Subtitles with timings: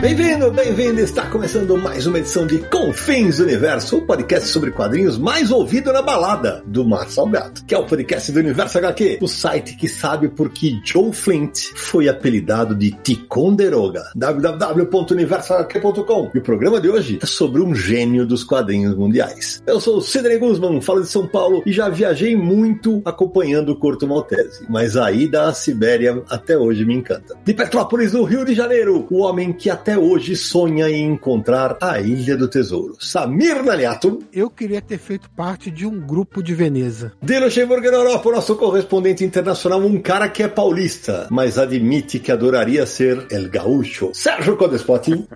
[0.00, 0.98] Bem-vindo, bem-vindo!
[0.98, 6.00] Está começando mais uma edição de Confins Universo, o podcast sobre quadrinhos mais ouvido na
[6.00, 10.30] balada do Mar Salgado, que é o podcast do Universo HQ, o site que sabe
[10.30, 14.04] por que Joe Flint foi apelidado de Ticonderoga.
[14.16, 16.30] www.universohq.com.
[16.34, 19.62] E o programa de hoje é sobre um gênio dos quadrinhos mundiais.
[19.66, 23.76] Eu sou o Sidney Guzman, falo de São Paulo e já viajei muito acompanhando o
[23.76, 27.36] Corto Maltese, mas a ida à Sibéria até hoje me encanta.
[27.44, 32.00] De Petrópolis, no Rio de Janeiro, o homem que até hoje sonha em encontrar a
[32.00, 32.96] Ilha do Tesouro.
[33.00, 34.20] Samir Naliato.
[34.32, 37.12] Eu queria ter feito parte de um grupo de Veneza.
[37.22, 42.32] De Luxemburgo na Europa, nosso correspondente internacional, um cara que é paulista, mas admite que
[42.32, 44.10] adoraria ser El Gaúcho.
[44.14, 45.26] Sérgio Codespot.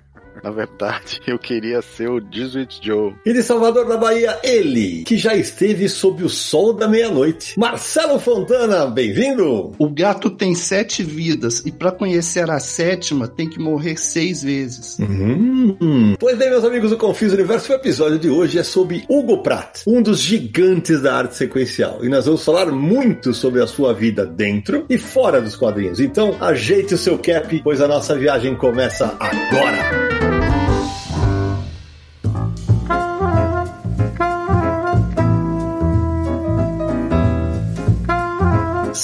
[0.43, 3.13] Na verdade, eu queria ser o Jesuit Joe.
[3.25, 7.57] E de Salvador da Bahia, ele, que já esteve sob o sol da meia-noite.
[7.57, 9.71] Marcelo Fontana, bem-vindo!
[9.77, 14.97] O gato tem sete vidas e para conhecer a sétima tem que morrer seis vezes.
[14.99, 16.15] Hum.
[16.19, 19.81] Pois bem, meus amigos do Confis Universo, o episódio de hoje é sobre Hugo Pratt,
[19.87, 22.03] um dos gigantes da arte sequencial.
[22.03, 25.99] E nós vamos falar muito sobre a sua vida dentro e fora dos quadrinhos.
[25.99, 30.34] Então, ajeite o seu cap, pois a nossa viagem começa agora.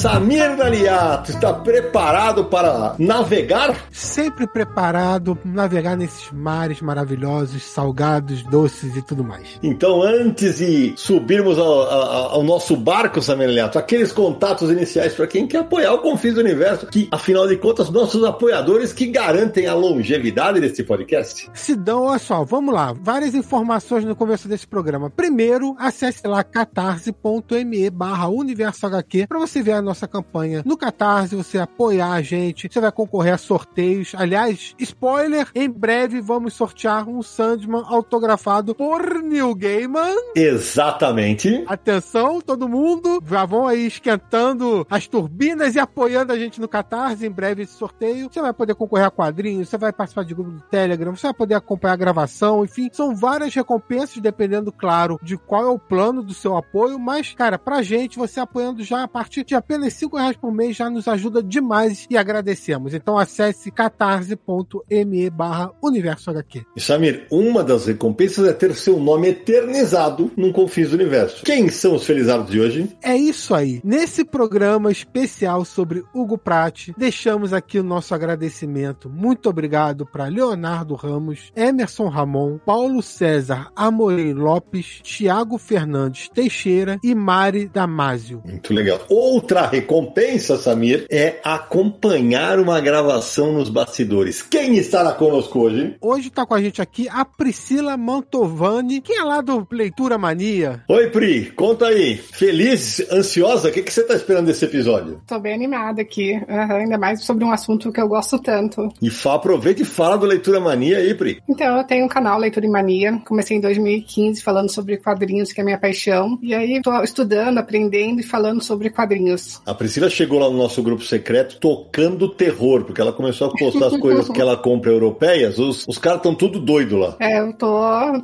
[0.01, 3.85] Samir Daliato está preparado para navegar?
[3.91, 9.59] Sempre preparado para navegar nesses mares maravilhosos, salgados, doces e tudo mais.
[9.61, 15.27] Então, antes de subirmos ao, ao, ao nosso barco, Samir Daliato, aqueles contatos iniciais para
[15.27, 19.67] quem quer apoiar o Confins do Universo, que, afinal de contas, nossos apoiadores que garantem
[19.67, 21.47] a longevidade desse podcast.
[21.53, 22.91] Sidão, olha só, vamos lá.
[22.99, 25.11] Várias informações no começo desse programa.
[25.11, 31.35] Primeiro, acesse lá catarse.me barra universo HQ para você ver a nossa campanha no Catarse,
[31.35, 34.13] você apoiar a gente, você vai concorrer a sorteios.
[34.15, 40.15] Aliás, spoiler, em breve vamos sortear um Sandman autografado por Neil Gaiman.
[40.35, 41.63] Exatamente.
[41.67, 47.25] Atenção, todo mundo, já vão aí esquentando as turbinas e apoiando a gente no Catarse.
[47.25, 48.29] Em breve esse sorteio.
[48.31, 51.33] Você vai poder concorrer a quadrinhos, você vai participar de grupo do Telegram, você vai
[51.33, 56.21] poder acompanhar a gravação, enfim, são várias recompensas, dependendo, claro, de qual é o plano
[56.21, 56.99] do seu apoio.
[56.99, 60.75] Mas, cara, pra gente, você apoiando já a partir de apenas 5 reais por mês
[60.75, 62.93] já nos ajuda demais e agradecemos.
[62.93, 66.63] Então acesse catarse.me barra universo HQ.
[66.75, 71.43] E Samir, uma das recompensas é ter seu nome eternizado num Confins do Universo.
[71.43, 72.89] Quem são os felizados de hoje?
[73.01, 73.81] É isso aí.
[73.83, 79.09] Nesse programa especial sobre Hugo Pratt, deixamos aqui o nosso agradecimento.
[79.09, 87.15] Muito obrigado para Leonardo Ramos, Emerson Ramon, Paulo César Amorei Lopes, Tiago Fernandes Teixeira e
[87.15, 88.41] Mari Damásio.
[88.45, 88.99] Muito legal.
[89.09, 94.41] Outra recompensa, Samir, é acompanhar uma gravação nos bastidores.
[94.41, 95.95] Quem estará conosco hoje?
[96.01, 100.83] Hoje está com a gente aqui a Priscila Mantovani, que é lá do Leitura Mania.
[100.89, 102.17] Oi, Pri, conta aí.
[102.17, 103.69] Feliz, ansiosa?
[103.69, 105.21] O que, que você está esperando desse episódio?
[105.25, 108.89] Tô bem animada aqui, uhum, ainda mais sobre um assunto que eu gosto tanto.
[109.01, 111.41] E fa, aproveita e fala do Leitura Mania aí, Pri.
[111.47, 115.63] Então, eu tenho um canal Leitura Mania, comecei em 2015 falando sobre quadrinhos, que é
[115.63, 119.60] minha paixão, e aí tô estudando, aprendendo e falando sobre quadrinhos.
[119.65, 123.87] A Priscila chegou lá no nosso grupo secreto tocando terror, porque ela começou a postar
[123.87, 127.15] as coisas que ela compra europeias, os, os caras estão tudo doido lá.
[127.19, 127.79] É, eu tô,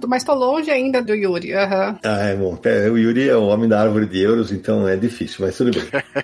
[0.08, 1.90] mas tô longe ainda do Yuri, aham.
[1.90, 1.98] Uhum.
[2.04, 2.58] Ah, é bom.
[2.64, 5.72] É, o Yuri é o homem da árvore de euros, então é difícil, mas tudo
[5.72, 5.84] bem.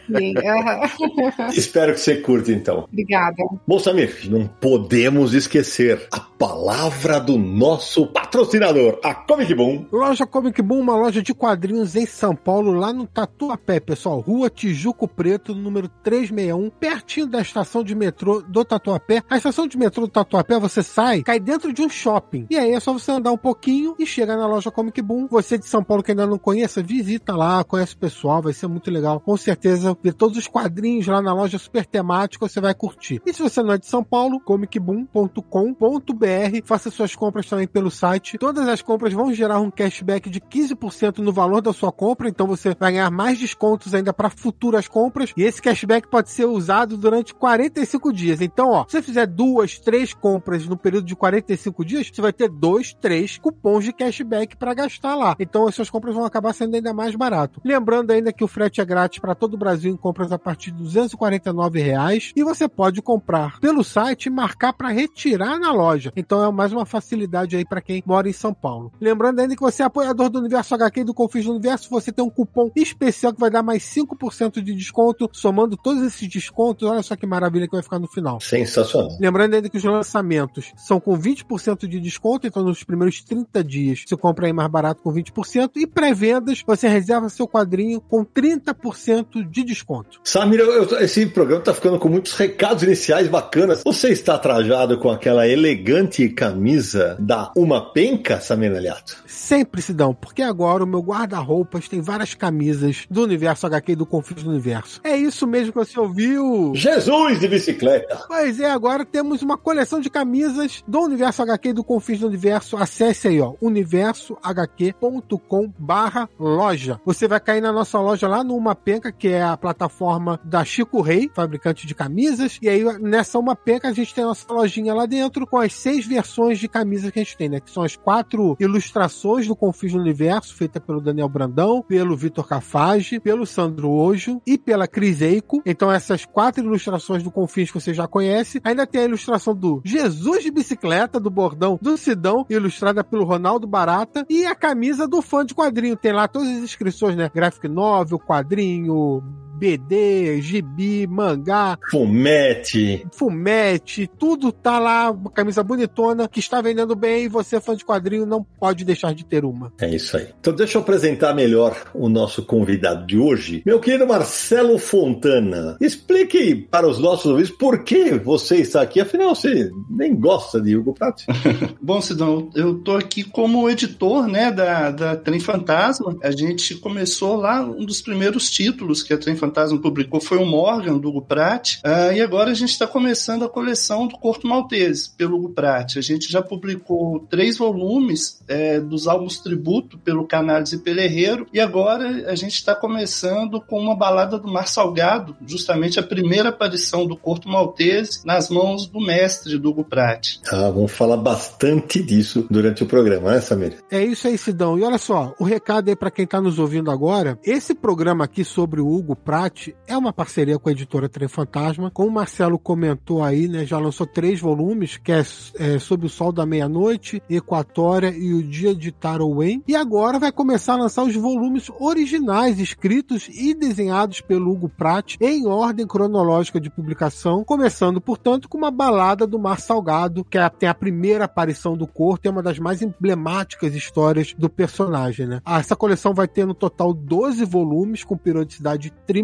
[0.18, 1.48] Sim, uhum.
[1.54, 2.86] Espero que você curta, então.
[2.92, 3.44] Obrigada.
[3.68, 9.86] Bom, Samir, não podemos esquecer a palavra do nosso patrocinador, a Comic Boom.
[9.92, 14.20] Loja Comic Boom, uma loja de quadrinhos em São Paulo, lá no Tatuapé, pessoal.
[14.20, 19.24] Rua Tijuco Preto, número 361, pertinho da estação de metrô do Tatuapé.
[19.30, 22.46] A estação de metrô do Tatuapé, você sai, cai dentro de um shopping.
[22.50, 25.28] E aí é só você andar um pouquinho e chega na loja Comic Boom.
[25.28, 28.68] Você de São Paulo que ainda não conheça, visita lá, conhece o pessoal, vai ser
[28.68, 29.20] muito legal.
[29.20, 33.22] Com certeza, ver todos os quadrinhos lá na loja super temática, você vai curtir.
[33.26, 38.38] E se você não é de São Paulo, comicboom.com.br, faça suas compras também pelo site.
[38.38, 42.48] Todas as compras vão gerar um cashback de 15% no valor da sua compra, então
[42.48, 46.46] você vai ganhar mais descontos ainda para futuras suas compras e esse cashback pode ser
[46.46, 48.42] usado durante 45 dias.
[48.42, 52.34] Então, ó, se você fizer duas, três compras no período de 45 dias, você vai
[52.34, 55.36] ter dois, três cupons de cashback para gastar lá.
[55.40, 57.62] Então, as suas compras vão acabar sendo ainda mais barato.
[57.64, 60.72] Lembrando ainda que o frete é grátis para todo o Brasil em compras a partir
[60.72, 66.12] de 249 reais e você pode comprar pelo site e marcar para retirar na loja.
[66.16, 68.92] Então, é mais uma facilidade aí para quem mora em São Paulo.
[69.00, 72.24] Lembrando ainda que você é apoiador do Universo HQ do Confis do Universo, você tem
[72.24, 76.88] um cupom especial que vai dar mais 5% de desconto, somando todos esses descontos.
[76.88, 78.40] Olha só que maravilha que vai ficar no final.
[78.40, 79.18] Sensacional.
[79.20, 84.04] Lembrando ainda que os lançamentos são com 20% de desconto, então nos primeiros 30 dias
[84.08, 89.44] você compra aí mais barato com 20%, e pré-vendas você reserva seu quadrinho com 30%
[89.50, 90.20] de desconto.
[90.24, 93.84] Samir, eu- eu- esse programa tá ficando com muitos recados iniciais bacanas.
[93.84, 99.24] Você está trajado com aquela elegante camisa da Uma Penca, Samir Aliato?
[99.54, 103.96] Sempre se dão, porque agora o meu guarda-roupas tem várias camisas do universo HQ e
[103.96, 105.00] do Confins do Universo.
[105.04, 106.72] É isso mesmo que você ouviu.
[106.74, 108.24] Jesus de bicicleta!
[108.28, 112.26] Pois é, agora temos uma coleção de camisas do Universo HQ e do Confins do
[112.26, 112.78] Universo.
[112.78, 117.00] Acesse aí, ó, universohq.com barra loja.
[117.06, 120.66] Você vai cair na nossa loja lá no Uma Penca, que é a plataforma da
[120.66, 122.58] Chico Rei, fabricante de camisas.
[122.60, 125.76] E aí, nessa Uma Penca, a gente tem a nossa lojinha lá dentro com as
[125.76, 127.60] seis versões de camisas que a gente tem, né?
[127.60, 132.48] Que são as quatro ilustrações do Confins do Universo, feita pelo Daniel Brandão, pelo Vitor
[132.48, 135.62] Cafage, pelo Sandro Ojo e pela Cris Eico.
[135.66, 138.62] Então, essas quatro ilustrações do Confins que você já conhece.
[138.64, 143.68] Ainda tem a ilustração do Jesus de bicicleta, do bordão do Sidão, ilustrada pelo Ronaldo
[143.68, 144.26] Barata.
[144.30, 145.96] E a camisa do fã de quadrinho.
[145.96, 147.30] Tem lá todas as inscrições, né?
[147.34, 149.24] Graphic novel, quadrinho,
[149.64, 153.08] BD, gibi, mangá, Fumete!
[153.14, 157.86] fumete, tudo tá lá, uma camisa bonitona que está vendendo bem e você, fã de
[157.86, 159.72] quadrinho, não pode deixar de ter uma.
[159.80, 160.28] É isso aí.
[160.38, 163.64] Então deixa eu apresentar melhor o nosso convidado de hoje.
[163.66, 169.00] Meu querido Marcelo Fontana, explique para os nossos ouvintes por que você está aqui.
[169.00, 171.24] Afinal, você nem gosta de Hugo Pratt.
[171.82, 176.18] Bom, Sidão, eu tô aqui como editor, né, da, da Trem Fantasma.
[176.22, 180.46] A gente começou lá, um dos primeiros títulos que a Trem Fantasma publicou foi o
[180.46, 181.78] Morgan, do Hugo Pratt.
[181.84, 185.98] Ah, e agora a gente está começando a coleção do Corto Maltese, pelo Hugo Pratt.
[185.98, 191.48] A gente já publicou três volumes é, dos álbuns tributo pelo Canales e pelo Herreiro.
[191.54, 196.50] E agora a gente está começando com uma balada do Mar Salgado, justamente a primeira
[196.50, 200.38] aparição do Corto Maltese nas mãos do mestre do Hugo Pratt.
[200.52, 203.78] Ah, vamos falar bastante disso durante o programa, né, Samir?
[203.92, 204.78] É isso aí, Sidão.
[204.78, 208.44] E olha só, o recado aí para quem tá nos ouvindo agora, esse programa aqui
[208.44, 209.43] sobre o Hugo Pratt
[209.88, 211.92] é uma parceria com a editora Trem Fantasma.
[211.92, 215.24] Como o Marcelo comentou aí, né, já lançou três volumes, que é,
[215.60, 219.64] é Sob o Sol da Meia-Noite, Equatória e O Dia de Tarowen.
[219.68, 225.16] E agora vai começar a lançar os volumes originais, escritos e desenhados pelo Hugo Pratt,
[225.20, 230.50] em ordem cronológica de publicação, começando, portanto, com uma balada do Mar Salgado, que é,
[230.50, 235.42] tem a primeira aparição do Corto é uma das mais emblemáticas histórias do personagem, né?
[235.46, 239.23] Ah, Essa coleção vai ter no total 12 volumes com periodicidade trimestral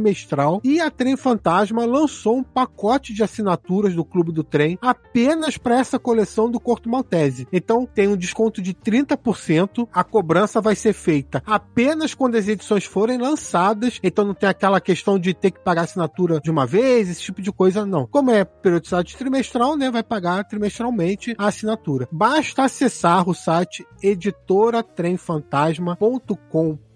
[0.64, 5.80] e a Trem Fantasma lançou um pacote de assinaturas do Clube do Trem apenas para
[5.80, 7.48] essa coleção do Corto Maltese.
[7.52, 12.86] Então tem um desconto de 30%, a cobrança vai ser feita apenas quando as edições
[12.86, 17.10] forem lançadas, então não tem aquela questão de ter que pagar assinatura de uma vez,
[17.10, 18.08] esse tipo de coisa, não.
[18.08, 22.08] Como é periodicidade trimestral, né, vai pagar trimestralmente a assinatura.
[22.12, 26.89] Basta acessar o site editoratremfantasma.com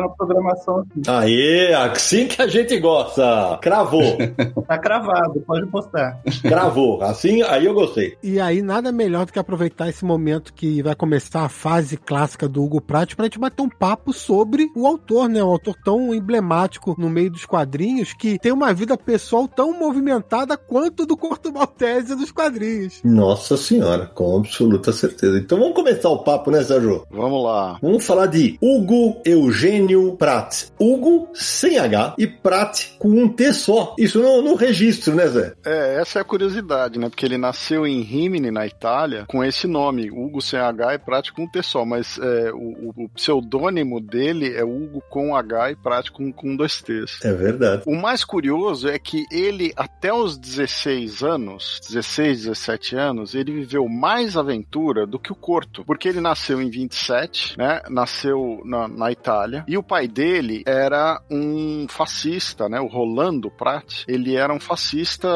[0.00, 1.02] na programação aqui.
[1.06, 3.58] Aê, assim que a gente gosta.
[3.60, 4.16] Cravou.
[4.66, 6.20] tá cravado, pode postar.
[6.42, 7.02] Cravou.
[7.02, 8.16] Assim, aí eu gostei.
[8.22, 12.48] E aí, nada melhor do que aproveitar esse momento que vai começar a fase clássica
[12.48, 15.42] do Hugo Pratt pra gente bater um papo sobre o autor, né?
[15.42, 20.56] Um autor tão emblemático no meio dos quadrinhos que tem uma vida pessoal tão movimentada
[20.56, 23.00] quanto do Corto Maltese dos quadrinhos.
[23.22, 25.38] Nossa senhora, com absoluta certeza.
[25.38, 27.06] Então vamos começar o papo, né, Sérgio?
[27.08, 27.78] Vamos lá.
[27.80, 30.64] Vamos falar de Hugo Eugênio Pratt.
[30.76, 33.94] Hugo sem H e Pratt com um T só.
[33.96, 35.52] Isso no, no registro, né, Zé?
[35.64, 37.08] É, essa é a curiosidade, né?
[37.08, 41.30] Porque ele nasceu em Rimini, na Itália, com esse nome, Hugo sem H e Pratt
[41.30, 41.84] com um T só.
[41.84, 46.82] Mas é, o, o, pseudônimo dele é Hugo com H e Pratt com, com dois
[46.82, 47.24] T's.
[47.24, 47.84] É verdade.
[47.86, 53.88] O mais curioso é que ele, até os 16 anos, 16, 17 anos, ele viveu
[53.88, 55.84] mais aventura do que o Corto.
[55.84, 57.82] Porque ele nasceu em 27, né?
[57.88, 59.64] Nasceu na, na Itália.
[59.66, 62.80] E o pai dele era um fascista, né?
[62.80, 64.04] O Rolando Pratt.
[64.06, 65.28] Ele era um fascista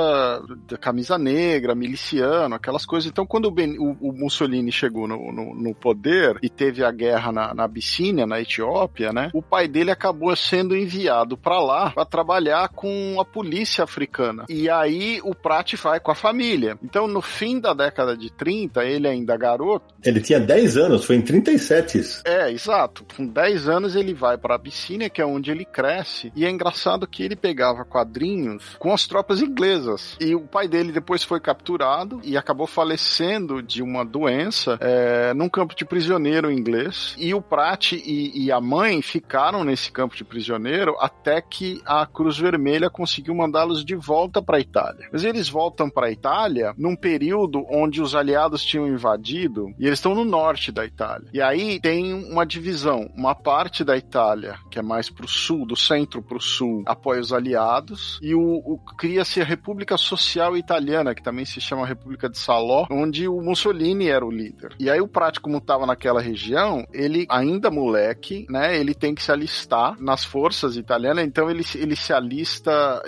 [0.68, 3.10] da camisa negra, miliciano, aquelas coisas.
[3.10, 6.90] Então, quando o, ben, o, o Mussolini chegou no, no, no, poder e teve a
[6.90, 9.30] guerra na, na Abissínia, na Etiópia, né?
[9.34, 14.44] O pai dele acabou sendo enviado para lá para trabalhar com a polícia africana.
[14.48, 16.78] E aí o Pratt vai com a família.
[16.82, 19.94] Então, no fim da década de 30, ele ainda garoto.
[20.04, 22.22] Ele tinha 10 anos, foi em 37 isso.
[22.24, 23.04] É, exato.
[23.16, 26.32] Com 10 anos ele vai para Abissínia, que é onde ele cresce.
[26.36, 30.16] E é engraçado que ele pegava quadrinhos com as tropas inglesas.
[30.20, 35.48] E o pai dele depois foi capturado e acabou falecendo de uma doença é, num
[35.48, 37.14] campo de prisioneiro inglês.
[37.18, 42.06] E o Pratt e, e a mãe ficaram nesse campo de prisioneiro até que a
[42.06, 45.08] Cruz Vermelha conseguiu mandá-los de volta para a Itália.
[45.12, 49.98] Mas eles voltam para a Itália num período onde os aliados tinham invadido e eles
[49.98, 51.28] estão no norte da Itália.
[51.32, 53.10] E aí tem uma divisão.
[53.16, 56.40] Uma parte da da Itália, que é mais para o sul, do centro para o
[56.40, 61.60] sul, apoia os aliados, e o, o cria-se a República Social Italiana, que também se
[61.60, 64.74] chama República de Saló, onde o Mussolini era o líder.
[64.78, 68.78] E aí o Prati, como estava naquela região, ele ainda moleque, né?
[68.78, 73.02] Ele tem que se alistar nas forças italianas, então ele, ele se alista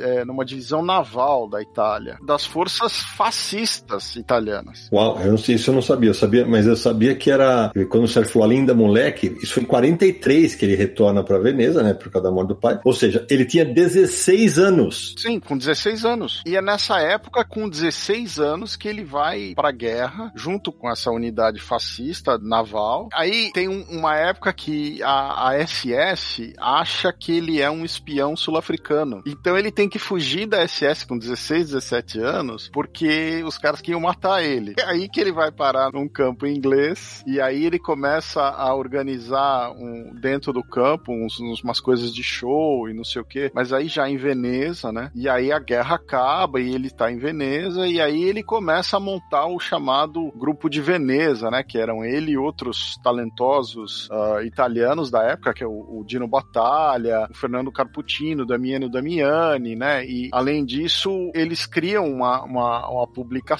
[0.00, 3.81] é, numa divisão naval da Itália, das forças fascistas
[4.16, 4.88] italianas.
[4.92, 7.70] Uau, eu não sei, isso eu não sabia, eu sabia, mas eu sabia que era
[7.88, 11.82] quando o Sérgio falou ainda moleque, isso foi em 43 que ele retorna para Veneza,
[11.82, 12.80] né, por causa da morte do pai.
[12.84, 15.14] Ou seja, ele tinha 16 anos.
[15.18, 16.42] Sim, com 16 anos.
[16.46, 20.90] E é nessa época, com 16 anos, que ele vai para a guerra, junto com
[20.90, 23.08] essa unidade fascista naval.
[23.12, 28.36] Aí tem um, uma época que a, a SS acha que ele é um espião
[28.36, 29.22] sul-africano.
[29.26, 34.00] Então ele tem que fugir da SS com 16, 17 anos, porque os caras queriam
[34.00, 34.74] matar ele.
[34.78, 39.70] É aí que ele vai parar num campo inglês, e aí ele começa a organizar
[39.72, 43.72] um, dentro do campo uns, umas coisas de show e não sei o que, mas
[43.72, 45.10] aí já em Veneza, né?
[45.14, 49.00] E aí a guerra acaba e ele tá em Veneza, e aí ele começa a
[49.00, 51.62] montar o chamado Grupo de Veneza, né?
[51.62, 56.28] Que eram ele e outros talentosos uh, italianos da época, que é o, o, Dino
[56.28, 60.04] Battaglia, o Fernando Carputino, Damiano Damiani, né?
[60.04, 63.51] E além disso, eles criam uma, uma, uma publicação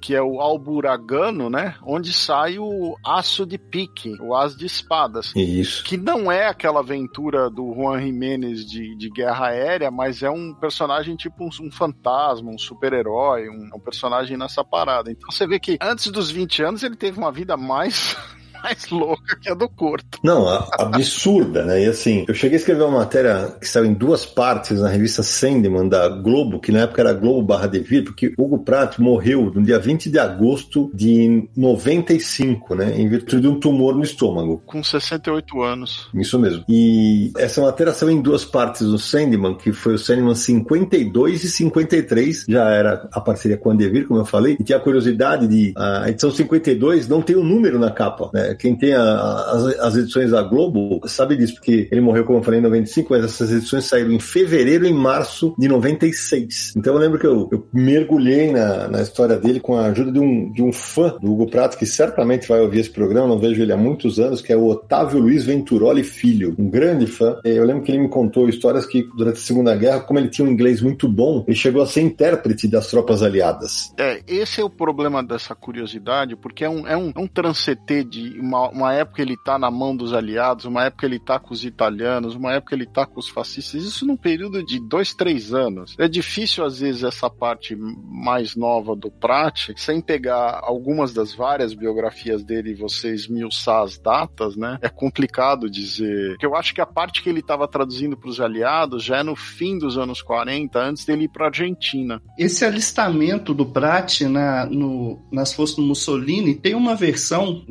[0.00, 1.74] que é o Alburagano, né?
[1.82, 5.32] Onde sai o Aço de Pique, o As de Espadas.
[5.34, 5.84] Isso.
[5.84, 10.54] Que não é aquela aventura do Juan Jiménez de, de guerra aérea, mas é um
[10.54, 15.10] personagem tipo um, um fantasma, um super-herói, um, um personagem nessa parada.
[15.10, 18.16] Então você vê que antes dos 20 anos ele teve uma vida mais
[18.62, 20.18] mais louca que a do Corto.
[20.22, 21.84] Não, absurda, né?
[21.84, 25.22] E assim, eu cheguei a escrever uma matéria que saiu em duas partes na revista
[25.22, 29.62] Sandman da Globo, que na época era Globo barra Devir, porque Hugo Pratt morreu no
[29.62, 32.98] dia 20 de agosto de 95, né?
[32.98, 34.62] Em virtude de um tumor no estômago.
[34.66, 36.08] Com 68 anos.
[36.14, 36.64] Isso mesmo.
[36.68, 41.48] E essa matéria saiu em duas partes do Sandman, que foi o Sandman 52 e
[41.48, 45.46] 53, já era a parceria com a Devir, como eu falei, e tinha a curiosidade
[45.46, 48.49] de a edição 52 não tem o um número na capa, né?
[48.54, 52.42] Quem tem a, as, as, edições da Globo sabe disso, porque ele morreu, como eu
[52.42, 56.74] falei, em 95, mas essas edições saíram em fevereiro e março de 96.
[56.76, 60.18] Então eu lembro que eu, eu mergulhei na, na história dele com a ajuda de
[60.18, 63.62] um, de um fã do Hugo Prato, que certamente vai ouvir esse programa, não vejo
[63.62, 67.38] ele há muitos anos, que é o Otávio Luiz Venturoli Filho, um grande fã.
[67.44, 70.46] Eu lembro que ele me contou histórias que durante a Segunda Guerra, como ele tinha
[70.46, 73.92] um inglês muito bom, ele chegou a ser intérprete das tropas aliadas.
[73.98, 78.04] É, esse é o problema dessa curiosidade, porque é um, é um, é um transcetê
[78.04, 81.52] de uma, uma época ele tá na mão dos aliados, uma época ele tá com
[81.52, 85.52] os italianos, uma época ele tá com os fascistas, isso num período de dois, três
[85.52, 85.94] anos.
[85.98, 91.74] É difícil, às vezes, essa parte mais nova do Prat, sem pegar algumas das várias
[91.74, 94.78] biografias dele e você esmiuçar as datas, né?
[94.82, 96.30] É complicado dizer.
[96.30, 99.22] Porque eu acho que a parte que ele estava traduzindo para os aliados já é
[99.22, 102.20] no fim dos anos 40, antes dele ir para Argentina.
[102.38, 107.64] Esse alistamento do Prat na, no, nas forças do Mussolini tem uma versão,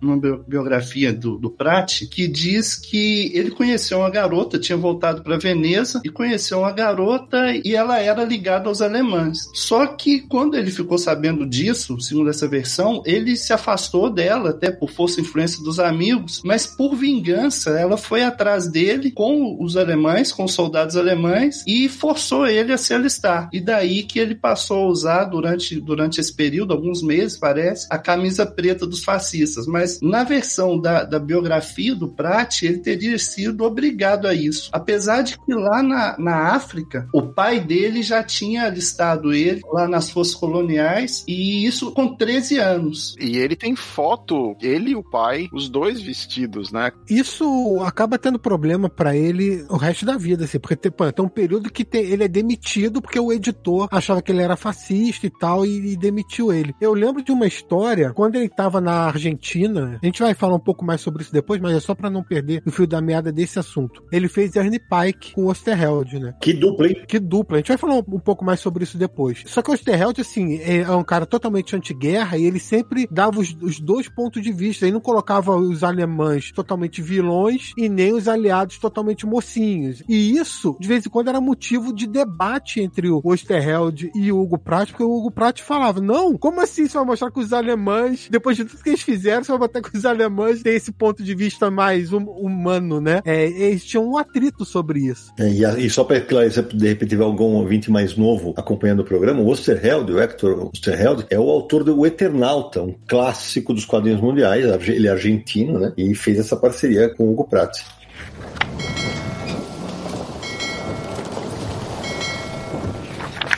[0.00, 5.38] uma biografia do, do Prati, que diz que ele conheceu uma garota, tinha voltado para
[5.38, 9.38] Veneza e conheceu uma garota e ela era ligada aos alemães.
[9.54, 14.70] Só que quando ele ficou sabendo disso, segundo essa versão, ele se afastou dela, até
[14.70, 19.76] por força e influência dos amigos, mas por vingança, ela foi atrás dele com os
[19.76, 23.48] alemães, com os soldados alemães e forçou ele a se alistar.
[23.52, 27.98] E daí que ele passou a usar durante, durante esse período, alguns meses, parece, a
[27.98, 29.66] camisa preta dos fascistas.
[29.66, 34.68] Mas na versão da, da biografia do Prat, ele teria sido obrigado a isso.
[34.72, 39.86] Apesar de que lá na, na África, o pai dele já tinha alistado ele lá
[39.86, 43.14] nas forças coloniais, e isso com 13 anos.
[43.20, 46.90] E ele tem foto, ele e o pai, os dois vestidos, né?
[47.08, 51.28] Isso acaba tendo problema para ele o resto da vida, assim, porque tem, tem um
[51.28, 55.30] período que tem, ele é demitido porque o editor achava que ele era fascista e
[55.30, 56.74] tal, e, e demitiu ele.
[56.80, 60.60] Eu lembro de uma história, quando ele estava na Argentina, a gente vai falar um
[60.60, 63.32] pouco mais sobre isso depois, mas é só para não perder o fio da meada
[63.32, 64.02] desse assunto.
[64.12, 66.34] Ele fez Ernie Pike com Osterheld, né?
[66.40, 67.04] Que dupla, hein?
[67.06, 67.56] Que dupla.
[67.56, 69.42] A gente vai falar um, um pouco mais sobre isso depois.
[69.46, 73.56] Só que o Osterheld, assim, é um cara totalmente anti-guerra e ele sempre dava os,
[73.60, 74.84] os, dois pontos de vista.
[74.84, 80.02] Ele não colocava os alemães totalmente vilões e nem os aliados totalmente mocinhos.
[80.08, 84.40] E isso, de vez em quando, era motivo de debate entre o Osterheld e o
[84.40, 87.52] Hugo Pratt, porque o Hugo Pratt falava: Não, como assim você vai mostrar que os
[87.52, 91.22] alemães, depois de tudo que eles fizeram, você vai até os alemães têm esse ponto
[91.22, 93.20] de vista mais hum, humano, né?
[93.24, 95.32] É, eles tinham um atrito sobre isso.
[95.38, 99.00] É, e, a, e, só para esclarecer, de repente tiver algum ouvinte mais novo acompanhando
[99.00, 103.72] o programa, o Osterheld, o Hector Osterheld, é o autor do O Eternauta, um clássico
[103.72, 105.92] dos quadrinhos mundiais, ele é argentino, né?
[105.96, 107.80] E fez essa parceria com o Hugo Pratt.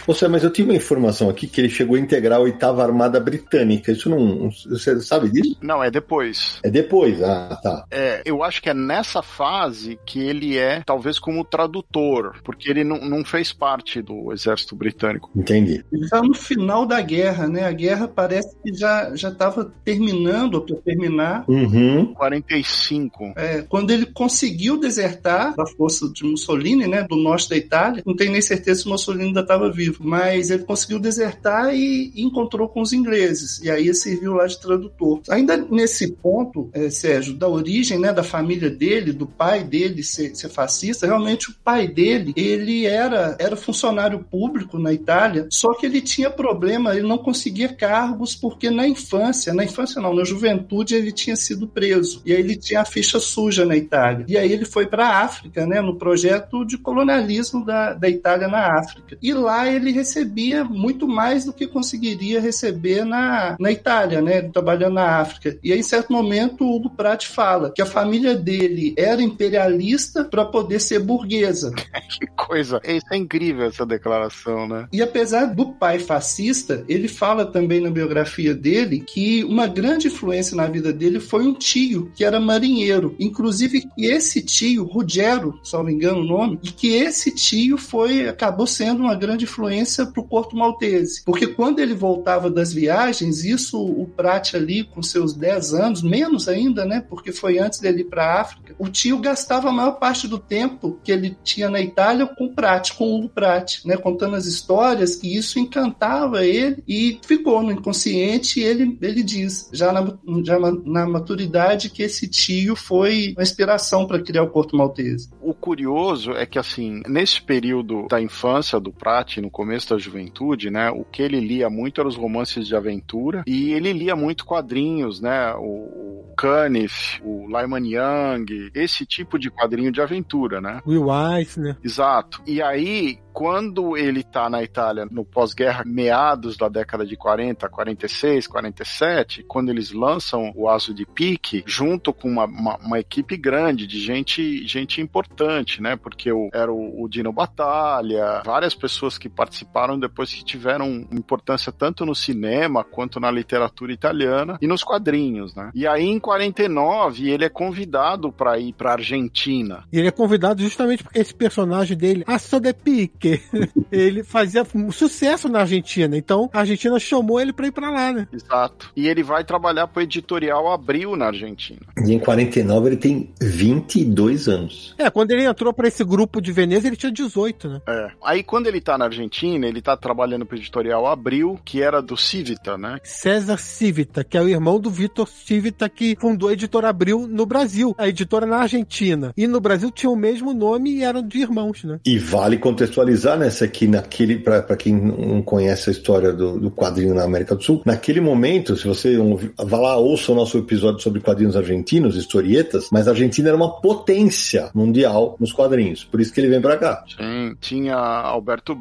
[0.07, 3.19] Você, mas eu tinha uma informação aqui que ele chegou a integrar a oitava armada
[3.19, 3.93] britânica.
[3.93, 4.51] Isso não.
[4.51, 5.57] Você sabe disso?
[5.63, 6.59] Não, é depois.
[6.63, 7.85] É depois, ah, tá.
[7.91, 12.85] É, eu acho que é nessa fase que ele é, talvez, como tradutor, porque ele
[12.85, 15.31] não, não fez parte do exército britânico.
[15.35, 15.85] Entendi.
[15.93, 17.65] Ele está no final da guerra, né?
[17.65, 21.45] A guerra parece que já já estava terminando, ou para terminar.
[21.49, 22.13] Uhum.
[22.15, 23.33] 45.
[23.37, 27.03] É, quando ele conseguiu desertar da força de Mussolini, né?
[27.09, 30.65] Do norte da Itália, não tenho nem certeza se Mussolini ainda estava vivo mas ele
[30.65, 35.21] conseguiu desertar e encontrou com os ingleses, e aí serviu lá de tradutor.
[35.29, 40.35] Ainda nesse ponto, é, Sérgio, da origem, né, da família dele, do pai dele ser,
[40.35, 45.87] ser, fascista, realmente o pai dele, ele era, era funcionário público na Itália, só que
[45.87, 50.95] ele tinha problema, ele não conseguia cargos porque na infância, na infância não, na juventude
[50.95, 54.25] ele tinha sido preso, e aí ele tinha a ficha suja na Itália.
[54.29, 58.49] E aí ele foi para a África, né, no projeto de colonialismo da, da Itália
[58.49, 59.17] na África.
[59.21, 64.43] E lá ele ele recebia muito mais do que conseguiria receber na, na Itália, né?
[64.43, 65.59] Trabalhando na África.
[65.63, 70.25] E aí, em certo momento, o Hugo Pratt fala que a família dele era imperialista
[70.25, 71.73] para poder ser burguesa.
[72.19, 72.81] que coisa.
[72.85, 74.89] Isso é incrível, essa declaração, né?
[74.93, 80.57] E apesar do pai fascista, ele fala também na biografia dele que uma grande influência
[80.57, 83.15] na vida dele foi um tio que era marinheiro.
[83.19, 87.77] Inclusive, que esse tio, Ruggiero, se não me engano o nome, e que esse tio
[87.77, 89.74] foi acabou sendo uma grande influência
[90.13, 91.23] para o Porto Maltese.
[91.25, 96.49] Porque quando ele voltava das viagens, isso o Prat ali, com seus 10 anos, menos
[96.49, 97.05] ainda, né?
[97.09, 100.39] Porque foi antes dele ir para a África, o tio gastava a maior parte do
[100.39, 103.97] tempo que ele tinha na Itália com o Prat, com o Hugo Prat, né?
[103.97, 108.61] Contando as histórias, e isso encantava ele e ficou no inconsciente.
[108.61, 114.23] ele, ele diz, já na, já na maturidade, que esse tio foi uma inspiração para
[114.23, 115.31] criar o Porto Maltese.
[115.41, 120.71] O curioso é que, assim, nesse período da infância do Prat, no começo da juventude,
[120.71, 124.45] né, o que ele lia muito eram os romances de aventura e ele lia muito
[124.45, 130.81] quadrinhos, né, o, o Caniff, o Lyman Young, esse tipo de quadrinho de aventura, né?
[130.87, 131.77] Will Weiss, né?
[131.83, 132.43] Exato.
[132.47, 138.47] E aí, quando ele está na Itália no pós-guerra, meados da década de 40, 46,
[138.47, 143.87] 47, quando eles lançam o Aso de Pique, junto com uma, uma, uma equipe grande
[143.87, 145.97] de gente, gente importante, né?
[145.97, 149.54] Porque o, era o, o, Dino Batalha, várias pessoas que participaram
[150.01, 155.71] depois que tiveram importância tanto no cinema quanto na literatura italiana e nos quadrinhos, né?
[155.75, 159.85] E aí em 49 ele é convidado para ir para Argentina.
[159.93, 163.43] E ele é convidado justamente porque esse personagem dele, Aso de Pique,
[163.93, 166.17] ele fazia sucesso na Argentina.
[166.17, 168.29] Então a Argentina chamou ele pra ir pra lá, né?
[168.33, 168.93] Exato.
[168.97, 171.81] E ele vai trabalhar pro editorial Abril na Argentina.
[172.07, 174.95] E em 49 ele tem 22 anos.
[174.99, 177.83] É, quando ele entrou para esse grupo de Veneza, ele tinha 18, né?
[177.87, 178.11] É.
[178.25, 182.17] Aí quando ele tá na Argentina, ele tá trabalhando pro editorial Abril, que era do
[182.17, 182.99] Civita, né?
[183.05, 187.47] César Civita, que é o irmão do Vitor Civita, que fundou a editora Abril no
[187.47, 187.95] Brasil.
[187.99, 189.33] A editora na Argentina.
[189.37, 192.01] E no Brasil tinha o mesmo nome e eram de irmãos, né?
[192.05, 197.15] E vale contextualizar nessa aqui, naquele, para quem não conhece a história do, do, quadrinho
[197.15, 199.17] na América do Sul, naquele momento, se você
[199.59, 203.81] vá lá, ouça o nosso episódio sobre quadrinhos argentinos, historietas, mas a Argentina era uma
[203.81, 207.05] potência mundial nos quadrinhos, por isso que ele vem para cá.
[207.17, 208.75] Sim, tinha Alberto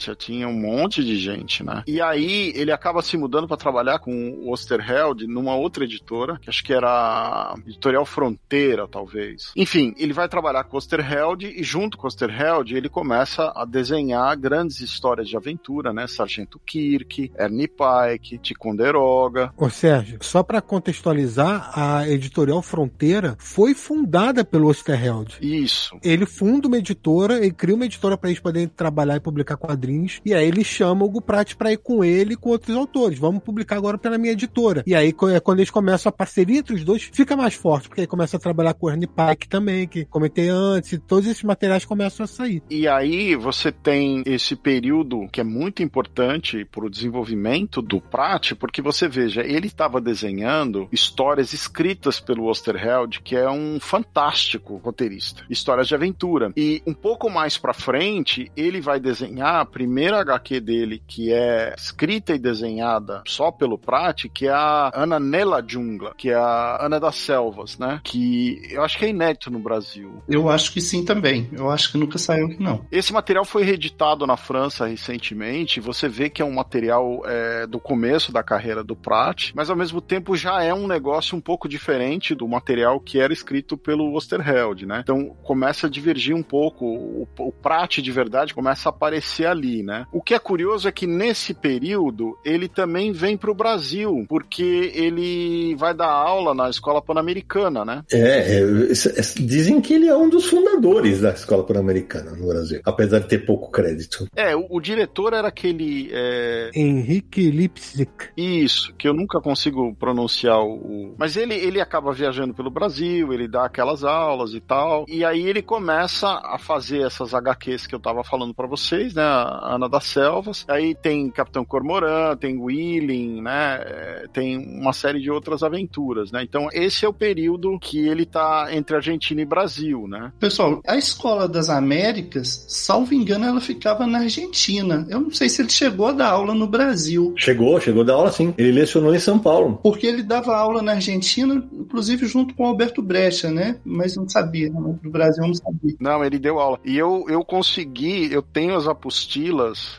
[0.00, 1.82] Breccia, tinha um monte de gente, né?
[1.86, 6.48] E aí ele acaba se mudando para trabalhar com o Osterheld numa outra editora, que
[6.48, 9.52] acho que era Editorial Fronteira, talvez.
[9.54, 13.64] Enfim, ele vai trabalhar com o Osterheld e junto com o Osterheld ele começa a
[13.64, 16.06] desenhar grandes histórias de aventura, né?
[16.06, 19.52] Sargento Kirk, Ernie Pike, Ticonderoga.
[19.56, 25.36] Ô Sérgio, só para contextualizar, a editorial Fronteira foi fundada pelo Osterheld.
[25.40, 25.98] Isso.
[26.02, 29.89] Ele funda uma editora, ele cria uma editora para eles poderem trabalhar e publicar quadrinhos,
[30.24, 33.18] e aí ele chama o Hugo Pratt para ir com ele e com outros autores.
[33.18, 34.82] Vamos publicar agora pela minha editora.
[34.86, 38.02] E aí, é quando eles começam a parceria entre os dois, fica mais forte, porque
[38.02, 41.42] aí começa a trabalhar com o Ernie Pike também, que comentei antes, e todos esses
[41.42, 42.62] materiais começam a sair.
[42.70, 48.52] E aí, você tem esse período que é muito importante para o desenvolvimento do Pratt,
[48.54, 55.44] porque você veja, ele estava desenhando histórias escritas pelo Osterheld, que é um fantástico roteirista,
[55.48, 56.52] histórias de aventura.
[56.56, 62.34] E um pouco mais para frente, ele vai desenhar primeira HQ dele, que é escrita
[62.34, 66.98] e desenhada só pelo Pratt, que é a Ana Nela Jungla, que é a Ana
[66.98, 68.00] das Selvas, né?
[68.04, 70.22] Que eu acho que é inédito no Brasil.
[70.28, 71.48] Eu acho que sim também.
[71.52, 72.84] Eu acho que nunca saiu aqui, não.
[72.90, 75.80] Esse material foi reeditado na França recentemente.
[75.80, 79.76] Você vê que é um material é, do começo da carreira do Pratt, mas ao
[79.76, 84.14] mesmo tempo já é um negócio um pouco diferente do material que era escrito pelo
[84.14, 85.00] Osterheld, né?
[85.02, 86.84] Então começa a divergir um pouco.
[86.84, 90.06] O, o Pratt de verdade começa a aparecer ali, né?
[90.12, 94.92] O que é curioso é que nesse período ele também vem para o Brasil, porque
[94.94, 98.02] ele vai dar aula na escola pan-americana, né?
[98.12, 102.80] É, é, é, dizem que ele é um dos fundadores da escola pan-americana no Brasil,
[102.84, 104.26] apesar de ter pouco crédito.
[104.34, 106.10] É, o, o diretor era aquele.
[106.12, 106.70] É...
[106.74, 108.30] Henrique Lipsic.
[108.36, 111.14] Isso, que eu nunca consigo pronunciar o.
[111.18, 115.04] Mas ele, ele acaba viajando pelo Brasil, ele dá aquelas aulas e tal.
[115.08, 119.22] E aí ele começa a fazer essas HQs que eu tava falando para vocês, né?
[119.50, 120.64] A Ana das Selvas.
[120.68, 123.80] Aí tem Capitão Cormoran, tem Willing, né?
[123.80, 126.42] É, tem uma série de outras aventuras, né?
[126.42, 130.32] Então esse é o período que ele tá entre Argentina e Brasil, né?
[130.38, 135.06] Pessoal, a Escola das Américas, salvo engano, ela ficava na Argentina.
[135.08, 137.34] Eu não sei se ele chegou a dar aula no Brasil.
[137.36, 138.54] Chegou, chegou a dar aula sim.
[138.56, 139.80] Ele lecionou em São Paulo.
[139.82, 143.76] Porque ele dava aula na Argentina, inclusive junto com Alberto Brecha, né?
[143.84, 144.80] Mas não sabia, né?
[144.80, 145.94] no Brasil não sabia.
[145.98, 146.78] Não, ele deu aula.
[146.84, 149.39] E eu, eu consegui, eu tenho as apostilas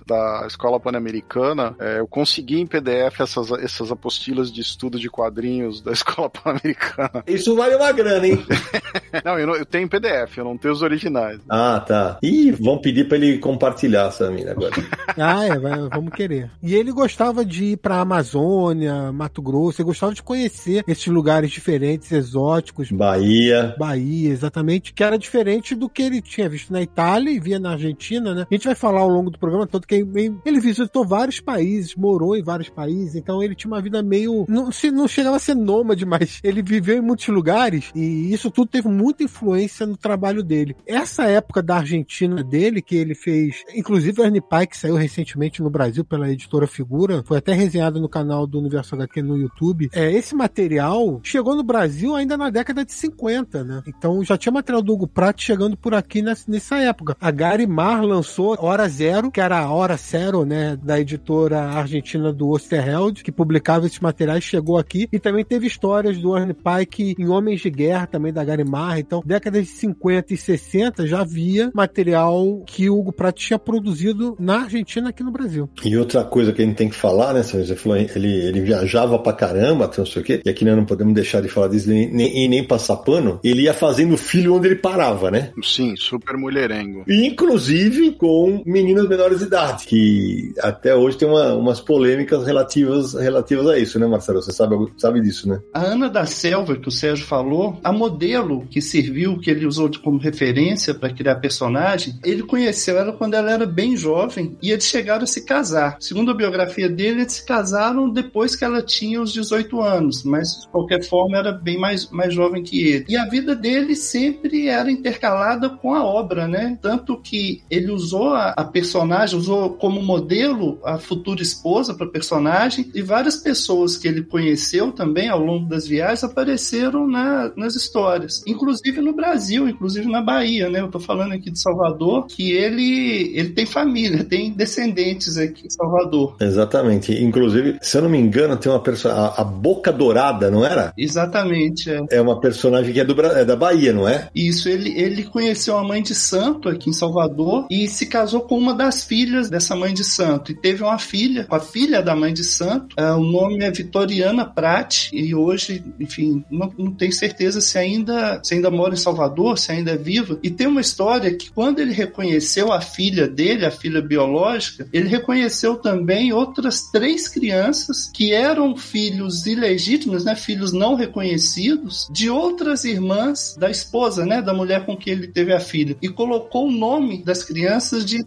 [0.05, 5.81] da Escola Pan-Americana, é, eu consegui em PDF essas, essas apostilas de estudo de quadrinhos
[5.81, 7.23] da Escola Pan-Americana.
[7.27, 8.45] Isso vale uma grana, hein?
[9.23, 11.39] não, eu, não, eu tenho em PDF, eu não tenho os originais.
[11.49, 12.19] Ah, tá.
[12.21, 14.73] Ih, vão pedir pra ele compartilhar, Samir, agora.
[15.17, 16.51] ah, é, vai, vamos querer.
[16.61, 21.51] E ele gostava de ir pra Amazônia, Mato Grosso, ele gostava de conhecer esses lugares
[21.51, 22.91] diferentes, exóticos.
[22.91, 23.75] Bahia.
[23.77, 27.71] Bahia, exatamente, que era diferente do que ele tinha visto na Itália e via na
[27.71, 28.45] Argentina, né?
[28.49, 32.35] A gente vai falar ao longo do programa todo que ele visitou vários países, morou
[32.35, 34.45] em vários países, então ele tinha uma vida meio.
[34.47, 38.51] Não, se, não chegava a ser nômade, mas ele viveu em muitos lugares e isso
[38.51, 40.75] tudo teve muita influência no trabalho dele.
[40.85, 45.69] Essa época da Argentina dele, que ele fez, inclusive o Ernie Pike saiu recentemente no
[45.69, 49.89] Brasil pela editora Figura, foi até resenhado no canal do Universo HQ no YouTube.
[49.93, 53.83] É, esse material chegou no Brasil ainda na década de 50, né?
[53.87, 57.15] Então já tinha material do Hugo Pratt chegando por aqui nessa, nessa época.
[57.19, 62.49] A Garimar lançou Hora Zero, que era a Hora Zero, né, da editora argentina do
[62.49, 67.27] Osterheld, que publicava esses materiais, chegou aqui e também teve histórias do Ernie Pike em
[67.27, 68.99] Homens de Guerra, também da Garimar.
[68.99, 74.35] Então, décadas de 50 e 60 já havia material que o Hugo Pratt tinha produzido
[74.39, 75.69] na Argentina aqui no Brasil.
[75.83, 79.19] E outra coisa que a gente tem que falar, né, você falou, ele, ele viajava
[79.19, 81.91] pra caramba, não sei o quê, e aqui nós não podemos deixar de falar disso
[81.91, 85.51] e nem, nem passar pano, ele ia fazendo filho onde ele parava, né?
[85.63, 87.03] Sim, super mulherengo.
[87.07, 93.67] Inclusive com meninas menores de idade, que até hoje tem uma, umas polêmicas relativas, relativas
[93.67, 94.41] a isso, né, Marcelo?
[94.41, 95.59] Você sabe, sabe disso, né?
[95.73, 99.91] A Ana da Selva, que o Sérgio falou, a modelo que serviu, que ele usou
[100.01, 104.85] como referência para criar personagem, ele conheceu ela quando ela era bem jovem e eles
[104.85, 105.97] chegaram a se casar.
[105.99, 110.61] Segundo a biografia dele, eles se casaram depois que ela tinha os 18 anos, mas
[110.61, 113.05] de qualquer forma era bem mais, mais jovem que ele.
[113.09, 116.77] E a vida dele sempre era intercalada com a obra, né?
[116.81, 119.00] Tanto que ele usou a, a personagem,
[119.33, 125.29] usou como modelo a futura esposa para personagem e várias pessoas que ele conheceu também
[125.29, 130.81] ao longo das viagens apareceram na, nas histórias, inclusive no Brasil, inclusive na Bahia, né?
[130.81, 135.69] Eu tô falando aqui de Salvador, que ele ele tem família, tem descendentes aqui em
[135.69, 136.35] Salvador.
[136.39, 137.13] Exatamente.
[137.13, 140.93] Inclusive, se eu não me engano, tem uma pessoa a, a Boca Dourada, não era?
[140.97, 141.89] Exatamente.
[141.89, 142.01] É.
[142.11, 144.29] é uma personagem que é, do, é da Bahia, não é?
[144.35, 144.69] Isso.
[144.69, 148.73] Ele ele conheceu a mãe de santo aqui em Salvador e se casou com uma
[148.81, 152.43] das filhas dessa mãe de santo e teve uma filha, a filha da mãe de
[152.43, 152.95] santo.
[152.99, 158.41] Uh, o nome é Vitoriana Prat e hoje, enfim, não, não tenho certeza se ainda
[158.43, 160.39] se ainda mora em Salvador, se ainda é viva.
[160.41, 165.07] E tem uma história que quando ele reconheceu a filha dele, a filha biológica, ele
[165.07, 172.83] reconheceu também outras três crianças que eram filhos ilegítimos, né, filhos não reconhecidos de outras
[172.83, 176.71] irmãs da esposa, né, da mulher com quem ele teve a filha, e colocou o
[176.71, 178.17] nome das crianças de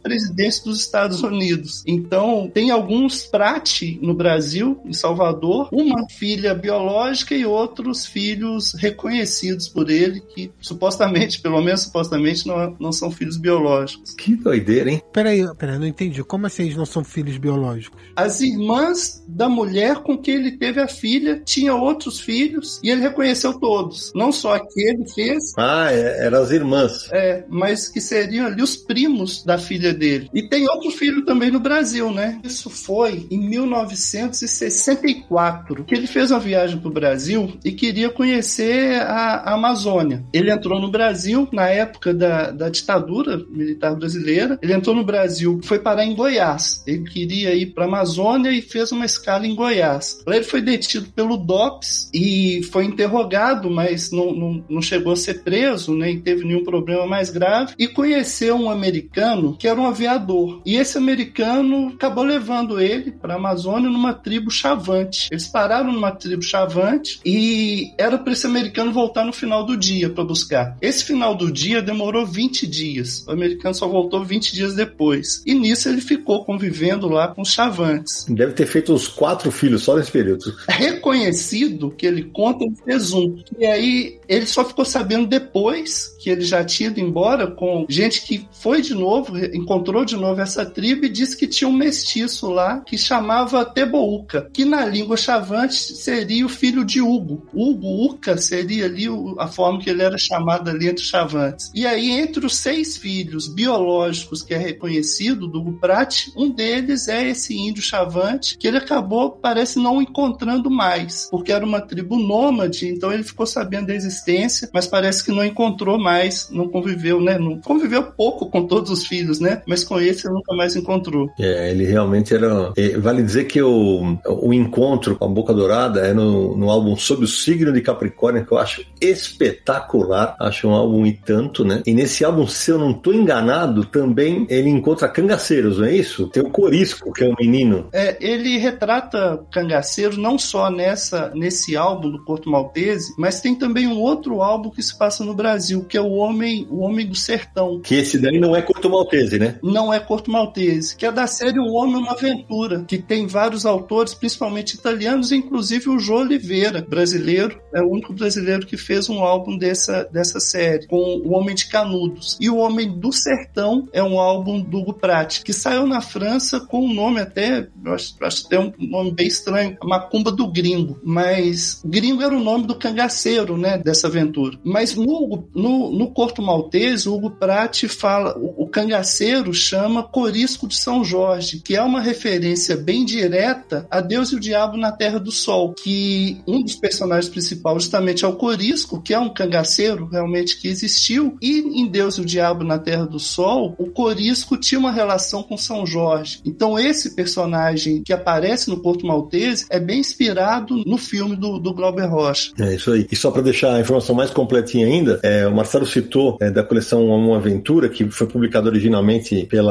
[0.44, 1.82] presidentes dos Estados Unidos.
[1.86, 9.68] Então, tem alguns Prati no Brasil, em Salvador, uma filha biológica e outros filhos reconhecidos
[9.68, 14.14] por ele que supostamente, pelo menos supostamente, não, não são filhos biológicos.
[14.14, 15.02] Que doideira, hein?
[15.12, 16.22] Peraí, peraí, não entendi.
[16.22, 18.00] Como assim eles não são filhos biológicos?
[18.16, 23.00] As irmãs da mulher com quem ele teve a filha tinham outros filhos e ele
[23.00, 24.12] reconheceu todos.
[24.14, 25.52] Não só aquele fez.
[25.56, 27.08] Ah, é, eram as irmãs.
[27.12, 30.28] É, mas que seriam ali os primos da filha dele.
[30.34, 32.38] E tem outro filho também no Brasil, né?
[32.42, 39.00] Isso foi em 1964, que ele fez uma viagem para o Brasil e queria conhecer
[39.02, 40.24] a, Amazônia.
[40.32, 44.58] Ele entrou no Brasil na época da, da ditadura militar brasileira.
[44.60, 46.82] Ele entrou no Brasil, foi parar em Goiás.
[46.86, 50.20] Ele queria ir para a Amazônia e fez uma escala em Goiás.
[50.26, 55.16] Lá ele foi detido pelo DOPS e foi interrogado, mas não, não, não chegou a
[55.16, 57.74] ser preso, nem teve nenhum problema mais grave.
[57.78, 60.23] E conheceu um americano que era um aviador.
[60.64, 65.28] E esse americano acabou levando ele para a Amazônia numa tribo chavante.
[65.30, 70.10] Eles pararam numa tribo chavante e era para esse americano voltar no final do dia
[70.10, 70.76] para buscar.
[70.80, 73.24] Esse final do dia demorou 20 dias.
[73.26, 75.42] O americano só voltou 20 dias depois.
[75.46, 78.26] E nisso ele ficou convivendo lá com os chavantes.
[78.28, 80.54] Deve ter feito uns quatro filhos só nesse período.
[80.68, 83.36] Reconhecido que ele conta, ele fez um.
[83.58, 88.22] E aí ele só ficou sabendo depois que ele já tinha ido embora com gente
[88.22, 92.50] que foi de novo, encontrou de novo essa tribo e disse que tinha um mestiço
[92.50, 97.46] lá que chamava Tebouca, que na língua chavante seria o filho de Hugo.
[97.52, 99.06] Hugo, Uca, seria ali
[99.38, 101.70] a forma que ele era chamado ali entre os chavantes.
[101.74, 107.08] E aí, entre os seis filhos biológicos que é reconhecido do Hugo Pratt, um deles
[107.08, 112.16] é esse índio chavante, que ele acabou, parece, não encontrando mais, porque era uma tribo
[112.16, 117.20] nômade, então ele ficou sabendo da existência, mas parece que não encontrou mais, não conviveu,
[117.20, 117.38] né?
[117.38, 119.62] Não conviveu pouco com todos os filhos, né?
[119.66, 121.30] Mas com esse nunca mais encontrou.
[121.38, 122.72] É, ele realmente era.
[122.76, 126.96] É, vale dizer que o, o encontro com a Boca Dourada é no, no álbum
[126.96, 130.36] Sob o Signo de Capricórnio, que eu acho espetacular.
[130.40, 131.82] Acho um álbum e tanto, né?
[131.86, 136.28] E nesse álbum, se eu não tô enganado, também ele encontra cangaceiros, não é isso?
[136.28, 137.88] Tem o Corisco, que é um menino.
[137.92, 143.86] É, ele retrata cangaceiros não só nessa, nesse álbum do Porto Maltese, mas tem também
[143.86, 147.14] um outro álbum que se passa no Brasil, que é o Homem, o Homem do
[147.14, 147.80] Sertão.
[147.80, 149.58] Que esse daí não é Corto Maltese, né?
[149.62, 153.66] Não é Corto Maltese, que é da série O Homem uma Aventura, que tem vários
[153.66, 159.20] autores, principalmente italianos, inclusive o João Oliveira, brasileiro, é o único brasileiro que fez um
[159.20, 162.36] álbum dessa, dessa série, com O Homem de Canudos.
[162.40, 166.60] E O Homem do Sertão é um álbum do Hugo Pratt, que saiu na França
[166.60, 170.98] com um nome até, acho, acho até um nome bem estranho, Macumba do Gringo.
[171.02, 174.58] Mas Gringo era o nome do cangaceiro, né, dessa aventura.
[174.62, 180.66] Mas no, no, no Corto Maltese, o Hugo Pratt fala, o, o cangaceiro chama Corisco
[180.66, 184.92] de São Jorge, que é uma referência bem direta a Deus e o Diabo na
[184.92, 189.32] Terra do Sol, que um dos personagens principais justamente é o Corisco, que é um
[189.32, 193.86] cangaceiro realmente que existiu, e em Deus e o Diabo na Terra do Sol, o
[193.86, 196.40] Corisco tinha uma relação com São Jorge.
[196.44, 201.72] Então esse personagem que aparece no Porto Maltese é bem inspirado no filme do, do
[201.72, 202.52] Glauber Rocha.
[202.58, 203.06] É isso aí.
[203.10, 206.62] E só para deixar a informação mais completinha ainda, é, o Marcelo citou é, da
[206.62, 209.63] coleção Uma Aventura, que foi publicada originalmente pela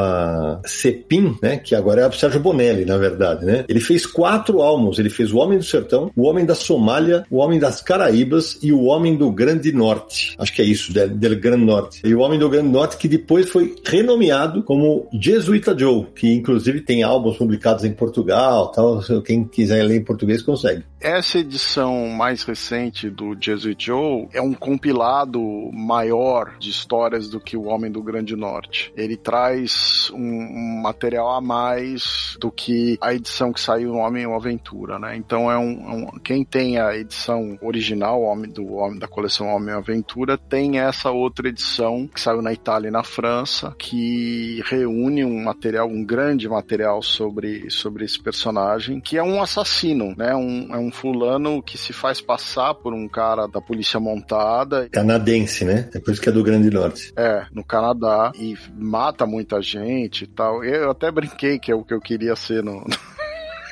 [0.66, 3.66] Cepim, né, que agora é a Sérgio Bonelli, na verdade, né?
[3.68, 7.38] Ele fez quatro álbuns, ele fez O Homem do Sertão, O Homem da Somália, O
[7.38, 10.36] Homem das Caraíbas e O Homem do Grande Norte.
[10.38, 12.02] Acho que é isso, del, del Grande Norte.
[12.04, 16.82] E O Homem do Grande Norte, que depois foi renomeado como Jesuita Joe, que inclusive
[16.82, 19.02] tem álbuns publicados em Portugal, tal.
[19.24, 20.84] Quem quiser ler em português consegue.
[21.04, 25.42] Essa edição mais recente do Jesuit Joe é um compilado
[25.74, 28.94] maior de histórias do que O Homem do Grande Norte.
[28.96, 34.34] Ele traz um, material a mais do que a edição que saiu no Homem e
[34.34, 35.18] Aventura, né?
[35.18, 39.76] Então é um, um, quem tem a edição original Homem do Homem da coleção Homem
[39.76, 45.26] e Aventura tem essa outra edição que saiu na Itália e na França que reúne
[45.26, 50.34] um material, um grande material sobre sobre esse personagem que é um assassino, né?
[50.34, 54.88] Um, é um fulano que se faz passar por um cara da polícia montada.
[54.90, 55.90] Canadense, né?
[55.94, 57.12] É por isso que é do Grande Norte.
[57.18, 58.32] É, no Canadá.
[58.36, 60.64] E mata muita gente e tal.
[60.64, 62.86] Eu até brinquei que é o que eu queria ser no,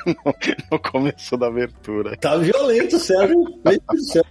[0.70, 2.16] no, começo da abertura.
[2.16, 3.44] Tá violento, Sérgio.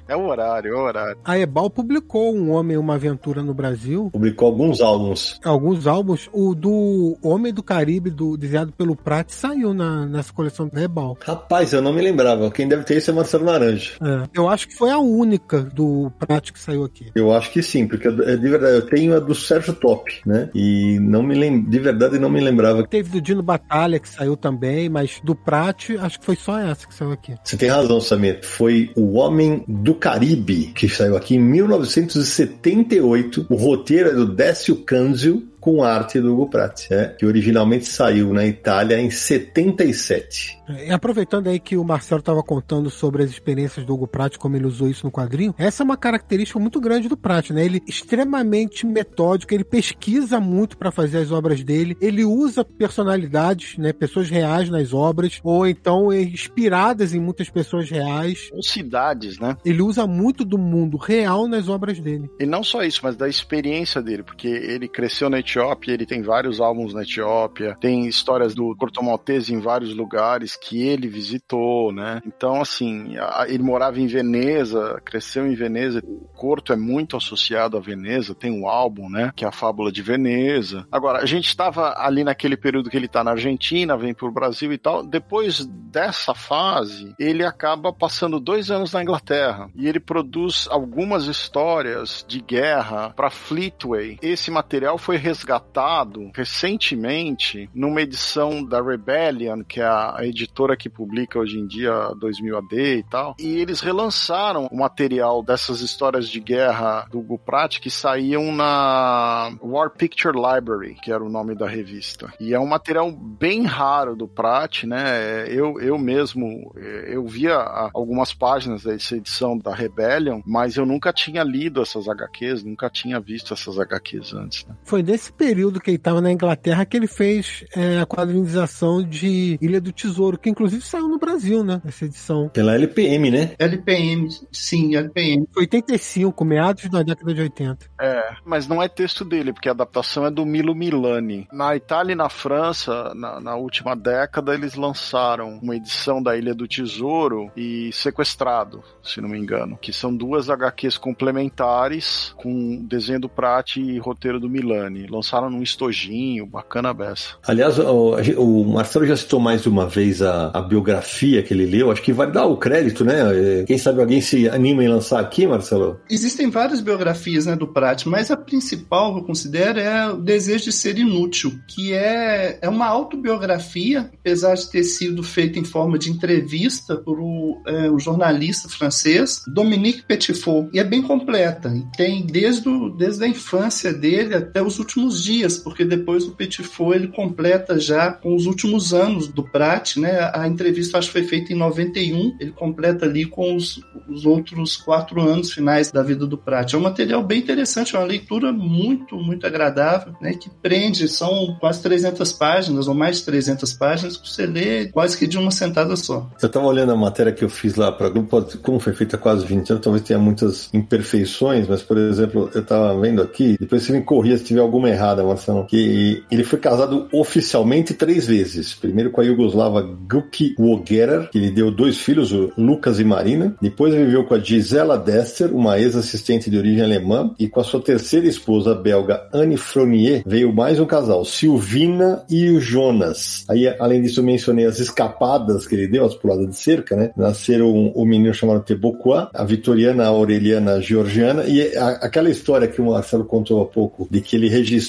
[0.08, 1.18] é o horário, é o horário.
[1.24, 4.10] A Ebal publicou Um Homem Uma Aventura no Brasil.
[4.12, 5.40] Publicou alguns álbuns.
[5.44, 6.30] Alguns álbuns.
[6.34, 11.18] O do Homem do Caribe, do, desenhado pelo Prat, saiu na, nessa coleção da Ebal.
[11.22, 12.52] Rapaz, eu não me lembrava.
[12.52, 13.94] Quem deve ter isso é Marcelo Naranja.
[14.02, 14.30] É.
[14.34, 17.12] Eu acho que foi a única do Prat que saiu aqui.
[17.16, 20.50] Eu acho que sim, porque é de verdade, eu tenho a do Sérgio Top, né?
[20.54, 21.64] E não me lem...
[21.64, 22.86] de verdade não me lembrava.
[22.88, 26.86] Teve do Dino Batalha que saiu também, mas do Prat acho que foi só essa
[26.88, 27.34] que saiu aqui.
[27.44, 28.42] Você tem razão, Samir.
[28.44, 33.48] Foi O Homem do Caribe, que saiu aqui em 1978.
[33.50, 37.16] O roteiro é do Décio Canzio com arte do Hugo Pratt, né?
[37.18, 40.60] que originalmente saiu na Itália em 77.
[40.68, 44.38] É, e aproveitando aí que o Marcelo estava contando sobre as experiências do Hugo Pratt,
[44.38, 47.64] como ele usou isso no quadrinho, essa é uma característica muito grande do Pratt, né?
[47.64, 53.78] Ele é extremamente metódico, ele pesquisa muito para fazer as obras dele, ele usa personalidades,
[53.78, 58.50] né, pessoas reais nas obras, ou então inspiradas em muitas pessoas reais.
[58.52, 59.56] Ou cidades, né?
[59.64, 62.30] Ele usa muito do mundo real nas obras dele.
[62.40, 66.22] E não só isso, mas da experiência dele, porque ele cresceu na Etiópia, ele tem
[66.22, 71.92] vários álbuns na Etiópia, tem histórias do Porto Maltese em vários lugares que ele visitou,
[71.92, 72.22] né?
[72.26, 73.16] Então, assim,
[73.48, 76.02] ele morava em Veneza, cresceu em Veneza.
[76.04, 79.34] O Corto é muito associado a Veneza, tem um álbum, né?
[79.36, 80.88] Que é a Fábula de Veneza.
[80.90, 84.72] Agora, a gente estava ali naquele período que ele está na Argentina, vem pro Brasil
[84.72, 85.04] e tal.
[85.04, 92.24] Depois dessa fase, ele acaba passando dois anos na Inglaterra e ele produz algumas histórias
[92.26, 94.18] de guerra para Fleetway.
[94.22, 101.40] Esse material foi resgatado recentemente numa edição da Rebellion, que é a editora que publica
[101.40, 103.36] hoje em dia 2000 AD e tal.
[103.40, 109.52] E eles relançaram o material dessas histórias de guerra do Hugo Pratt que saíam na
[109.62, 112.32] War Picture Library, que era o nome da revista.
[112.40, 115.48] E é um material bem raro do Pratt, né?
[115.48, 117.56] Eu, eu mesmo, eu via
[117.94, 123.20] algumas páginas dessa edição da Rebellion, mas eu nunca tinha lido essas HQs, nunca tinha
[123.20, 124.66] visto essas HQs antes.
[124.66, 124.76] Né?
[124.84, 125.02] Foi
[125.32, 129.80] nesse período que ele estava na Inglaterra que ele fez é, a quadrinização de Ilha
[129.80, 131.82] do Tesouro, que inclusive saiu no Brasil, né?
[131.86, 132.50] Essa edição.
[132.50, 133.56] Pela LPM, né?
[133.58, 135.48] LPM, sim, LPM.
[135.56, 137.86] 85, meados da década de 80.
[138.00, 141.48] É, mas não é texto dele, porque a adaptação é do Milo Milani.
[141.52, 146.54] Na Itália e na França, na, na última década, eles lançaram uma edição da Ilha
[146.54, 153.22] do Tesouro e Sequestrado, se não me engano, que são duas HQs complementares com desenho
[153.22, 155.08] do Prati e roteiro do Milani.
[155.22, 157.36] Lançaram num estojinho, bacana beça.
[157.46, 161.92] Aliás, o, o Marcelo já citou mais uma vez a a, biografia que ele leu,
[161.92, 163.64] acho que vai dar o crédito, né?
[163.66, 166.00] Quem sabe alguém se anima em lançar aqui, Marcelo?
[166.10, 170.66] Existem várias biografias né, do Prat, mas a principal que eu considero é o Desejo
[170.66, 175.98] de Ser Inútil, que é, é uma autobiografia, apesar de ter sido feita em forma
[175.98, 181.86] de entrevista por o, é, o jornalista francês Dominique Petitfort, e é bem completa, e
[181.98, 186.96] tem desde, o, desde a infância dele até os últimos dias, porque depois o Petitfort
[186.96, 191.24] ele completa já com os últimos anos do Prat, né, a entrevista acho que foi
[191.24, 196.26] feita em 91, ele completa ali com os, os outros quatro anos finais da vida
[196.28, 196.74] do Prat.
[196.74, 201.58] É um material bem interessante, é uma leitura muito, muito agradável, né, que prende, são
[201.60, 205.52] quase 300 páginas, ou mais de 300 páginas, que você lê quase que de uma
[205.52, 206.30] sentada só.
[206.42, 209.46] Eu estava olhando a matéria que eu fiz lá para grupo, como foi feita quase
[209.46, 213.94] 20 anos, talvez tenha muitas imperfeições, mas, por exemplo, eu estava vendo aqui, depois você
[213.94, 218.74] me corria se tiver alguma errada, Marcelo, que ele foi casado oficialmente três vezes.
[218.74, 223.56] Primeiro com a Yugoslava Guki Wogerer, que lhe deu dois filhos, o Lucas e Marina.
[223.62, 227.82] Depois viveu com a Gisela Dester, uma ex-assistente de origem alemã, e com a sua
[227.82, 233.46] terceira esposa belga, Anne Fronier, veio mais um casal, Silvina e o Jonas.
[233.50, 237.12] Aí, além disso, mencionei as escapadas que ele deu, as puladas de cerca, né?
[237.16, 242.30] Nasceram o um, menino chamado Teboqua, a Vitoriana, a Aureliana, a Georgiana, e a, aquela
[242.30, 244.81] história que o Marcelo contou há pouco, de que ele registrou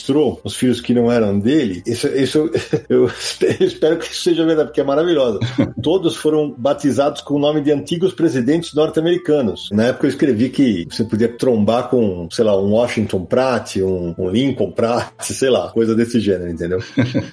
[0.45, 2.51] os filhos que não eram dele, isso, isso
[2.88, 3.07] eu,
[3.61, 5.38] eu espero que isso seja verdade, porque é maravilhoso maravilhosa.
[5.82, 9.68] Todos foram batizados com o nome de antigos presidentes norte-americanos.
[9.72, 14.14] Na época eu escrevi que você podia trombar com, sei lá, um Washington Pratt, um,
[14.16, 16.82] um Lincoln Pratt, sei lá, coisa desse gênero, entendeu?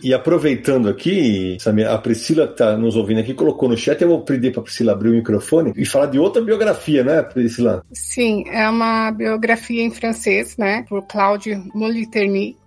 [0.04, 4.10] e aproveitando aqui, sabe, a Priscila que tá nos ouvindo aqui colocou no chat, eu
[4.10, 7.84] vou pedir pra Priscila abrir o microfone e falar de outra biografia, né, Priscila?
[7.94, 11.56] Sim, é uma biografia em francês, né, por Claude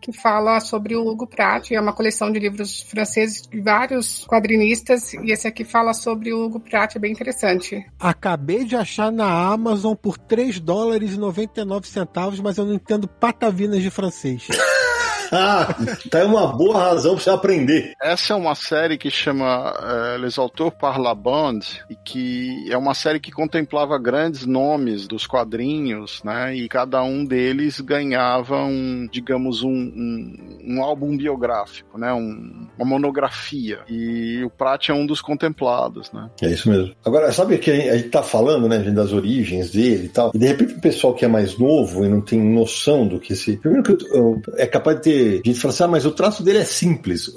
[0.01, 5.15] Que fala sobre o Hugo Pratt, é uma coleção de livros franceses de vários quadrinistas
[5.15, 7.85] e esse aqui fala sobre o Hugo Pratt, é bem interessante.
[7.99, 13.07] Acabei de achar na Amazon por 3 dólares e 99 centavos, mas eu não entendo
[13.09, 14.49] patavinas de francês.
[15.33, 15.75] ah,
[16.11, 17.95] tá uma boa razão pra você aprender.
[18.01, 22.77] Essa é uma série que chama uh, Les Auteurs par la Bande, e que é
[22.77, 26.55] uma série que contemplava grandes nomes dos quadrinhos, né?
[26.55, 32.13] E cada um deles ganhava um, digamos, um, um, um álbum biográfico, né?
[32.13, 33.81] Um, uma monografia.
[33.89, 36.29] E o Pratt é um dos contemplados, né?
[36.43, 36.95] É isso mesmo.
[37.05, 40.39] Agora, sabe que a gente tá falando, né, gente, das origens dele e tal, e
[40.39, 43.57] de repente o pessoal que é mais novo e não tem noção do que se.
[43.57, 46.07] Primeiro que eu, eu, é capaz de ter porque a gente fala assim, ah, mas
[46.07, 47.33] o traço dele é simples.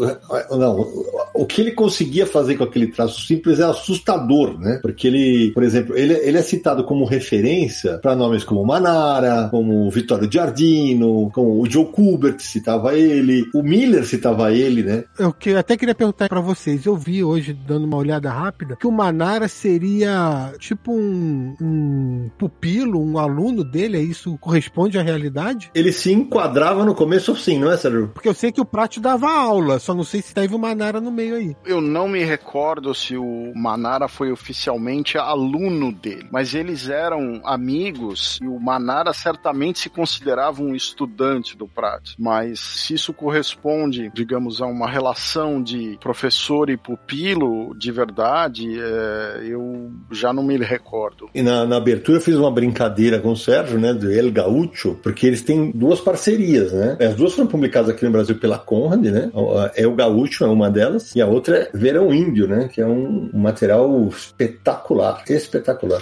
[0.51, 0.87] Não,
[1.33, 4.79] o que ele conseguia fazer com aquele traço simples é assustador, né?
[4.81, 9.89] Porque ele, por exemplo, ele, ele é citado como referência para nomes como Manara, como
[9.89, 15.03] Vittorio Giardino, como o Joe Kubert citava ele, o Miller citava ele, né?
[15.17, 18.87] Eu que até queria perguntar para vocês, eu vi hoje, dando uma olhada rápida, que
[18.87, 25.71] o Manara seria tipo um, um pupilo, um aluno dele, é isso corresponde à realidade?
[25.73, 28.11] Ele se enquadrava no começo sim, não é, Sérgio?
[28.13, 30.99] Porque eu sei que o Pratt dava aula, só não sei se teve o Manara
[31.01, 31.55] no meio aí.
[31.65, 38.39] Eu não me recordo se o Manara foi oficialmente aluno dele, mas eles eram amigos
[38.41, 42.13] e o Manara certamente se considerava um estudante do Pratt.
[42.17, 49.41] Mas se isso corresponde, digamos, a uma relação de professor e pupilo de verdade, é,
[49.47, 51.29] eu já não me recordo.
[51.33, 54.97] E na, na, abertura eu fiz uma brincadeira com o Sérgio, né, do El Gaúcho,
[55.01, 56.97] porque eles têm duas parcerias, né?
[56.99, 59.31] As duas foram publicadas aqui no Brasil pela Conrad, né?
[59.75, 62.69] É o Gaúcho é uma delas e a outra é Verão Índio, né?
[62.71, 66.01] Que é um material espetacular, espetacular.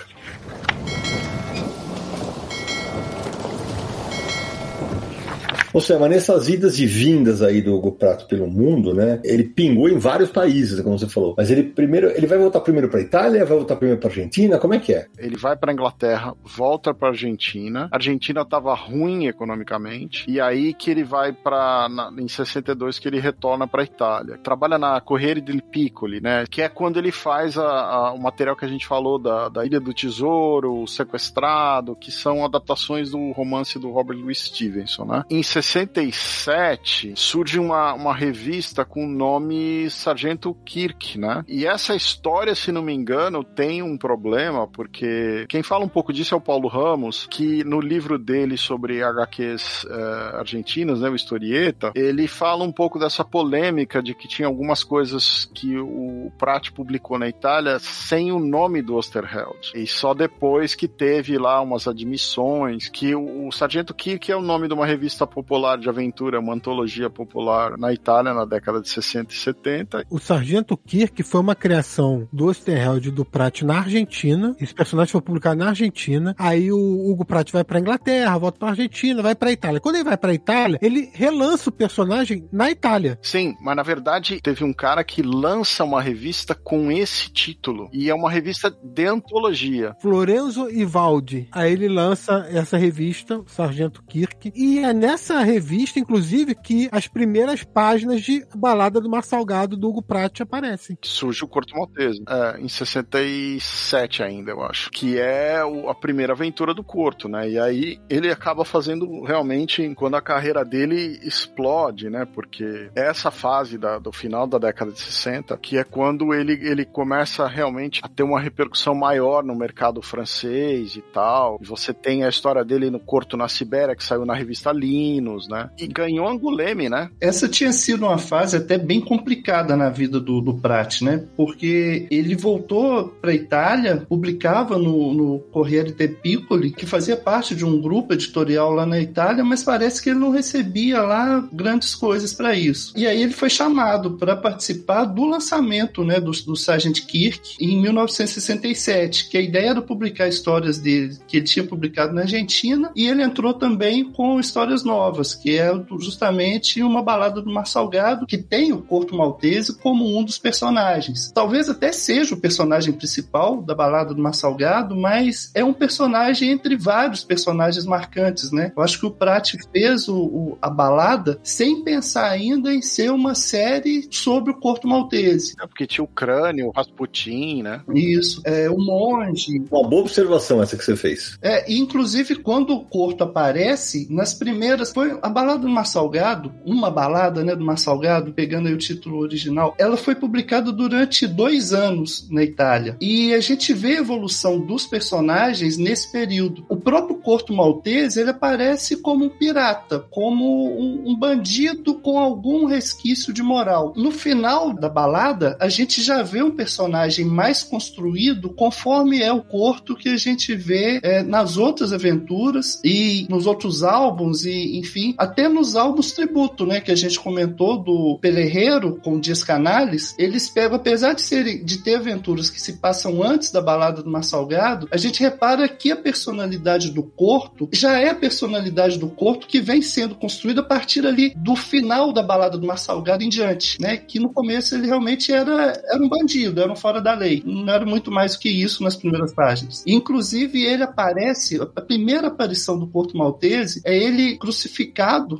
[5.73, 9.19] Ou seja, mas nessas idas e vindas aí do Hugo Prato pelo mundo, né?
[9.23, 11.33] Ele pingou em vários países, como você falou.
[11.37, 14.73] Mas ele primeiro, ele vai voltar primeiro para Itália, vai voltar primeiro para Argentina, como
[14.73, 15.07] é que é?
[15.17, 17.87] Ele vai para Inglaterra, volta para Argentina.
[17.91, 23.19] A Argentina estava ruim economicamente e aí que ele vai para em 62 que ele
[23.19, 24.37] retorna para Itália.
[24.37, 26.45] Trabalha na Corriere del Piccoli, né?
[26.49, 29.65] Que é quando ele faz a, a, o material que a gente falou da, da
[29.65, 35.23] Ilha do Tesouro, o Sequestrado, que são adaptações do romance do Robert Louis Stevenson, né?
[35.29, 41.43] Em 67 surge uma, uma revista com o nome Sargento Kirk, né?
[41.47, 46.11] E essa história, se não me engano, tem um problema, porque quem fala um pouco
[46.11, 51.09] disso é o Paulo Ramos, que no livro dele sobre HQs uh, eh, argentinos, né,
[51.09, 56.31] o Historieta, ele fala um pouco dessa polêmica de que tinha algumas coisas que o
[56.37, 59.71] Pratt publicou na Itália sem o nome do Osterheld.
[59.73, 64.41] E só depois que teve lá umas admissões, que o, o Sargento Kirk é o
[64.41, 68.81] nome de uma revista popular popular de aventura, uma antologia popular na Itália na década
[68.81, 70.05] de 60 e 70.
[70.09, 74.55] O Sargento Kirk foi uma criação do Osterheld do Pratt na Argentina.
[74.59, 76.33] Esse personagem foi publicado na Argentina.
[76.39, 79.79] Aí o Hugo Pratt vai para Inglaterra, volta para Argentina, vai para Itália.
[79.79, 83.19] Quando ele vai para Itália, ele relança o personagem na Itália.
[83.21, 88.09] Sim, mas na verdade teve um cara que lança uma revista com esse título e
[88.09, 89.95] é uma revista de antologia.
[90.01, 91.47] Florenzo Ivaldi.
[91.51, 97.63] Aí ele lança essa revista, Sargento Kirk, e é nessa revista, inclusive, que as primeiras
[97.63, 100.97] páginas de Balada do Mar Salgado do Hugo Pratt aparecem.
[101.01, 106.33] Surge o Corto Maltese, é, em 67 ainda, eu acho, que é o, a primeira
[106.33, 107.49] aventura do Corto, né?
[107.49, 112.25] E aí ele acaba fazendo realmente quando a carreira dele explode, né?
[112.25, 116.85] Porque essa fase da, do final da década de 60, que é quando ele, ele
[116.85, 121.59] começa realmente a ter uma repercussão maior no mercado francês e tal.
[121.61, 125.32] E você tem a história dele no Corto na Sibéria, que saiu na revista Lino,
[125.47, 125.69] né?
[125.77, 127.09] E ganhou Anguleme, né?
[127.19, 131.23] Essa tinha sido uma fase até bem complicada na vida do, do Prat, né?
[131.35, 137.65] Porque ele voltou para Itália, publicava no, no Corriere de Piccoli, que fazia parte de
[137.65, 142.33] um grupo editorial lá na Itália, mas parece que ele não recebia lá grandes coisas
[142.33, 142.93] para isso.
[142.95, 147.81] E aí ele foi chamado para participar do lançamento, né, do, do Sargent Kirk em
[147.81, 153.07] 1967, que a ideia era publicar histórias dele que ele tinha publicado na Argentina, e
[153.07, 158.37] ele entrou também com histórias novas que é justamente uma balada do Mar Salgado, que
[158.37, 161.31] tem o Corto Maltese como um dos personagens.
[161.33, 166.51] Talvez até seja o personagem principal da balada do Mar Salgado, mas é um personagem
[166.51, 168.71] entre vários personagens marcantes, né?
[168.75, 173.11] Eu acho que o Pratt fez o, o, a balada sem pensar ainda em ser
[173.11, 175.53] uma série sobre o Corto Maltese.
[175.61, 177.81] É porque tinha o crânio, o Rasputin, né?
[177.93, 178.41] Isso.
[178.43, 179.63] É, o monge.
[179.71, 181.37] Uma boa observação essa que você fez.
[181.41, 184.91] É, inclusive, quando o Corto aparece, nas primeiras.
[184.91, 188.77] Foi a balada do Mar Salgado, uma balada né, do Mar Salgado, pegando aí o
[188.77, 192.97] título original, ela foi publicada durante dois anos na Itália.
[192.99, 196.65] E a gente vê a evolução dos personagens nesse período.
[196.69, 202.65] O próprio Corto Maltese ele aparece como um pirata, como um, um bandido com algum
[202.65, 203.93] resquício de moral.
[203.95, 209.43] No final da balada, a gente já vê um personagem mais construído conforme é o
[209.43, 214.92] Corto que a gente vê é, nas outras aventuras e nos outros álbuns e, enfim,
[214.93, 220.13] enfim, até nos álbuns tributo, né, que a gente comentou do Pelerreiro com Dias Canales,
[220.19, 224.09] eles pegam, apesar de serem de ter aventuras que se passam antes da balada do
[224.09, 229.09] Mar Salgado, a gente repara que a personalidade do Corto já é a personalidade do
[229.09, 233.23] Corto que vem sendo construída a partir ali do final da balada do Mar Salgado
[233.23, 233.97] em diante, né?
[233.97, 237.41] Que no começo ele realmente era, era um bandido, era um fora da lei.
[237.45, 239.83] Não era muito mais do que isso nas primeiras páginas.
[239.87, 244.82] Inclusive, ele aparece, a primeira aparição do Porto Maltese é ele crucificado,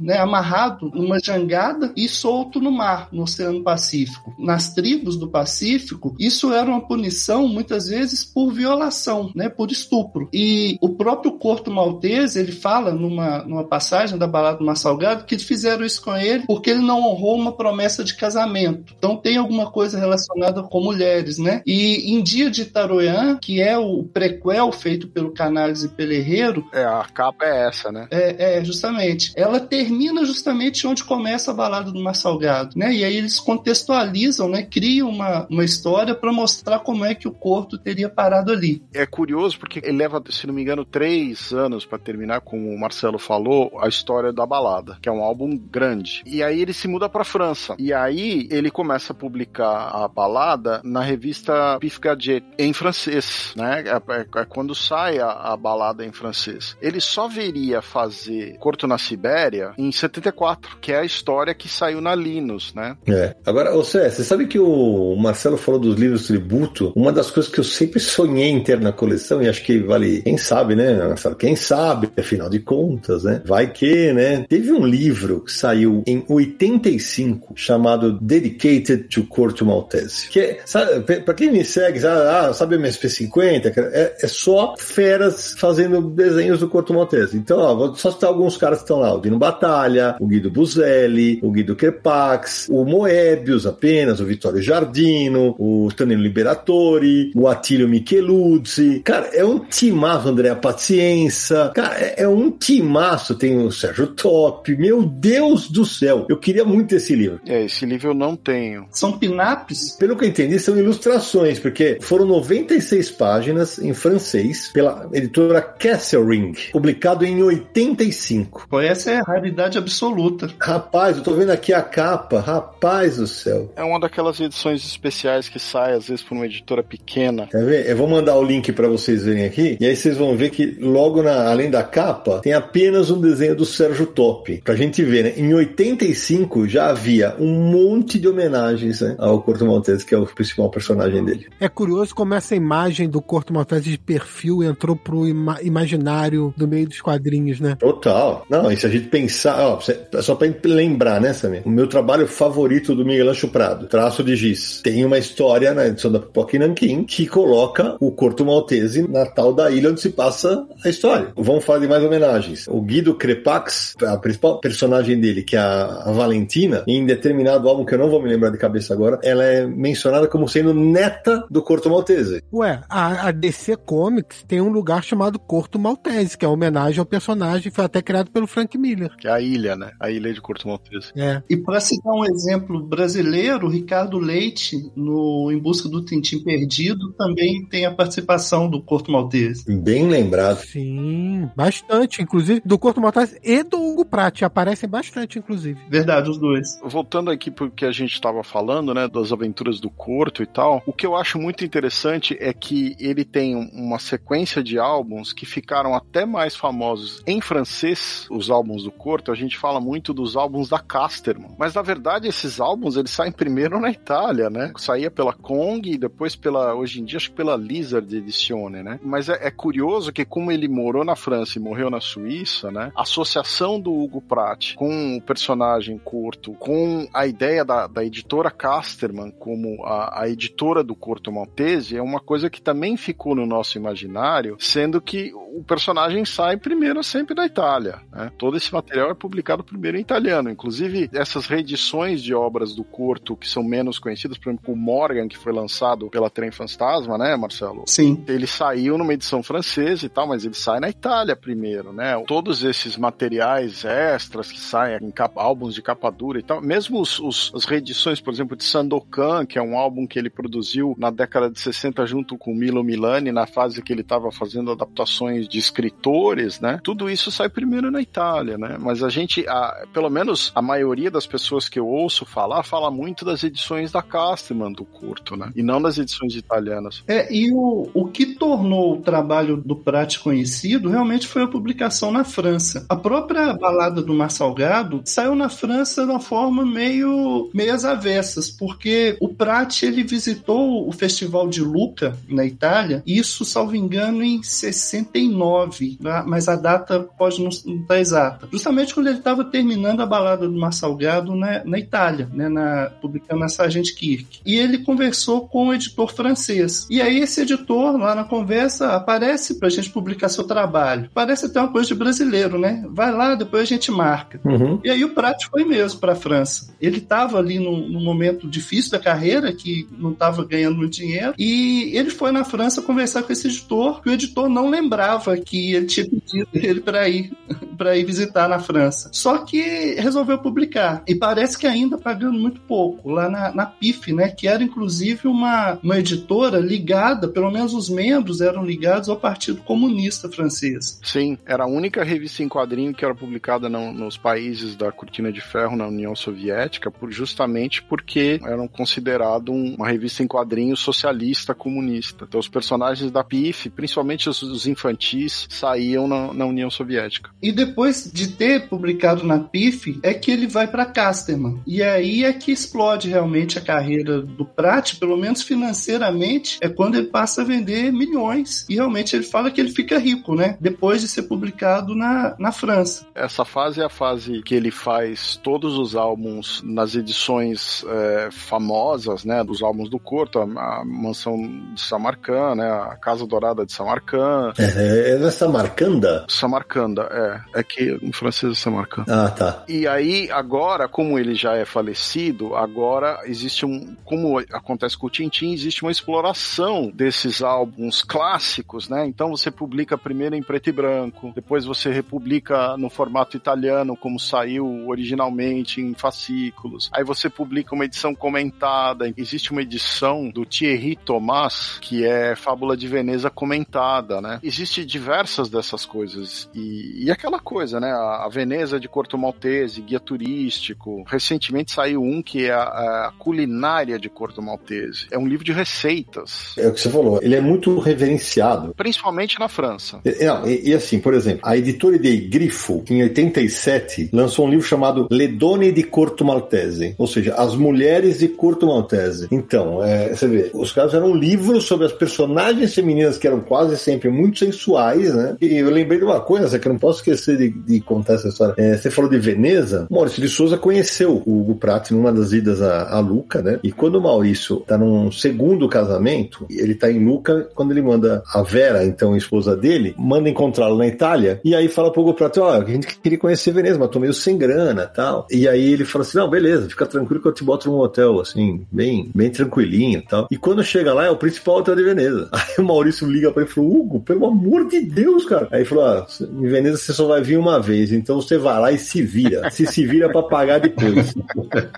[0.01, 0.17] né?
[0.17, 4.33] Amarrado numa jangada e solto no mar, no Oceano Pacífico.
[4.37, 9.49] Nas tribos do Pacífico, isso era uma punição muitas vezes por violação, né?
[9.49, 10.29] Por estupro.
[10.33, 15.25] E o próprio Corto Maltese, ele fala numa, numa passagem da balada do Mar Salgado
[15.25, 18.93] que fizeram isso com ele porque ele não honrou uma promessa de casamento.
[18.97, 21.61] Então tem alguma coisa relacionada com mulheres, né?
[21.65, 26.65] E em Dia de Taroian, que é o prequel feito pelo Canales e pelo Herreiro.
[26.73, 28.07] É, a capa é essa, né?
[28.11, 29.32] É, é, justamente.
[29.35, 32.93] Ela termina justamente onde começa a balada do Mar Salgado, né?
[32.93, 34.63] E aí eles contextualizam, né?
[34.63, 38.83] Criam uma, uma história para mostrar como é que o Corto teria parado ali.
[38.93, 42.79] É curioso porque ele leva, se não me engano, três anos para terminar, como o
[42.79, 46.23] Marcelo falou, a história da balada, que é um álbum grande.
[46.25, 47.75] E aí ele se muda para França.
[47.79, 53.83] E aí ele começa a publicar a balada na revista Pif Gadget em francês, né?
[53.85, 56.77] É, é, é quando sai a, a, balada em francês.
[56.81, 62.01] Ele só viria fazer Corto na Sibéria em 74, que é a história que saiu
[62.01, 62.97] na Linus, né?
[63.07, 63.33] É.
[63.45, 66.91] Agora, você, sabe que o Marcelo falou dos livros tributo?
[66.93, 70.21] Uma das coisas que eu sempre sonhei em ter na coleção, e acho que vale,
[70.23, 71.35] quem sabe, né, Marcelo?
[71.35, 73.41] Quem sabe, afinal de contas, né?
[73.45, 74.45] Vai que, né?
[74.49, 80.27] Teve um livro que saiu em 85 chamado Dedicated to Corto Maltese.
[80.29, 83.73] Que é, pra quem me segue, sabe, ah, sabe MSP50?
[83.77, 87.37] É, é só feras fazendo desenhos do Corto Maltese.
[87.37, 90.49] Então, ó, vou só citar alguns caras que estão lá: o Dino Batalha, o Guido
[90.49, 97.87] Buzelli, o Guido Crepax, o Moebius apenas, o Vittorio Giardino, o Tanino Liberatori, o Attilio
[97.87, 99.01] Micheluzzi.
[99.03, 101.71] Cara, é um timaço, André Paciência.
[101.73, 103.35] Cara, é, é um timaço.
[103.35, 104.75] Tem o Sérgio Top.
[104.75, 106.25] Meu Deus do céu.
[106.29, 107.39] Eu queria muito esse livro.
[107.45, 108.85] É, esse livro eu não tenho.
[108.91, 109.95] São pinapes?
[109.97, 116.53] Pelo que eu entendi, são ilustrações, porque foram 96 páginas em francês pela editora Kesselring,
[116.71, 118.67] publicado em 85.
[118.69, 120.49] Pô, essa é a raridade absoluta.
[120.59, 122.39] Rapaz, eu tô vendo aqui a capa.
[122.39, 123.69] Rapaz do céu.
[123.75, 127.47] É uma daquelas edições especiais que sai às vezes por uma editora pequena.
[127.47, 127.89] Quer ver?
[127.89, 130.77] Eu vou mandar o link para vocês verem aqui, e aí vocês vão ver que
[130.79, 134.61] logo na, além da capa tem apenas um desenho do Sérgio Top.
[134.63, 135.33] Pra gente ver, né?
[135.35, 140.25] Em 85 já havia um monte de homenagens né, ao Corto Maltese, que é o
[140.25, 141.47] principal personagem dele.
[141.59, 146.67] É curioso como essa imagem do Corto Maltese de perfil entrou pro ima imaginário do
[146.67, 147.75] meio dos quadrinhos, né?
[147.75, 148.45] Total.
[148.49, 149.79] Não, se a gente pensar, ó,
[150.21, 151.61] só pra lembrar, né, Samir?
[151.65, 155.87] O meu trabalho favorito do Miguel Ancho Prado, Traço de Giz, tem uma história na
[155.87, 160.09] edição da Pipoca Nankin que coloca o Corto Maltese na tal da ilha onde se
[160.09, 161.29] passa a história.
[161.35, 162.67] Vamos de mais homenagens.
[162.67, 167.95] O Guido Crepax, a principal personagem dele, que é a Valentina, em determinado álbum que
[167.95, 171.61] eu não vou me lembrar de cabeça agora, ela é mencionada como sendo neta do
[171.61, 172.43] Corto Maltese.
[172.53, 177.05] Ué, a, a DC Comics tem um lugar chamado Corto Maltese, que é homenagem ao
[177.05, 179.15] personagem, foi até criado pelo Frank Miller.
[179.17, 179.91] Que é a ilha, né?
[179.99, 181.11] A ilha de Corto Maltese.
[181.15, 181.41] É.
[181.49, 187.65] E para citar um exemplo brasileiro, Ricardo Leite, no Em Busca do Tintim Perdido, também
[187.67, 189.63] tem a participação do Corto Maltese.
[189.81, 190.57] Bem lembrado.
[190.57, 195.79] Sim, bastante, inclusive do Corto Maltese e do Hugo Pratt, aparecem bastante, inclusive.
[195.89, 196.79] Verdade, os dois.
[196.83, 200.91] Voltando aqui porque a gente estava falando, né, das aventuras do Corto e tal, o
[200.91, 205.93] que eu acho muito interessante é que ele tem uma sequência de álbuns que ficaram
[205.93, 210.69] até mais famosos em francês, os álbuns do Corto, a gente fala muito dos álbuns
[210.69, 214.71] da Casterman, mas na verdade esses álbuns eles saem primeiro na Itália, né?
[214.77, 218.99] Saía pela Kong e depois pela, hoje em dia acho que pela Lizard Edizione, né?
[219.03, 222.91] Mas é, é curioso que como ele morou na França e morreu na Suíça, né?
[222.95, 228.49] A associação do Hugo Pratt com o personagem Corto, com a ideia da, da editora
[228.49, 233.45] Casterman como a, a editora do Corto Maltese é uma coisa que também ficou no
[233.45, 237.99] nosso imaginário, sendo que o personagem sai primeiro sempre da Itália.
[238.11, 238.31] Né?
[238.53, 240.47] Todo esse material é publicado primeiro em italiano.
[240.47, 245.27] Inclusive, essas reedições de obras do Corto que são menos conhecidas, por exemplo, o Morgan,
[245.27, 247.83] que foi lançado pela Trem Fantasma, né, Marcelo?
[247.87, 248.23] Sim.
[248.27, 252.23] Ele saiu numa edição francesa e tal, mas ele sai na Itália primeiro, né?
[252.27, 257.01] Todos esses materiais extras que saem em capa, álbuns de capa dura e tal, mesmo
[257.01, 260.93] os, os, as reedições, por exemplo, de Sandokan, que é um álbum que ele produziu
[260.95, 265.47] na década de 60 junto com Milo Milani, na fase que ele estava fazendo adaptações
[265.47, 266.79] de escritores, né?
[266.83, 268.42] Tudo isso sai primeiro na Itália.
[268.43, 268.77] Né?
[268.79, 272.91] Mas a gente, a, pelo menos a maioria das pessoas que eu ouço falar, fala
[272.91, 275.51] muito das edições da Casterman do curto, né?
[275.55, 277.03] E não das edições italianas.
[277.07, 282.11] É, e o, o que tornou o trabalho do Prat conhecido realmente foi a publicação
[282.11, 282.85] na França.
[282.89, 288.49] A própria Balada do Mar Salgado saiu na França de uma forma meio, às avessas,
[288.49, 294.41] porque o Prat ele visitou o Festival de Luca, na Itália, isso, salvo engano, em
[294.41, 296.23] 69, né?
[296.25, 298.32] mas a data pode não estar exata.
[298.51, 302.49] Justamente quando ele estava terminando a Balada do Mar Salgado na, na Itália, né?
[302.49, 304.39] na, publicando a Sargent Kirk.
[304.45, 306.87] E ele conversou com o editor francês.
[306.89, 311.09] E aí esse editor, lá na conversa, aparece para a gente publicar seu trabalho.
[311.13, 312.85] Parece até uma coisa de brasileiro, né?
[312.89, 314.39] Vai lá, depois a gente marca.
[314.43, 314.79] Uhum.
[314.83, 316.73] E aí o Prat foi mesmo para a França.
[316.79, 321.33] Ele estava ali num, num, momento difícil da carreira, que não estava ganhando muito dinheiro,
[321.37, 325.73] e ele foi na França conversar com esse editor, que o editor não lembrava que
[325.73, 327.31] ele tinha pedido ele para ir
[327.77, 329.09] para ir visitar na França.
[329.11, 331.03] Só que resolveu publicar.
[331.07, 334.29] E parece que ainda pagando muito pouco, lá na, na PIF, né?
[334.29, 339.61] Que era inclusive uma, uma editora ligada, pelo menos os membros eram ligados ao Partido
[339.61, 340.99] Comunista Francês.
[341.03, 345.31] Sim, era a única revista em quadrinho que era publicada no, nos países da Cortina
[345.31, 351.53] de Ferro na União Soviética, por, justamente porque eram considerado uma revista em quadrinho socialista
[351.53, 352.25] comunista.
[352.27, 357.29] Então os personagens da PIF, principalmente os, os infantis, saíam na, na União Soviética.
[357.41, 361.59] E depois de ter publicado na PIF, é que ele vai para Casterman.
[361.65, 366.95] E aí é que explode realmente a carreira do Pratt, pelo menos financeiramente, é quando
[366.95, 368.65] ele passa a vender milhões.
[368.69, 370.55] E realmente ele fala que ele fica rico, né?
[370.61, 373.07] Depois de ser publicado na, na França.
[373.15, 379.25] Essa fase é a fase que ele faz todos os álbuns nas edições é, famosas,
[379.25, 379.43] né?
[379.43, 381.37] Dos álbuns do Corto, a, a Mansão
[381.73, 382.69] de Samarcand, né?
[382.69, 384.53] A Casa Dourada de Samarcand.
[384.59, 386.25] É, é na Samarcanda?
[386.29, 387.59] Samarcanda, é.
[387.59, 389.05] É que em francês é Samarcand.
[389.07, 389.63] Ah, tá.
[389.67, 393.95] E aí, agora, como ele já é falecido, agora existe um.
[394.03, 399.05] Como acontece com o Tintin, existe uma exploração desses álbuns clássicos, né?
[399.05, 404.19] Então você publica primeiro em preto e branco, depois você republica no formato italiano, como
[404.19, 406.89] saiu originalmente em fascículos.
[406.93, 409.11] Aí você publica uma edição comentada.
[409.15, 414.39] Existe uma edição do Thierry Thomas, que é Fábula de Veneza comentada, né?
[414.43, 416.49] Existe diversas dessas coisas.
[416.53, 417.92] E, e aquela coisa, né?
[417.93, 421.03] A, Veneza de Corto Maltese, guia turístico.
[421.07, 425.07] Recentemente saiu um que é a, a culinária de Corto Maltese.
[425.11, 426.55] É um livro de receitas.
[426.57, 427.19] É o que você falou.
[427.21, 428.73] Ele é muito reverenciado.
[428.75, 429.99] Principalmente na França.
[430.05, 434.49] E, não, e, e assim, por exemplo, a editora de Grifo, em 87, lançou um
[434.49, 436.95] livro chamado Le Donne di Corto Maltese.
[436.97, 439.27] Ou seja, As Mulheres de Corto Maltese.
[439.31, 443.77] Então, é, você vê, os caras eram livros sobre as personagens femininas que eram quase
[443.77, 445.37] sempre muito sensuais, né?
[445.41, 448.27] E eu lembrei de uma coisa que eu não posso esquecer de, de contar essa
[448.27, 448.53] história.
[448.57, 449.87] É, você falou de Veneza.
[449.89, 453.59] Maurício de Souza conheceu o Hugo Pratt numa das idas a, a Luca, né?
[453.63, 458.23] E quando o Maurício tá num segundo casamento, ele tá em Luca, quando ele manda
[458.33, 462.13] a Vera, então a esposa dele, manda encontrá-lo na Itália, e aí fala pro Hugo
[462.13, 465.27] Pratt, ó, oh, a gente queria conhecer Veneza, mas tô meio sem grana tal.
[465.31, 468.19] E aí ele fala assim, não, beleza, fica tranquilo que eu te boto num hotel,
[468.19, 470.27] assim, bem, bem tranquilinho tal.
[470.31, 472.29] E quando chega lá, é o principal hotel de Veneza.
[472.33, 475.47] Aí o Maurício liga pra ele e falou, Hugo, pelo amor de Deus, cara.
[475.51, 478.59] Aí ele falou, ah, em Veneza você só vai vir uma vez, então você vai
[478.59, 479.49] lá e se vira.
[479.49, 481.13] Se se vira pra pagar depois.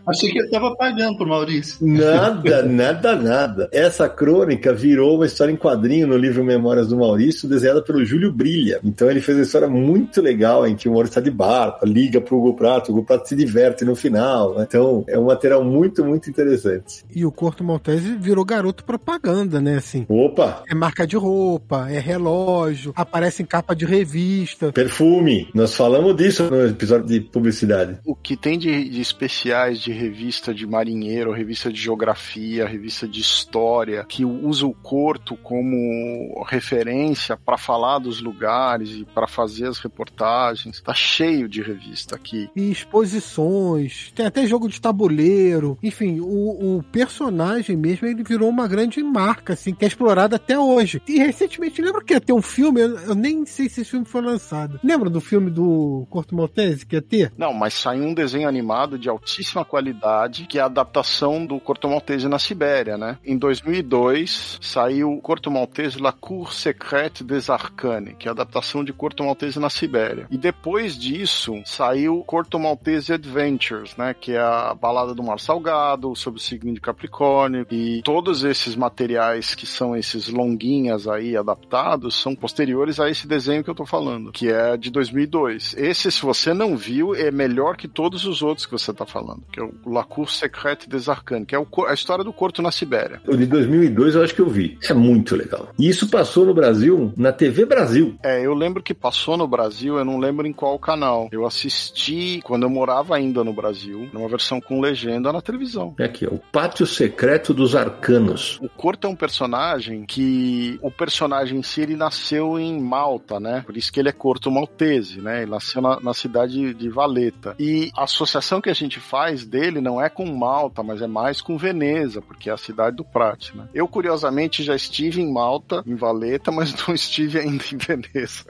[0.07, 1.77] Achei que ele tava pagando pro Maurício.
[1.85, 3.69] Nada, nada, nada.
[3.71, 8.31] Essa crônica virou uma história em quadrinho no livro Memórias do Maurício, desenhada pelo Júlio
[8.31, 8.79] Brilha.
[8.83, 12.19] Então ele fez uma história muito legal em que o Maurício está de barco, liga
[12.19, 14.55] pro Hugo Prato, o Hugo Prato se diverte no final.
[14.55, 14.65] Né?
[14.67, 17.03] Então é um material muito, muito interessante.
[17.13, 19.77] E o Corto Maltese virou garoto propaganda, né?
[19.77, 20.05] Assim.
[20.09, 20.63] Opa!
[20.69, 24.71] É marca de roupa, é relógio, aparece em capa de revista.
[24.71, 25.49] Perfume.
[25.53, 27.99] Nós falamos disso no episódio de publicidade.
[28.05, 33.19] O que tem de, de especiais de revista de marinheiro, revista de geografia, revista de
[33.19, 39.79] história, que usa o Corto como referência para falar dos lugares e para fazer as
[39.79, 40.81] reportagens.
[40.81, 42.49] Tá cheio de revista aqui.
[42.55, 45.77] E exposições, tem até jogo de tabuleiro.
[45.83, 50.57] Enfim, o, o personagem mesmo ele virou uma grande marca, assim, que é explorada até
[50.57, 51.01] hoje.
[51.07, 52.81] E recentemente, lembra que ia ter um filme?
[52.81, 54.79] Eu, eu nem sei se esse filme foi lançado.
[54.83, 55.64] Lembra do filme do
[56.09, 57.33] Corto Maltese que ia ter?
[57.37, 61.87] Não, mas saiu um desenho animado de altíssima qualidade, que é a adaptação do Corto
[61.87, 63.17] Maltese na Sibéria, né?
[63.23, 68.93] Em 2002 saiu Corto Maltese La Cour Secrète des Arcanes, que é a adaptação de
[68.93, 70.27] Corto Maltese na Sibéria.
[70.29, 74.13] E depois disso saiu Corto Maltese Adventures, né?
[74.13, 77.65] Que é a balada do Mar Salgado, sobre o signo de Capricórnio.
[77.71, 83.63] E todos esses materiais que são esses longuinhas aí adaptados são posteriores a esse desenho
[83.63, 85.54] que eu tô falando, que é de 2002.
[85.55, 89.43] Esse, se você não viu, é melhor que todos os outros que você tá falando,
[89.51, 92.71] que é o La Cour Secrète des Arcanes, que é a história do Corto na
[92.71, 93.21] Sibéria.
[93.27, 94.77] O de 2002 eu acho que eu vi.
[94.89, 95.69] É muito legal.
[95.77, 98.17] E isso passou no Brasil, na TV Brasil.
[98.23, 101.29] É, eu lembro que passou no Brasil, eu não lembro em qual canal.
[101.31, 105.95] Eu assisti quando eu morava ainda no Brasil, numa versão com legenda na televisão.
[105.99, 108.59] É aqui, ó, o Pátio Secreto dos Arcanos.
[108.61, 113.63] O Corto é um personagem que o personagem em si ele nasceu em Malta, né?
[113.65, 115.43] Por isso que ele é Corto Maltese, né?
[115.45, 117.55] Nasceu na, na cidade de Valeta.
[117.59, 121.41] E a associação que a gente faz dele não é com Malta, mas é mais
[121.41, 123.67] com Veneza, porque é a cidade do Prat, né?
[123.73, 128.45] Eu, curiosamente, já estive em Malta, em Valeta, mas não estive ainda em Veneza.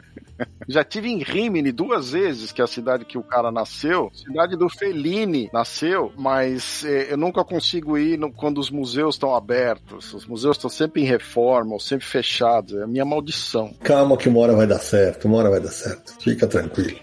[0.67, 4.55] Já tive em Rimini duas vezes, que é a cidade que o cara nasceu, cidade
[4.55, 10.13] do Fellini nasceu, mas eh, eu nunca consigo ir no, quando os museus estão abertos.
[10.13, 12.73] Os museus estão sempre em reforma, ou sempre fechados.
[12.75, 13.73] É a minha maldição.
[13.81, 16.13] Calma que uma hora vai dar certo, uma hora vai dar certo.
[16.21, 16.99] Fica tranquilo.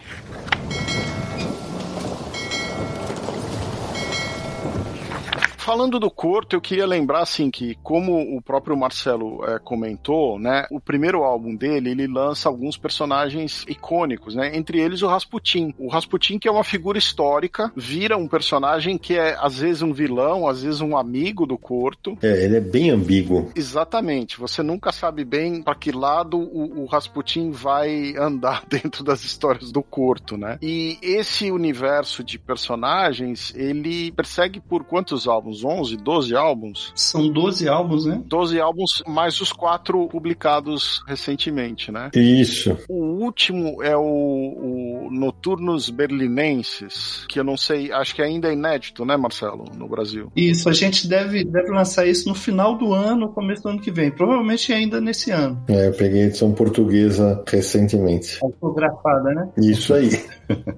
[5.63, 10.67] Falando do Corto, eu queria lembrar assim que, como o próprio Marcelo é, comentou, né,
[10.73, 15.73] o primeiro álbum dele ele lança alguns personagens icônicos, né, entre eles o Rasputin.
[15.79, 19.93] O Rasputin que é uma figura histórica, vira um personagem que é às vezes um
[19.93, 22.19] vilão, às vezes um amigo do Corto.
[22.21, 23.53] É, ele é bem ambíguo.
[23.55, 24.41] Exatamente.
[24.41, 29.71] Você nunca sabe bem para que lado o, o Rasputin vai andar dentro das histórias
[29.71, 30.59] do Corto, né?
[30.61, 35.51] E esse universo de personagens ele persegue por quantos álbuns?
[35.53, 36.92] Álbuns, 11, 12 álbuns.
[36.94, 38.22] São 12 álbuns, né?
[38.26, 42.11] 12 álbuns, mais os quatro publicados recentemente, né?
[42.14, 42.76] Isso.
[42.88, 48.53] O último é o, o Noturnos Berlinenses, que eu não sei, acho que ainda é
[48.53, 50.32] inédito, né, Marcelo, no Brasil.
[50.34, 53.90] Isso, a gente deve, deve lançar isso no final do ano, começo do ano que
[53.90, 54.11] vem.
[54.11, 55.62] Provavelmente ainda nesse ano.
[55.68, 58.38] É, eu peguei a edição portuguesa recentemente.
[58.42, 59.48] Autografada, né?
[59.59, 60.11] Isso aí.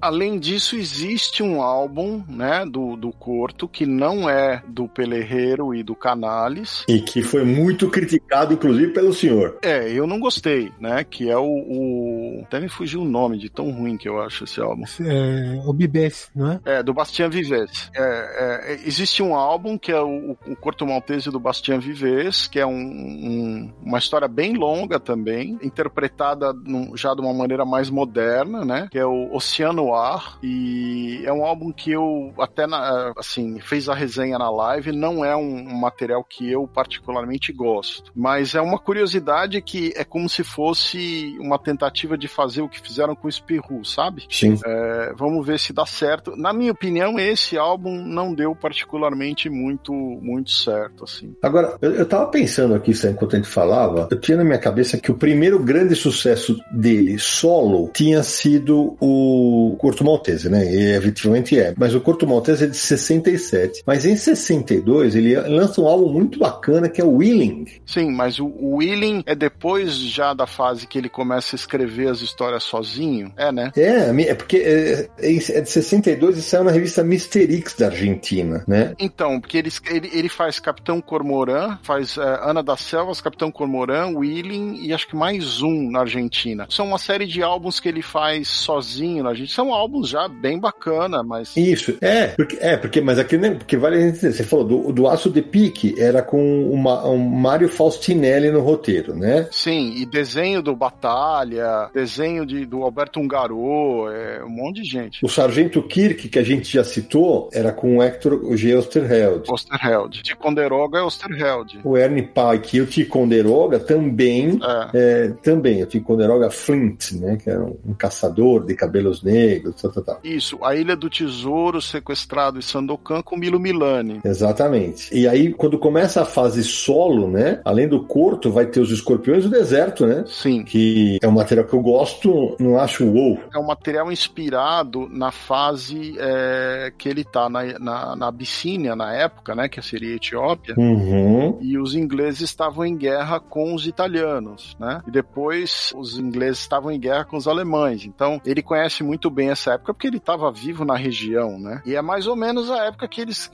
[0.00, 5.82] Além disso, existe um álbum, né, do, do Corto, que não é do Pelerreiro e
[5.82, 6.84] do Canales.
[6.88, 9.58] E que foi muito criticado, inclusive, pelo senhor.
[9.62, 11.44] É, eu não gostei, né, que é o...
[11.44, 12.42] o...
[12.44, 14.84] Até me fugiu o nome de tão ruim que eu acho esse álbum.
[15.00, 16.60] É, o Bibes, não é?
[16.64, 17.90] É, do Bastien Vives.
[17.94, 22.58] É, é, existe um álbum que é o, o Corto Maltese do Bastien Vives, que
[22.58, 27.90] é um, um, uma história bem longa também, interpretada num, já de uma maneira mais
[27.90, 33.12] moderna, né, que é o Oceano Ar, e é um álbum que eu até, na,
[33.16, 38.12] assim, fez a resenha na live, não é um, um material que eu particularmente gosto,
[38.14, 42.80] mas é uma curiosidade que é como se fosse uma tentativa de fazer o que
[42.80, 44.24] fizeram com o Spirou, sabe?
[44.30, 44.58] Sim.
[44.64, 46.36] É, vamos ver se dá certo.
[46.36, 51.34] Na minha opinião, esse álbum não deu particularmente muito, muito certo, assim.
[51.42, 54.58] Agora, eu, eu tava pensando aqui, sabe, enquanto a gente falava, eu tinha na minha
[54.58, 60.64] cabeça que o primeiro grande sucesso dele, solo, tinha sido o Corto Maltese, né?
[60.72, 61.74] E efetivamente é.
[61.76, 63.82] Mas o Corto Maltese é de 67.
[63.86, 67.66] Mas em 62, ele lança um álbum muito bacana que é o Willing.
[67.86, 72.08] Sim, mas o, o Willing é depois já da fase que ele começa a escrever
[72.08, 73.32] as histórias sozinho?
[73.36, 73.72] É, né?
[73.76, 78.94] É, é porque é, é de 62 e saiu na revista Misterix da Argentina, né?
[78.98, 84.16] Então, porque ele, ele, ele faz Capitão Cormoran, faz é, Ana das Selvas, Capitão Cormoran,
[84.16, 86.66] Willing e acho que mais um na Argentina.
[86.68, 89.54] São uma série de álbuns que ele faz sozinho na Argentina.
[89.54, 91.56] São álbuns já bem bacana, mas.
[91.56, 94.92] Isso, é, porque, é, porque, mas aqui, né, porque vale a gente você falou, do,
[94.92, 99.48] do Aço de Pique era com uma, um Mário Faustinelli no roteiro, né?
[99.50, 105.24] Sim, e desenho do Batalha, desenho de, do Alberto Ungaro, é um monte de gente.
[105.24, 108.74] O Sargento Kirk, que a gente já citou, era com o Hector G.
[108.74, 109.50] Osterheld.
[109.50, 110.22] Osterheld.
[110.22, 111.80] Ticonderoga é Osterheld.
[111.84, 114.90] O Ernie Pike e o Ticonderoga também, É.
[114.94, 119.92] é, também, o Ticonderoga Flint, né, que era um, um caçador de cabelos negros, tal,
[119.92, 120.20] tal, tal.
[120.24, 124.20] Isso, A Ilha do Tesouro, Sequestrado e Sandokan com Milo Milani.
[124.24, 125.14] Exatamente.
[125.14, 129.44] E aí, quando começa a fase solo, né, além do corto, vai ter os escorpiões
[129.44, 130.64] do deserto, né, Sim.
[130.64, 133.38] que é um material que eu gosto, não acho wow.
[133.52, 139.12] É um material inspirado na fase é, que ele tá na, na, na Abissínia, na
[139.12, 139.68] época, né?
[139.68, 140.74] Que seria a Etiópia.
[140.76, 141.58] Uhum.
[141.60, 145.02] E os ingleses estavam em guerra com os italianos, né?
[145.06, 148.04] E depois os ingleses estavam em guerra com os alemães.
[148.04, 151.82] Então ele conhece muito bem essa época porque ele estava vivo na região, né?
[151.84, 153.50] E é mais ou menos a época que eles,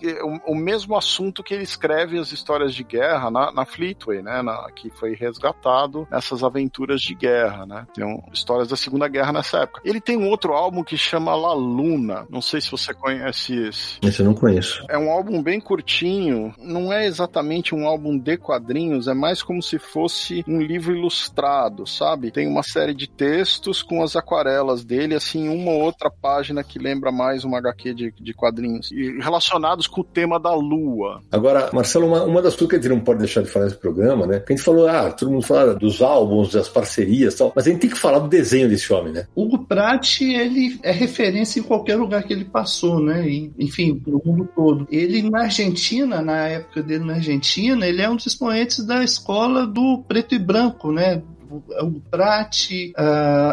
[0.46, 4.42] o, o mesmo assunto que ele escreve as histórias de guerra na, na Fleetway, né?
[4.42, 7.86] Na, que foi resgatado nessas aventuras de guerra, né?
[7.94, 9.80] Tem um, histórias da Segunda Guerra nessa época.
[9.84, 12.26] Ele tem um outro álbum que chama La Luna.
[12.30, 13.98] Não sei se você conhece esse.
[14.02, 14.84] Esse eu não conheço.
[14.88, 16.54] É um álbum bem curtinho.
[16.58, 21.86] Não é exatamente um álbum de quadrinhos, é mais como se fosse um livro ilustrado,
[21.86, 22.30] sabe?
[22.30, 26.78] Tem uma série de textos com as aquarelas dele, assim, uma ou outra página que
[26.78, 28.90] lembra mais uma HQ de, de quadrinhos.
[28.90, 31.20] E relacionados com o tema da lua.
[31.30, 33.78] Agora, Marcelo, uma, uma das coisas que a gente não pode deixar de falar nesse
[33.78, 34.38] programa, né?
[34.38, 37.66] Porque a gente falou, ah, todo mundo fala dos álbuns, das parcerias e tal, mas
[37.66, 39.26] a gente tem que falar do desenho desse homem, né?
[39.34, 43.28] Hugo Pratt, ele é referência em qualquer lugar que ele passou, né?
[43.28, 44.86] E, enfim, no mundo todo.
[44.90, 49.66] Ele na Argentina, na época dele na Argentina, ele é um dos expoentes da escola
[49.66, 51.22] do preto e branco, né?
[51.50, 52.92] O Prati,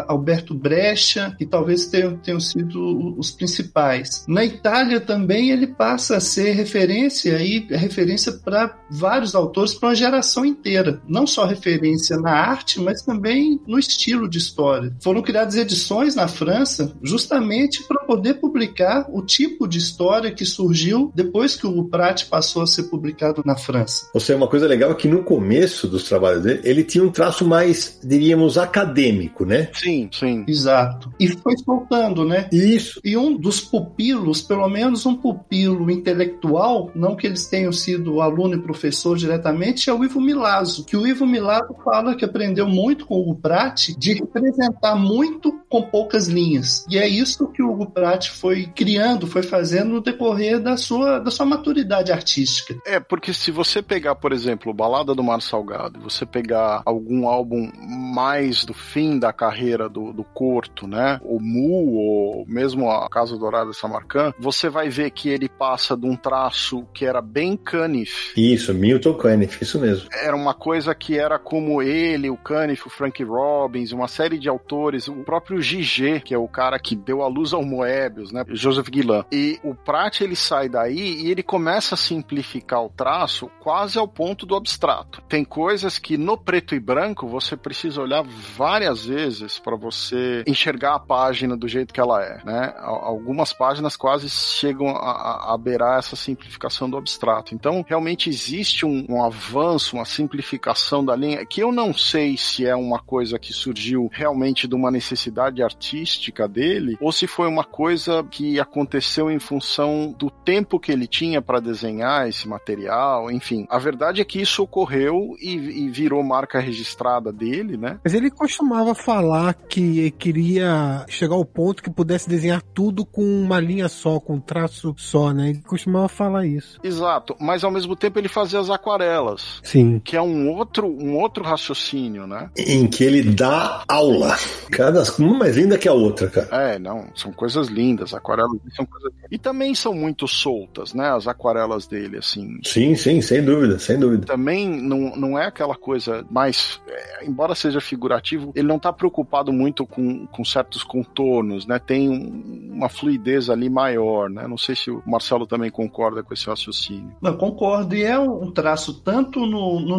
[0.06, 4.24] Alberto Brecha, que talvez tenham, tenham sido os principais.
[4.28, 9.94] Na Itália também ele passa a ser referência e referência para vários autores, para uma
[9.94, 11.00] geração inteira.
[11.08, 14.94] Não só referência na arte, mas também no estilo de história.
[15.00, 21.12] Foram criadas edições na França justamente para poder publicar o tipo de história que surgiu
[21.14, 24.08] depois que o Prati passou a ser publicado na França.
[24.14, 27.10] Ou seja, uma coisa legal é que no começo dos trabalhos dele, ele tinha um
[27.10, 29.68] traço mais diríamos, acadêmico, né?
[29.72, 30.44] Sim, sim.
[30.46, 31.12] Exato.
[31.18, 32.48] E foi soltando, né?
[32.52, 33.00] Isso.
[33.04, 38.54] E um dos pupilos, pelo menos um pupilo intelectual, não que eles tenham sido aluno
[38.54, 43.06] e professor diretamente, é o Ivo Milazzo, que o Ivo Milazzo fala que aprendeu muito
[43.06, 46.86] com o Hugo Pratt de representar muito com poucas linhas.
[46.88, 51.18] E é isso que o Hugo Pratt foi criando, foi fazendo no decorrer da sua,
[51.18, 52.76] da sua maturidade artística.
[52.86, 57.70] É, porque se você pegar, por exemplo, Balada do Mar Salgado, você pegar algum álbum
[57.80, 61.20] mais do fim da carreira do, do Corto, né?
[61.22, 66.06] O Mu, ou mesmo a Casa Dourada Samarcand, você vai ver que ele passa de
[66.06, 68.32] um traço que era bem Caniff.
[68.36, 70.08] Isso, Milton Caniff, isso mesmo.
[70.12, 74.48] Era uma coisa que era como ele, o Caniff, o Frank Robbins, uma série de
[74.48, 78.44] autores, o próprio Gigi, que é o cara que deu a luz ao Moebius, né?
[78.48, 79.24] Joseph Guillain.
[79.32, 84.08] E o Pratt, ele sai daí e ele começa a simplificar o traço quase ao
[84.08, 85.22] ponto do abstrato.
[85.28, 90.94] Tem coisas que no preto e branco você precisa olhar várias vezes para você enxergar
[90.94, 92.72] a página do jeito que ela é, né?
[92.78, 97.54] Algumas páginas quase chegam a, a beirar essa simplificação do abstrato.
[97.54, 102.64] Então, realmente existe um, um avanço, uma simplificação da linha, que eu não sei se
[102.64, 107.64] é uma coisa que surgiu realmente de uma necessidade artística dele, ou se foi uma
[107.64, 113.66] coisa que aconteceu em função do tempo que ele tinha para desenhar esse material, enfim.
[113.68, 115.52] A verdade é que isso ocorreu e,
[115.84, 117.98] e virou marca registrada dele dele, né?
[118.02, 123.58] Mas ele costumava falar que queria chegar ao ponto que pudesse desenhar tudo com uma
[123.60, 125.50] linha só, com um traço só, né?
[125.50, 126.78] Ele costumava falar isso.
[126.82, 129.60] Exato, mas ao mesmo tempo ele fazia as aquarelas.
[129.62, 130.00] Sim.
[130.04, 132.50] Que é um outro, um outro raciocínio, né?
[132.56, 134.36] Em que ele dá aula.
[134.70, 136.48] Cada uma mais linda que a outra, cara.
[136.50, 139.12] É, não, são coisas lindas, aquarelas são coisas...
[139.30, 141.08] E também são muito soltas, né?
[141.08, 142.58] As aquarelas dele, assim.
[142.64, 144.26] Sim, sim, sem dúvida, sem dúvida.
[144.26, 146.80] Também não, não é aquela coisa mais...
[146.88, 151.78] É, embora seja figurativo, ele não está preocupado muito com, com certos contornos, né?
[151.78, 154.46] Tem um, uma fluidez ali maior, né?
[154.46, 157.12] Não sei se o Marcelo também concorda com esse raciocínio.
[157.20, 157.94] Não, concordo.
[157.94, 159.98] E é um traço tanto no, no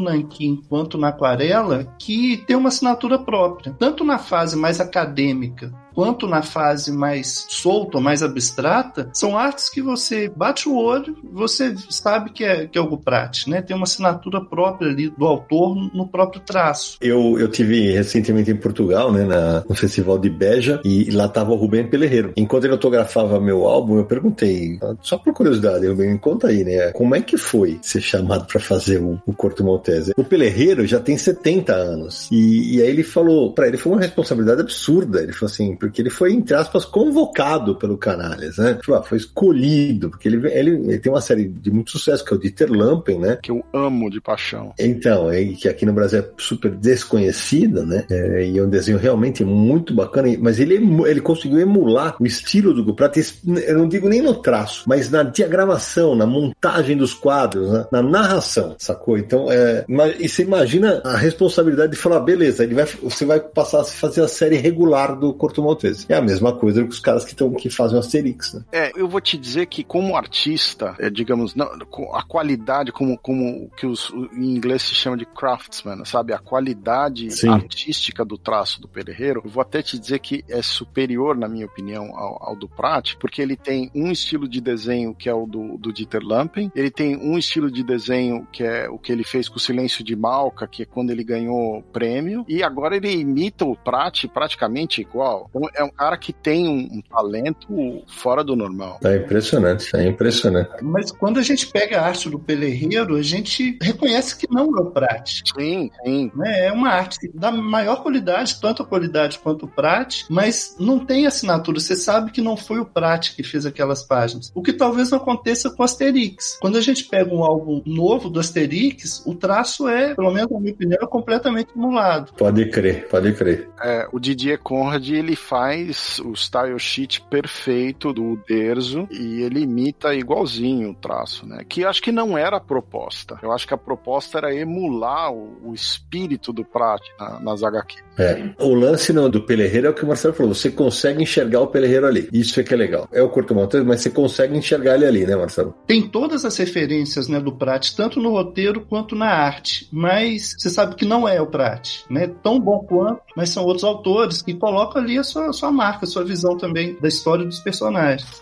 [0.68, 3.76] quanto na aquarela que tem uma assinatura própria.
[3.78, 9.82] Tanto na fase mais acadêmica quanto na fase mais solta, mais abstrata, são artes que
[9.82, 13.62] você bate o olho, você sabe que é, que é algo prático, né?
[13.62, 16.98] Tem uma assinatura própria ali do autor no próprio traço.
[17.02, 21.52] Eu, eu tive recentemente em Portugal, né, na, no Festival de Beja, e lá estava
[21.52, 22.34] o Rubem Pelerreiro.
[22.36, 26.92] Enquanto ele autografava meu álbum, eu perguntei, só por curiosidade, Rubem, conta aí, né?
[26.92, 30.14] Como é que foi ser chamado para fazer o, o Corto Maltese?
[30.18, 32.28] O Pelerreiro já tem 70 anos.
[32.32, 35.22] E, e aí ele falou, para ele foi uma responsabilidade absurda.
[35.22, 38.76] Ele falou assim, porque ele foi, entre aspas, convocado pelo Canalhas, né?
[38.76, 42.34] Tipo, ah, foi escolhido, porque ele, ele, ele, tem uma série de muito sucesso, que
[42.34, 43.40] é o Dieter Lampen, né?
[43.42, 44.74] Que eu amo de paixão.
[44.80, 48.06] Então, é, que aqui no Brasil é super desconhecida, né?
[48.10, 50.76] É, e é um desenho realmente muito bacana, mas ele,
[51.08, 53.18] ele conseguiu emular o estilo do Guprat,
[53.66, 57.88] eu não digo nem no traço, mas na diagramação, na montagem dos quadros, né?
[57.92, 59.18] na narração, sacou?
[59.18, 59.86] Então, é,
[60.20, 64.22] e você imagina a responsabilidade de falar, beleza, ele vai, você vai passar a fazer
[64.22, 65.64] a série regular do Corto
[66.10, 68.64] É a mesma coisa que os caras que, tão, que fazem o Asterix, né?
[68.72, 71.70] É, eu vou te dizer que como artista, é, digamos, não,
[72.14, 76.34] a qualidade, como, como que os, em inglês se chama de craftsman, sabe?
[76.34, 77.50] A qualidade Sim.
[77.50, 81.66] artística do traço do Pereiro, eu vou até te dizer que é superior, na minha
[81.66, 85.46] opinião, ao, ao do Prat, porque ele tem um estilo de desenho que é o
[85.46, 89.24] do, do Dieter Lampen, ele tem um estilo de desenho que é o que ele
[89.24, 93.12] fez com o Silêncio de Malca, que é quando ele ganhou prêmio, e agora ele
[93.12, 95.50] imita o Prat praticamente igual.
[95.60, 99.00] Então é um cara que tem um, um talento fora do normal.
[99.04, 100.70] É impressionante, é impressionante.
[100.82, 104.82] Mas quando a gente pega a arte do Pelerreiro, a gente reconhece que não é
[104.82, 105.42] o Prat.
[105.58, 106.32] Sim, sim.
[106.46, 111.00] É, é uma arte da maior qualidade, tanto a qualidade quanto o Prat, mas não
[111.00, 111.80] tem assinatura.
[111.80, 114.52] Você sabe que não foi o Prat que fez aquelas páginas.
[114.56, 116.58] O que talvez não aconteça com o Asterix.
[116.62, 120.60] Quando a gente pega um álbum novo do Asterix, o traço é, pelo menos na
[120.60, 122.34] minha opinião, é completamente emulado.
[122.38, 123.70] Pode crer, pode crer.
[123.82, 130.14] É, o Didier Conrad, ele faz o style sheet perfeito do Derzo e ele imita
[130.14, 131.66] igualzinho o traço, né?
[131.68, 133.40] Que acho que não era a proposta.
[133.42, 138.04] Eu acho que a proposta era emular o, o espírito do Prat na, nas HQ.
[138.20, 138.50] É.
[138.60, 140.54] O lance no, do Pelerreiro é o que o Marcelo falou.
[140.54, 142.28] Você consegue enxergar o Pelerreiro ali.
[142.34, 143.08] Isso é que é legal.
[143.12, 145.74] É o Corto Maltese, mas você consegue enxergar ele ali, né, Marcelo?
[145.88, 149.88] Tem todas as referências né, do Prat, tanto no roteiro quanto na arte.
[149.92, 152.30] Mas você sabe que não é o Prat, né?
[152.44, 156.06] Tão bom quanto, mas são outros autores que colocam ali a sua, a sua marca,
[156.06, 158.42] a sua visão também da história dos personagens.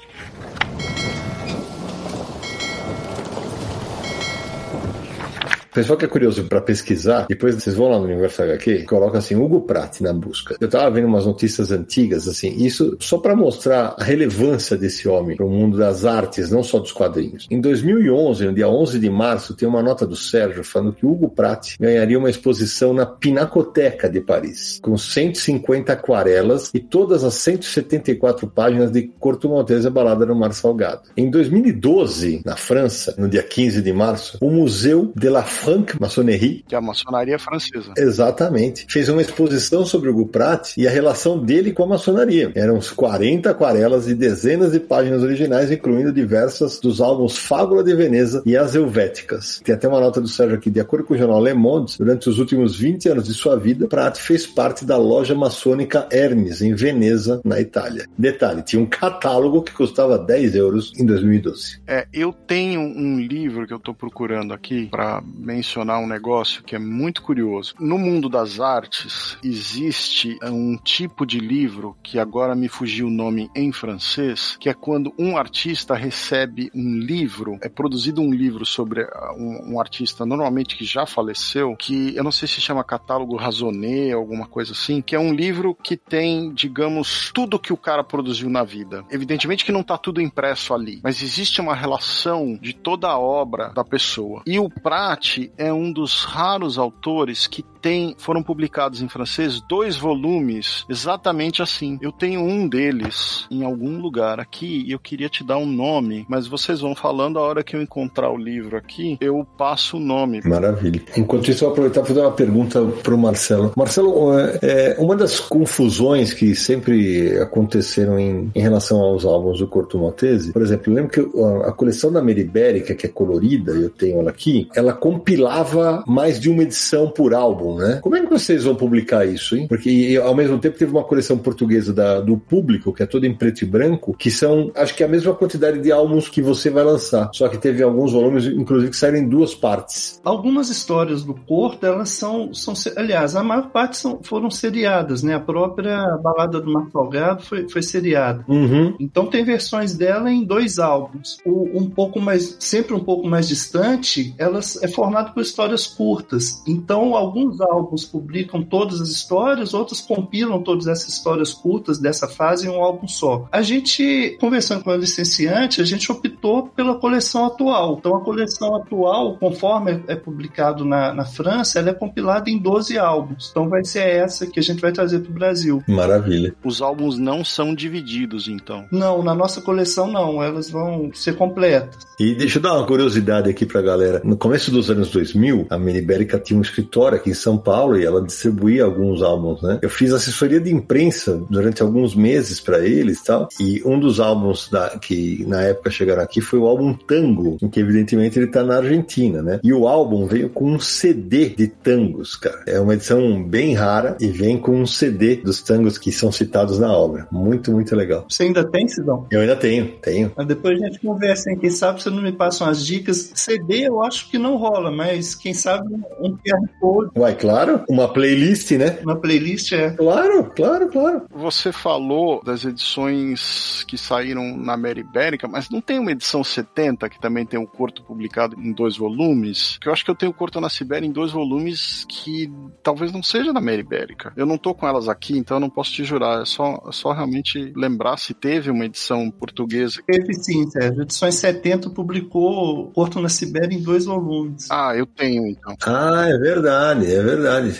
[5.78, 9.36] Pessoal que é curioso para pesquisar, depois vocês vão lá no Universo HQ, coloca assim
[9.36, 10.56] Hugo Pratt na busca.
[10.60, 15.38] Eu tava vendo umas notícias antigas assim, isso só para mostrar a relevância desse homem
[15.38, 17.46] para o mundo das artes, não só dos quadrinhos.
[17.52, 21.30] Em 2011, no dia 11 de março, tem uma nota do Sérgio falando que Hugo
[21.30, 28.48] Pratt ganharia uma exposição na Pinacoteca de Paris, com 150 aquarelas e todas as 174
[28.48, 31.04] páginas de Corto Maltese Balada no Mar Salgado.
[31.16, 36.64] Em 2012, na França, no dia 15 de março, o Museu de la Franck Maçonnerie.
[36.66, 37.92] Que é a maçonaria francesa.
[37.98, 38.86] Exatamente.
[38.90, 42.54] Fez uma exposição sobre o Guprat e a relação dele com a maçonaria.
[42.56, 47.94] Eram uns 40 aquarelas e dezenas de páginas originais, incluindo diversas dos álbuns Fábula de
[47.94, 49.60] Veneza e As Helvéticas.
[49.62, 50.70] Tem até uma nota do Sérgio aqui.
[50.70, 53.90] De acordo com o jornal Le Monde, durante os últimos 20 anos de sua vida,
[53.90, 58.06] Prat fez parte da loja maçônica Hermes, em Veneza, na Itália.
[58.18, 61.82] Detalhe, tinha um catálogo que custava 10 euros em 2012.
[61.86, 66.76] É, eu tenho um livro que eu estou procurando aqui para mencionar um negócio que
[66.76, 67.74] é muito curioso.
[67.80, 73.50] No mundo das artes, existe um tipo de livro que agora me fugiu o nome
[73.56, 79.04] em francês, que é quando um artista recebe um livro, é produzido um livro sobre
[79.04, 83.38] uh, um, um artista normalmente que já faleceu, que eu não sei se chama catálogo
[83.38, 88.04] Razoné, alguma coisa assim, que é um livro que tem, digamos, tudo que o cara
[88.04, 89.06] produziu na vida.
[89.10, 93.70] Evidentemente que não está tudo impresso ali, mas existe uma relação de toda a obra
[93.70, 94.42] da pessoa.
[94.46, 99.96] E o Prat é um dos raros autores que tem, foram publicados em francês dois
[99.96, 101.98] volumes exatamente assim.
[102.02, 106.26] Eu tenho um deles em algum lugar aqui e eu queria te dar um nome,
[106.28, 110.00] mas vocês vão falando a hora que eu encontrar o livro aqui, eu passo o
[110.02, 110.42] nome.
[110.44, 111.02] Maravilha.
[111.16, 113.72] Enquanto isso, eu vou aproveitar para fazer uma pergunta para o Marcelo.
[113.78, 119.68] Marcelo, é, é, uma das confusões que sempre aconteceram em, em relação aos álbuns do
[119.68, 123.72] Corto Maltese, por exemplo, eu lembro que a, a coleção da Meribérica, que é colorida,
[123.72, 128.00] eu tenho ela aqui, ela compilava mais de uma edição por álbum, né?
[128.02, 129.68] Como é que vocês vão publicar isso, hein?
[129.68, 133.34] Porque ao mesmo tempo teve uma coleção portuguesa da, do público, que é toda em
[133.34, 136.84] preto e branco, que são, acho que a mesma quantidade de álbuns que você vai
[136.84, 137.30] lançar.
[137.34, 140.20] Só que teve alguns volumes, inclusive, que saíram em duas partes.
[140.24, 145.36] Algumas histórias do Porto, elas são, são aliás, a maior parte são, foram seriadas, né?
[145.36, 148.44] A própria Balada do Mar Salgado foi, foi seriada.
[148.48, 148.96] Uhum.
[149.00, 151.38] Então tem versões dela em dois álbuns.
[151.46, 156.62] O, um pouco mais, sempre um pouco mais distante, elas é formado por histórias curtas.
[156.68, 162.68] Então alguns álbuns publicam todas as histórias, outros compilam todas essas histórias curtas dessa fase
[162.68, 163.48] em um álbum só.
[163.52, 167.98] A gente, conversando com a licenciante, a gente optou pela coleção atual.
[168.00, 172.98] Então, a coleção atual, conforme é publicado na, na França, ela é compilada em 12
[172.98, 173.50] álbuns.
[173.52, 175.84] Então, vai ser essa que a gente vai trazer para o Brasil.
[175.88, 176.56] Maravilha.
[176.64, 178.86] Os álbuns não são divididos, então?
[178.92, 180.42] Não, na nossa coleção não.
[180.42, 182.06] Elas vão ser completas.
[182.20, 184.22] E deixa eu dar uma curiosidade aqui para a galera.
[184.24, 187.98] No começo dos anos 2000, a Menibérica tinha um escritório aqui em São São Paulo
[187.98, 189.80] e ela distribuía alguns álbuns, né?
[189.82, 193.48] Eu fiz assessoria de imprensa durante alguns meses para eles, tal.
[193.58, 197.70] E um dos álbuns da, que na época chegaram aqui foi o álbum Tango, em
[197.70, 199.62] que evidentemente ele tá na Argentina, né?
[199.64, 202.64] E o álbum veio com um CD de tangos, cara.
[202.68, 206.80] É uma edição bem rara e vem com um CD dos tangos que são citados
[206.80, 207.30] na obra.
[207.32, 208.26] Muito, muito legal.
[208.28, 209.26] Você ainda tem, Sidão?
[209.32, 210.34] Eu ainda tenho, tenho.
[210.36, 211.58] Mas depois a gente conversa, hein?
[211.58, 213.32] Quem sabe você não me passa umas dicas.
[213.36, 215.88] CD eu acho que não rola, mas quem sabe
[216.20, 217.12] um QR Code.
[217.16, 217.84] Uai, claro.
[217.90, 219.00] Uma playlist, né?
[219.04, 219.92] Uma playlist é.
[219.92, 221.22] Claro, claro, claro.
[221.30, 227.10] Você falou das edições que saíram na Mera Ibérica, mas não tem uma edição 70
[227.10, 229.78] que também tem um curto publicado em dois volumes?
[229.82, 232.52] Que eu acho que eu tenho o curto na Sibéria em dois volumes que
[232.84, 234.34] talvez não seja da Mera Ibérica.
[234.36, 236.42] Eu não tô com elas aqui, então eu não posso te jurar.
[236.42, 240.02] É só, é só realmente lembrar se teve uma edição portuguesa.
[240.06, 241.04] Teve sim, Sérgio.
[241.04, 244.68] Edições 70 publicou Porto na Sibéria em dois volumes.
[244.72, 245.76] Ah, eu tenho então.
[245.86, 247.27] Ah, é verdade, é verdade.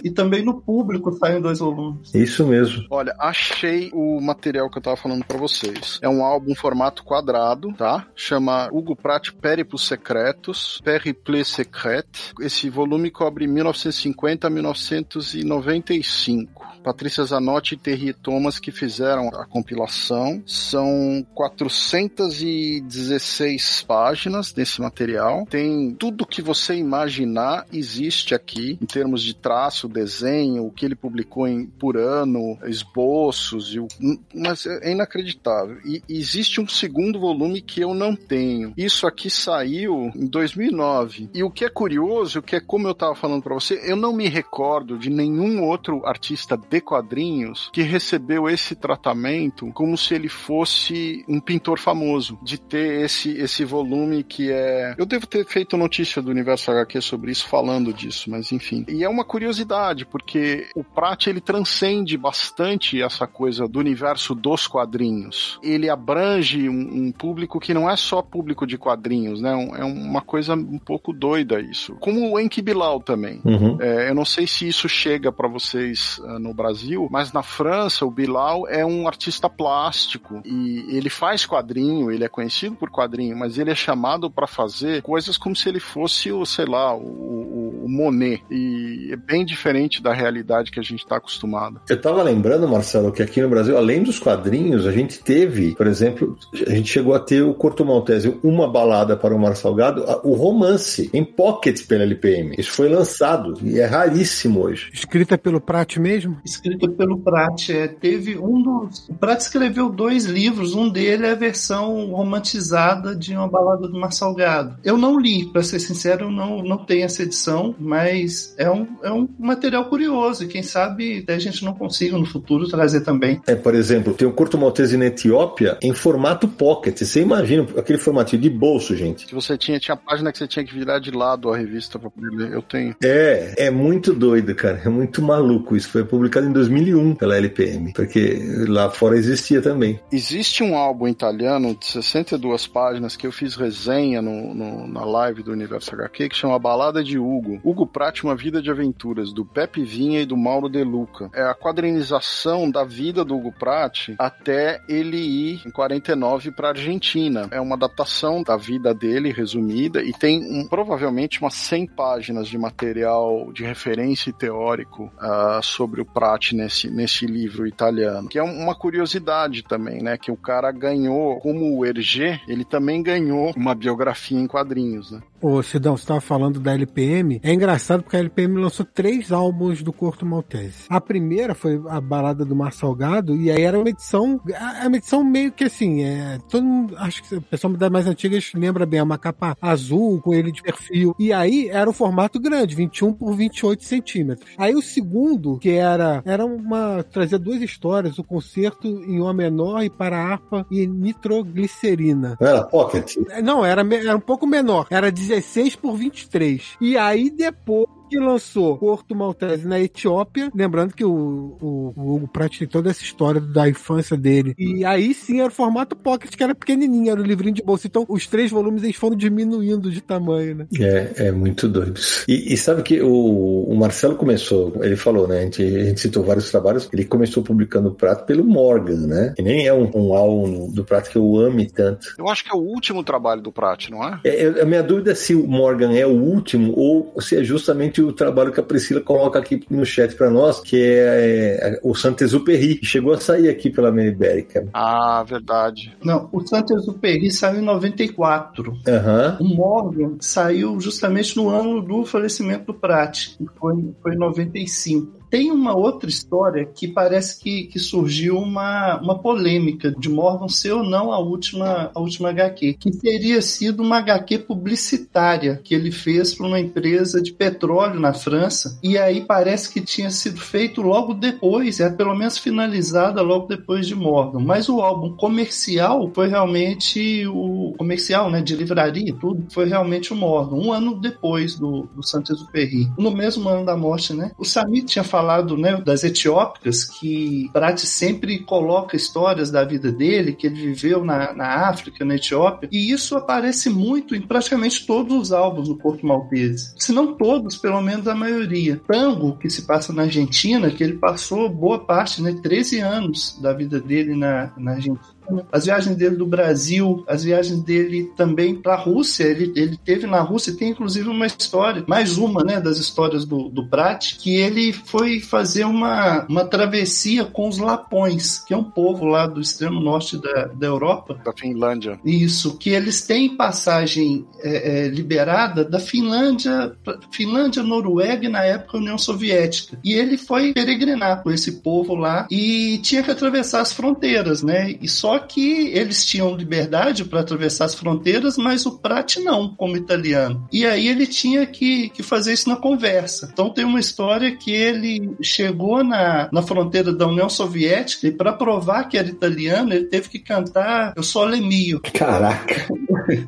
[0.04, 2.14] E também no público saiu em dois volumes.
[2.14, 2.86] Isso mesmo.
[2.90, 6.00] Olha, achei o material que eu tava falando para vocês.
[6.02, 8.08] É um álbum formato quadrado, tá?
[8.16, 12.08] Chama Hugo Pratt Périplos Secretos, Périple Secret.
[12.42, 16.68] Esse volume cobre 1950 a 1995.
[16.88, 20.42] Patrícia Zanotti e Terry Thomas que fizeram a compilação.
[20.46, 25.46] São 416 páginas desse material.
[25.50, 30.96] Tem tudo que você imaginar existe aqui em termos de traço, desenho, o que ele
[30.96, 33.88] publicou em, por ano, esboços, e o,
[34.34, 35.78] mas é inacreditável.
[35.86, 38.74] E existe um segundo volume que eu não tenho.
[38.76, 41.30] Isso aqui saiu em 2009.
[41.34, 44.14] E o que é curioso, que é como eu estava falando para você, eu não
[44.14, 50.30] me recordo de nenhum outro artista de quadrinhos que recebeu esse tratamento como se ele
[50.30, 54.96] fosse um pintor famoso, de ter esse, esse volume que é.
[54.98, 58.86] Eu devo ter feito notícia do Universo HQ sobre isso, falando disso, mas enfim.
[58.88, 64.66] E é uma curiosidade, porque o Pratt ele transcende bastante essa coisa do universo dos
[64.66, 65.60] quadrinhos.
[65.62, 69.52] Ele abrange um, um público que não é só público de quadrinhos, né?
[69.78, 71.96] É uma coisa um pouco doida isso.
[72.00, 73.42] Como o Enki Bilal também.
[73.44, 73.78] Uhum.
[73.80, 78.06] É, eu não sei se isso chega para vocês uh, no Brasil, mas na França
[78.06, 83.38] o Bilal é um artista plástico e ele faz quadrinho, ele é conhecido por quadrinho,
[83.38, 87.02] mas ele é chamado para fazer coisas como se ele fosse o, sei lá, o,
[87.02, 88.44] o, o Monet.
[88.50, 91.82] E é bem diferente da realidade que a gente está acostumado.
[91.90, 95.88] Eu tava lembrando, Marcelo, que aqui no Brasil, além dos quadrinhos, a gente teve, por
[95.88, 100.06] exemplo, a gente chegou a ter o Corto Maltese, uma balada para o Mar Salgado,
[100.24, 102.56] o romance em pocket pela LPM.
[102.58, 104.90] Isso foi lançado e é raríssimo hoje.
[104.94, 106.38] Escrita pelo Prat mesmo?
[106.46, 107.70] Escrita pelo Prat.
[107.70, 109.08] É, teve um dos.
[109.10, 114.00] O Prat escreveu dois livros, um dele é a versão romantizada de Uma Balada do
[114.00, 114.78] Mar Salgado.
[114.84, 118.88] Eu não li, para ser sincero, eu não, não tenho essa edição, mas é um,
[119.08, 123.42] é um material curioso e quem sabe a gente não consiga no futuro trazer também.
[123.48, 126.98] É, por exemplo, tem o Curto Maltese na Etiópia em formato pocket.
[126.98, 129.26] Você imagina aquele formatinho de bolso, gente.
[129.26, 132.10] Que você tinha, tinha página que você tinha que virar de lado a revista para
[132.10, 132.52] poder ler.
[132.52, 132.96] Eu tenho.
[133.04, 134.82] É, é muito doido, cara.
[134.84, 135.76] É muito maluco.
[135.76, 140.00] Isso foi publicado em 2001 pela LPM, porque lá fora existia também.
[140.12, 145.44] Existe um álbum italiano de 62 páginas que eu fiz resenha no, no, na live
[145.44, 147.60] do Universo HQ que chama Balada de Hugo.
[147.64, 151.30] Hugo Prati, Uma Vida de Aventuras, do Pepe Vinha e do Mauro De Luca.
[151.34, 157.48] É a quadrinização da vida do Hugo Prati até ele ir em 49 para Argentina.
[157.52, 162.58] É uma adaptação da vida dele resumida e tem um, provavelmente umas 100 páginas de
[162.58, 168.30] material de referência e teórico uh, sobre o Prati nesse, nesse livro italiano.
[168.30, 170.18] Que é uma curiosidade também, né?
[170.18, 175.22] Que o cara ganhou, como o Hergé, ele também ganhou uma biografia em quadrinhos, né?
[175.40, 177.40] Ô, Sidão, você estava falando da LPM.
[177.44, 180.86] É engraçado porque a LPM lançou três álbuns do Corto Maltese.
[180.90, 184.42] A primeira foi a Balada do Mar Salgado, e aí era uma edição.
[184.82, 186.40] É uma edição meio que assim, é.
[186.50, 186.96] Todo mundo.
[186.98, 190.52] Acho que o pessoal das mais antigas lembra bem, é uma capa azul com ele
[190.52, 191.16] de perfil.
[191.20, 194.50] E aí era o formato grande, 21 por 28 centímetros.
[194.58, 196.22] Aí o segundo, que era.
[196.26, 197.04] Era uma.
[197.04, 202.38] trazia duas histórias, o concerto em Ó menor e para harpa e nitroglicerina.
[202.42, 203.18] Era pocket?
[203.44, 204.88] Não, era, era um pouco menor.
[204.90, 206.78] Era 16 por 23.
[206.80, 212.28] E aí depois que lançou Porto Maltese na Etiópia, lembrando que o, o, o Hugo
[212.28, 214.56] Pratt tem toda essa história da infância dele.
[214.58, 217.88] E aí sim era o formato pocket, que era pequenininho, era o livrinho de bolsa.
[217.88, 220.68] Então os três volumes eles foram diminuindo de tamanho, né?
[220.80, 222.00] É, é muito doido.
[222.28, 225.40] E, e sabe que o, o, Marcelo começou, ele falou, né?
[225.40, 229.34] A gente, a gente, citou vários trabalhos, ele começou publicando o Prato pelo Morgan, né?
[229.36, 232.16] Que nem é um, um álbum do Prato que eu ame tanto.
[232.18, 234.20] Eu acho que é o último trabalho do Pratt, não é?
[234.24, 234.62] é?
[234.62, 238.14] A minha dúvida é se o Morgan é o último ou se é justamente o
[238.14, 242.76] trabalho que a Priscila coloca aqui no chat para nós, que é, é o Saint-Exupéry,
[242.76, 244.68] que chegou a sair aqui pela Ibérica.
[244.74, 245.96] Ah, verdade.
[246.04, 248.72] Não, o Saint-Exupéry saiu em 94.
[248.72, 249.38] Uhum.
[249.40, 255.17] O Morgan saiu justamente no ano do falecimento do Prat, que foi, foi em 95.
[255.30, 260.72] Tem uma outra história que parece que, que surgiu uma, uma polêmica de Morgan ser
[260.72, 265.92] ou não a última, a última HQ, que teria sido uma HQ publicitária que ele
[265.92, 270.82] fez para uma empresa de petróleo na França, e aí parece que tinha sido feito
[270.82, 274.40] logo depois, é pelo menos finalizada logo depois de Morgan.
[274.40, 280.16] Mas o álbum comercial foi realmente o comercial, né, de livraria tudo, foi realmente o
[280.16, 284.32] Morgan, um ano depois do, do Saint-Exupéry, no mesmo ano da morte, né?
[284.38, 289.92] O Samir tinha falado falado né, das etiópicas, que Prat sempre coloca histórias da vida
[289.92, 294.86] dele, que ele viveu na, na África, na Etiópia, e isso aparece muito em praticamente
[294.86, 296.76] todos os álbuns do Porto Maltese.
[296.78, 298.80] Se não todos, pelo menos a maioria.
[298.88, 303.54] Tango, que se passa na Argentina, que ele passou boa parte, né, 13 anos da
[303.54, 305.17] vida dele na, na Argentina
[305.52, 309.24] as viagens dele do Brasil, as viagens dele também para a Rússia.
[309.24, 313.50] Ele, ele teve na Rússia, tem inclusive uma história, mais uma né, das histórias do,
[313.50, 318.64] do Prat, que ele foi fazer uma, uma travessia com os Lapões, que é um
[318.64, 321.20] povo lá do extremo norte da, da Europa.
[321.24, 322.00] Da Finlândia.
[322.06, 326.76] Isso, que eles têm passagem é, é, liberada da Finlândia,
[327.12, 329.80] Finlândia, Noruega e na época União Soviética.
[329.84, 334.76] E ele foi peregrinar com esse povo lá e tinha que atravessar as fronteiras, né?
[334.82, 339.78] E só que eles tinham liberdade para atravessar as fronteiras, mas o Prat não, como
[339.78, 340.48] italiano.
[340.52, 343.30] E aí ele tinha que, que fazer isso na conversa.
[343.32, 348.34] Então tem uma história que ele chegou na, na fronteira da União Soviética e para
[348.34, 351.82] provar que era italiano, ele teve que cantar Eu sou alemio.
[351.94, 352.68] Caraca!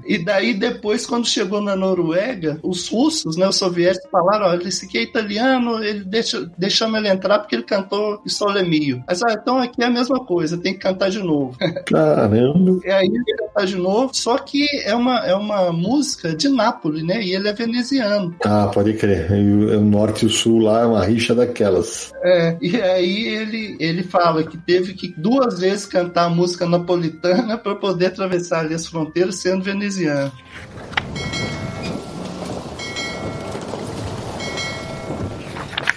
[0.05, 4.85] E daí depois, quando chegou na Noruega, os russos, né, os soviéticos falaram, olha, esse
[4.85, 9.03] aqui é italiano, ele deixa, deixamos ele entrar porque ele cantou Eu sou alemio.
[9.07, 11.57] Mas, ah, então aqui é a mesma coisa, tem que cantar de novo.
[11.85, 12.79] Caramba!
[12.85, 17.03] E aí ele cantar de novo, só que é uma, é uma música de Nápoles,
[17.03, 17.21] né?
[17.23, 18.35] E ele é veneziano.
[18.45, 19.31] Ah, pode crer.
[19.31, 22.11] E o norte e o sul lá é uma rixa daquelas.
[22.23, 27.57] É, e aí ele, ele fala que teve que duas vezes cantar a música napolitana
[27.57, 30.31] para poder atravessar ali as fronteiras sendo veneziano.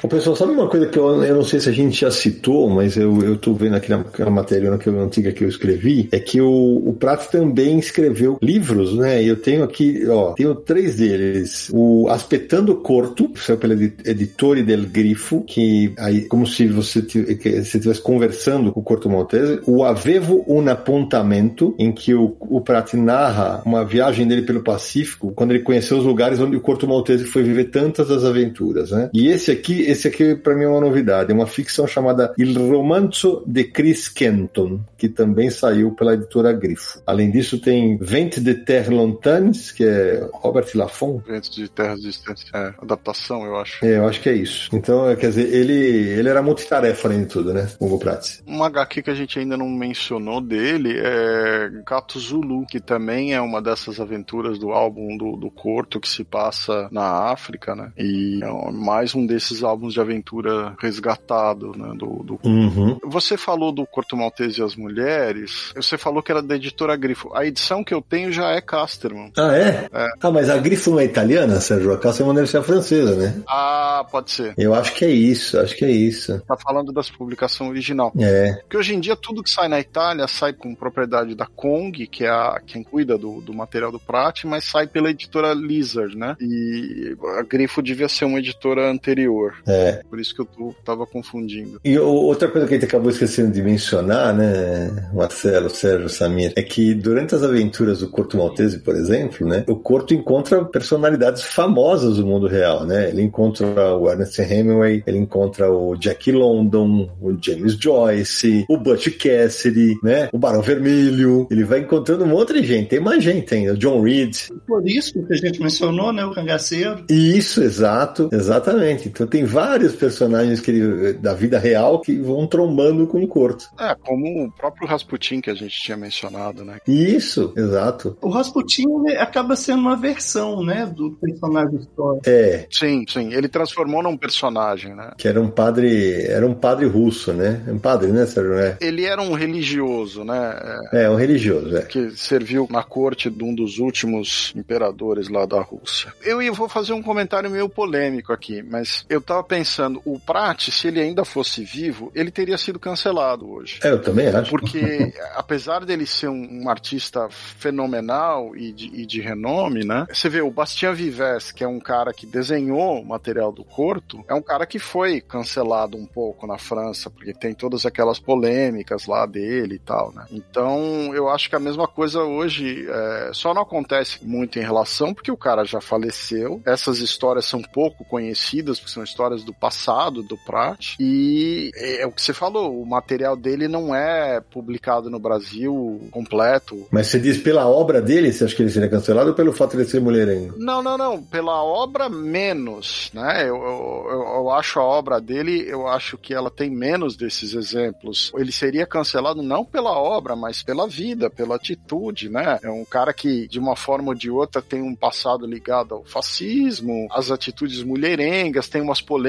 [0.03, 2.69] O pessoal, sabe uma coisa que eu, eu não sei se a gente já citou,
[2.69, 6.41] mas eu, eu tô vendo aqui naquela matéria naquela antiga que eu escrevi, é que
[6.41, 6.99] o, o
[7.31, 9.23] também escreveu livros, né?
[9.23, 11.70] Eu tenho aqui, ó, tenho três deles.
[11.73, 18.01] O Aspetando Corto, que saiu pela Editore del Grifo, que aí, como se você estivesse
[18.01, 19.61] conversando com o Corto Maltese.
[19.66, 22.62] O Avevo un Apontamento, em que o, o
[22.97, 27.24] narra uma viagem dele pelo Pacífico, quando ele conheceu os lugares onde o Corto Maltese
[27.24, 29.11] foi viver tantas das aventuras, né?
[29.12, 32.55] E esse aqui, esse aqui para mim é uma novidade, é uma ficção chamada Il
[32.69, 37.01] Romanzo de Chris Kenton, que também saiu pela editora Grifo.
[37.06, 41.23] Além disso, tem Vente de Terre Lontânes, que é Robert Laffont.
[41.27, 43.85] Vente de Terras Distantes, é, adaptação, eu acho.
[43.85, 44.69] É, eu acho que é isso.
[44.73, 47.69] Então, é, quer dizer, ele, ele era multitarefa além de tudo, né?
[47.78, 48.43] Hugo Prats.
[48.47, 53.40] Uma HQ que a gente ainda não mencionou dele é Gato Zulu, que também é
[53.40, 57.93] uma dessas aventuras do álbum do, do Corto que se passa na África, né?
[57.97, 61.93] E é mais um desses álbuns álbuns de aventura resgatado, né?
[61.97, 62.41] Do, do...
[62.45, 62.99] Uhum.
[63.05, 67.35] Você falou do Corto Maltese e as Mulheres, você falou que era da editora Grifo.
[67.35, 69.33] A edição que eu tenho já é Casterman.
[69.37, 69.89] Ah, é?
[69.93, 70.09] é.
[70.21, 71.93] Ah, mas a Grifo não é italiana, Sérgio?
[71.93, 73.43] A Casterman deve ser francesa, né?
[73.49, 74.55] Ah, pode ser.
[74.57, 76.41] Eu acho que é isso, acho que é isso.
[76.47, 78.13] Tá falando das publicações original.
[78.19, 78.55] É.
[78.63, 82.25] Porque hoje em dia tudo que sai na Itália sai com propriedade da Kong, que
[82.25, 86.37] é a, quem cuida do, do material do Prat, mas sai pela editora Lizard, né?
[86.41, 89.55] E a Grifo devia ser uma editora anterior.
[89.67, 89.72] É.
[89.73, 90.03] É.
[90.09, 91.81] Por isso que eu tô, tava confundindo.
[91.85, 96.62] E outra coisa que a gente acabou esquecendo de mencionar, né, Marcelo, Sérgio, Samir, é
[96.62, 102.16] que durante as aventuras do Corto Maltese, por exemplo, né, o Corto encontra personalidades famosas
[102.16, 103.09] do mundo real, né?
[103.09, 109.09] Ele encontra o Ernest Hemingway, ele encontra o Jack London, o James Joyce, o Butch
[109.16, 110.28] Cassidy, né?
[110.32, 111.47] O Barão Vermelho.
[111.51, 112.89] Ele vai encontrando um monte de gente.
[112.89, 113.74] Tem mais gente ainda.
[113.74, 114.36] O John Reed.
[114.66, 116.24] Por isso que a gente mencionou, né?
[116.24, 117.05] O cangaceiro.
[117.09, 118.28] Isso, exato.
[118.32, 119.09] Exatamente.
[119.09, 123.29] Então tem vários vários personagens que ele, da vida real que vão trombando com o
[123.29, 123.71] Corto.
[123.79, 126.79] É, como o próprio Rasputin que a gente tinha mencionado, né?
[126.87, 128.17] Isso, exato.
[128.21, 128.87] O Rasputin
[129.19, 132.23] acaba sendo uma versão, né, do personagem histórico.
[132.27, 132.67] É.
[132.71, 133.33] Sim, sim.
[133.33, 135.13] Ele transformou num personagem, né?
[135.17, 137.63] Que era um padre, era um padre russo, né?
[137.69, 138.55] Um padre, né, Sérgio?
[138.55, 140.59] É, Ele era um religioso, né?
[140.93, 141.83] é um religioso, é.
[141.83, 146.13] que serviu na corte de um dos últimos imperadores lá da Rússia.
[146.23, 150.89] Eu vou fazer um comentário meio polêmico aqui, mas eu tava pensando, o Prat, se
[150.89, 153.81] ele ainda fosse vivo, ele teria sido cancelado hoje.
[153.85, 154.49] É, eu também acho.
[154.49, 160.07] Porque, apesar dele ser um, um artista fenomenal e de, e de renome, né?
[160.11, 164.24] Você vê, o Bastien Vives, que é um cara que desenhou o material do Corto,
[164.27, 169.07] é um cara que foi cancelado um pouco na França, porque tem todas aquelas polêmicas
[169.07, 170.24] lá dele e tal, né?
[170.31, 175.12] Então, eu acho que a mesma coisa hoje é, só não acontece muito em relação
[175.12, 176.62] porque o cara já faleceu.
[176.65, 180.97] Essas histórias são pouco conhecidas, porque são histórias do passado do Prat.
[181.01, 186.01] E é, é o que você falou, o material dele não é publicado no Brasil
[186.10, 186.86] completo.
[186.90, 189.73] Mas você diz pela obra dele, você acha que ele seria cancelado ou pelo fato
[189.73, 190.55] de ele ser mulherengo?
[190.59, 191.23] Não, não, não.
[191.23, 193.43] Pela obra, menos, né?
[193.43, 197.55] Eu, eu, eu- eu acho a obra dele, eu acho que ela tem menos desses
[197.55, 198.32] exemplos.
[198.36, 202.59] Ele seria cancelado não pela obra, mas pela vida, pela atitude, né?
[202.62, 206.05] É um cara que, de uma forma ou de outra, tem um passado ligado ao
[206.05, 209.22] fascismo, às atitudes mulherengas, tem umas polêmicas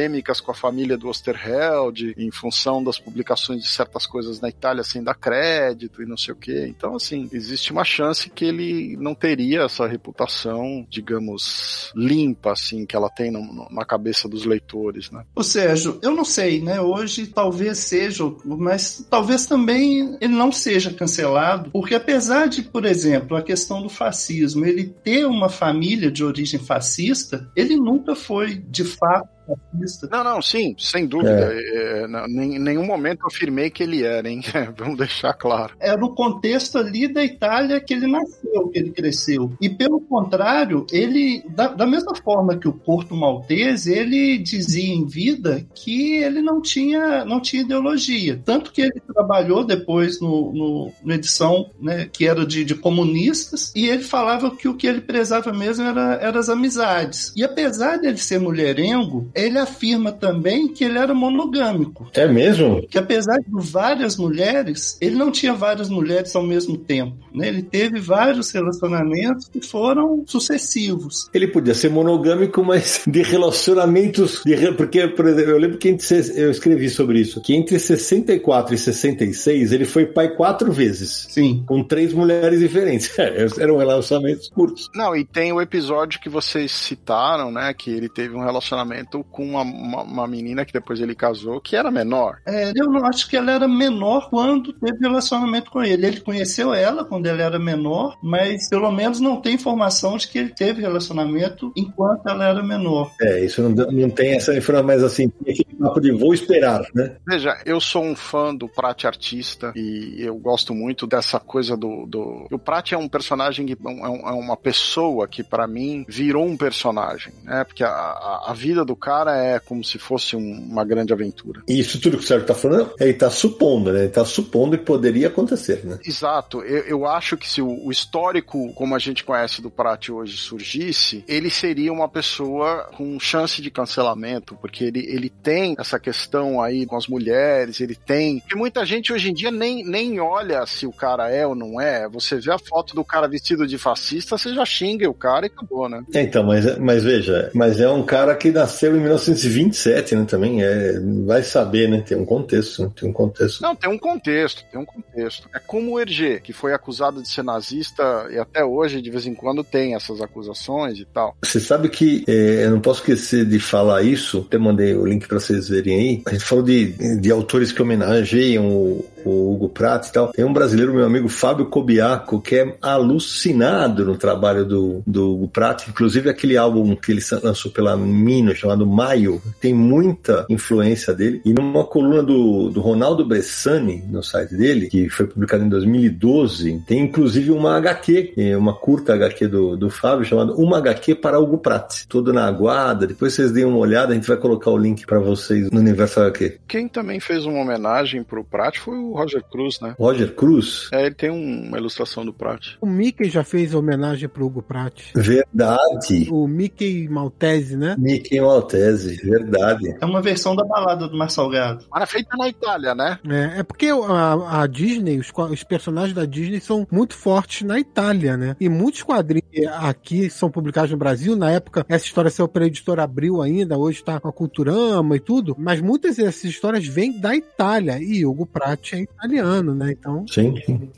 [0.44, 5.04] com a família do Osterheld, em função das publicações de certas coisas na Itália sem
[5.04, 6.66] dar crédito e não sei o quê.
[6.68, 12.96] Então, assim, existe uma chance que ele não teria essa reputação, digamos, limpa, assim, que
[12.96, 15.24] ela tem no- na cabeça dos leitores, né?
[15.36, 16.82] O Sérgio, eu não sei, né?
[16.82, 23.36] Hoje talvez seja, mas talvez também ele não seja cancelado, porque apesar de, por exemplo,
[23.38, 28.84] a questão do fascismo, ele ter uma família de origem fascista, ele nunca foi de
[28.84, 30.08] fato fascista.
[30.12, 31.32] Não, não, sim, sem dúvida.
[31.54, 34.42] É, não, nem- em nenhum momento eu afirmei que ele era, hein?
[34.78, 35.76] Vamos deixar claro.
[35.80, 39.52] É no contexto ali da Itália que ele nasceu, que ele cresceu.
[39.62, 45.06] E pelo contrário, ele, da, da mesma forma que o Porto Maltese, ele dizia em
[45.06, 48.42] vida que ele não tinha, não tinha ideologia.
[48.44, 53.72] Tanto que ele trabalhou depois no, no, na edição né, que era de, de comunistas,
[53.76, 57.34] e ele falava que o que ele prezava mesmo era, era as amizades.
[57.36, 62.86] E apesar dele ser mulherengo, ele afirma também que ele era monogâmico É mesmo?
[62.88, 67.18] que apesar de várias mulheres, ele não tinha várias mulheres ao mesmo tempo.
[67.34, 67.48] Né?
[67.48, 71.30] Ele teve vários relacionamentos que foram sucessivos.
[71.34, 74.42] Ele podia ser monogâmico, mas de relacionamentos.
[74.46, 76.06] De, re- porque, por exemplo, eu lembro que entre,
[76.36, 77.42] eu escrevi sobre isso.
[77.42, 81.28] Que entre 64 e 66 ele foi pai quatro vezes.
[81.30, 81.64] Sim.
[81.66, 83.12] Com três mulheres diferentes.
[83.24, 84.90] É, eram relacionamentos curtos.
[84.94, 87.74] Não, e tem o episódio que vocês citaram, né?
[87.74, 91.76] Que ele teve um relacionamento com uma, uma, uma menina que depois ele casou, que
[91.76, 92.38] era menor.
[92.46, 96.06] É, eu não acho que ela era menor quando teve relacionamento com ele.
[96.06, 100.38] Ele conheceu ela quando ela era menor, mas pelo menos não tem informação de que
[100.38, 103.12] ele teve relacionamento enquanto ela era menor.
[103.22, 106.82] É, isso não, não tem essa informação, mas assim, tem aquele papo de vou esperar,
[106.94, 107.16] né?
[107.28, 112.06] Veja, eu sou um fã do Prat artista e eu gosto muito dessa coisa do.
[112.06, 112.48] do...
[112.52, 116.46] O Prat é um personagem que é, um- é uma pessoa que, pra mim, virou
[116.46, 117.64] um personagem, né?
[117.64, 121.62] Porque a, a, a vida do cara é como se fosse um- uma grande aventura.
[121.68, 124.02] E isso tudo que o Sérgio tá falando, ele tá supondo, né?
[124.02, 126.00] Ele tá supondo que poderia acontecer, né?
[126.06, 130.10] Exato, eu, eu acho que se o, o histórico, como a gente conhece do Prat
[130.10, 136.00] hoje, surgisse, ele seria uma pessoa com chance de cancelamento, porque ele, ele tem essa
[136.00, 138.40] questão aí com as mulheres, ele tem.
[138.40, 141.80] Porque muita gente hoje em dia nem, nem olha se o cara é ou não
[141.80, 142.08] é.
[142.10, 145.50] Você vê a foto do cara vestido de fascista, você já xinga o cara e
[145.50, 146.04] acabou, né?
[146.14, 150.26] Então, mas, mas veja, mas é um cara que nasceu em 1927, né?
[150.26, 152.02] Também é, vai saber, né?
[152.02, 152.92] Tem um contexto, né?
[152.96, 153.62] tem um contexto.
[153.62, 155.50] Não, tem um contexto, tem um contexto.
[155.54, 159.26] É como o Hergé, que foi acusado de ser nazista e até hoje, de vez
[159.26, 161.36] em quando, tem essas acusações e tal.
[161.44, 165.28] Você sabe que é, eu não posso esquecer de falar isso, até mandei o link
[165.28, 166.24] para vocês verem aí.
[166.26, 170.32] A gente falou de, de autores que homenageiam o, o Hugo Pratt e tal.
[170.32, 175.48] Tem um brasileiro, meu amigo Fábio Cobiaco, que é alucinado no trabalho do, do Hugo
[175.48, 175.88] Pratt.
[175.88, 181.42] Inclusive aquele álbum que ele lançou pela Mino, chamado Maio, tem muita influência dele.
[181.44, 186.82] E numa coluna do, do Ronaldo Bressani, no site dele, que foi publicado em 2012,
[186.88, 191.40] tem inclusive uma HQ, eh, uma curta HQ do, do Fábio, chamada Uma HQ para
[191.40, 192.06] Hugo Pratt.
[192.08, 193.08] Todo na aguarda.
[193.08, 196.20] Depois vocês deem uma olhada, a gente vai colocar o link para vocês no Universo
[196.20, 196.60] HQ.
[196.68, 199.96] Quem também fez uma homenagem pro Prat foi o Roger Cruz, né?
[199.98, 202.76] Roger Cruz, É, ele tem um- uma ilustração do Prat.
[202.82, 205.02] O Mickey já fez homenagem pro Hugo Pratt.
[205.16, 206.28] verdade.
[206.32, 207.96] O Mickey Maltese, né?
[207.98, 208.83] Mickey Maltese.
[208.84, 209.96] Maltese, verdade.
[210.00, 211.86] É uma versão da balada do Mar Salgado.
[211.96, 213.20] É feita na Itália, né?
[213.28, 217.80] É, é porque a, a Disney, os, os, personagens da Disney são muito fortes na
[217.80, 218.56] Itália, né?
[218.60, 219.44] E muitos quadrinhos
[219.78, 221.36] aqui são publicados no Brasil.
[221.36, 225.20] Na época, essa história saiu pela editora Abril ainda, hoje tá com a Culturama e
[225.20, 225.56] tudo.
[225.58, 228.00] Mas muitas dessas histórias vêm da Itália.
[228.02, 229.92] E Hugo Pratt é italiano, né?
[229.92, 230.26] Então.
[230.28, 230.90] Sim, sim.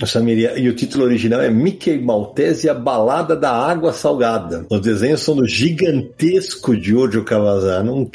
[0.58, 4.66] E o título original é Mickey Maltese e a Balada da Água Salgada.
[4.70, 7.24] Os desenhos são do gigantesco Giorgio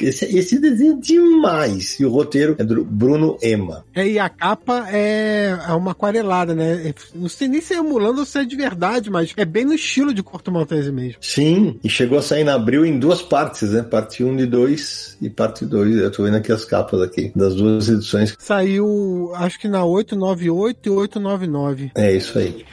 [0.01, 1.99] Esse, esse desenho é demais.
[1.99, 3.85] E o roteiro é do Bruno Ema.
[3.95, 6.95] É, e a capa é, é uma aquarelada, né?
[7.15, 9.75] Não sei nem se é emulando ou se é de verdade, mas é bem no
[9.75, 11.19] estilo de Corto Maltese mesmo.
[11.21, 13.83] Sim, e chegou a sair em abril em duas partes, né?
[13.83, 15.97] Parte 1 de 2 e parte 2.
[15.97, 18.35] Eu tô vendo aqui as capas aqui, das duas edições.
[18.39, 21.93] Saiu, acho que na 898 e 899.
[21.95, 22.65] É isso aí.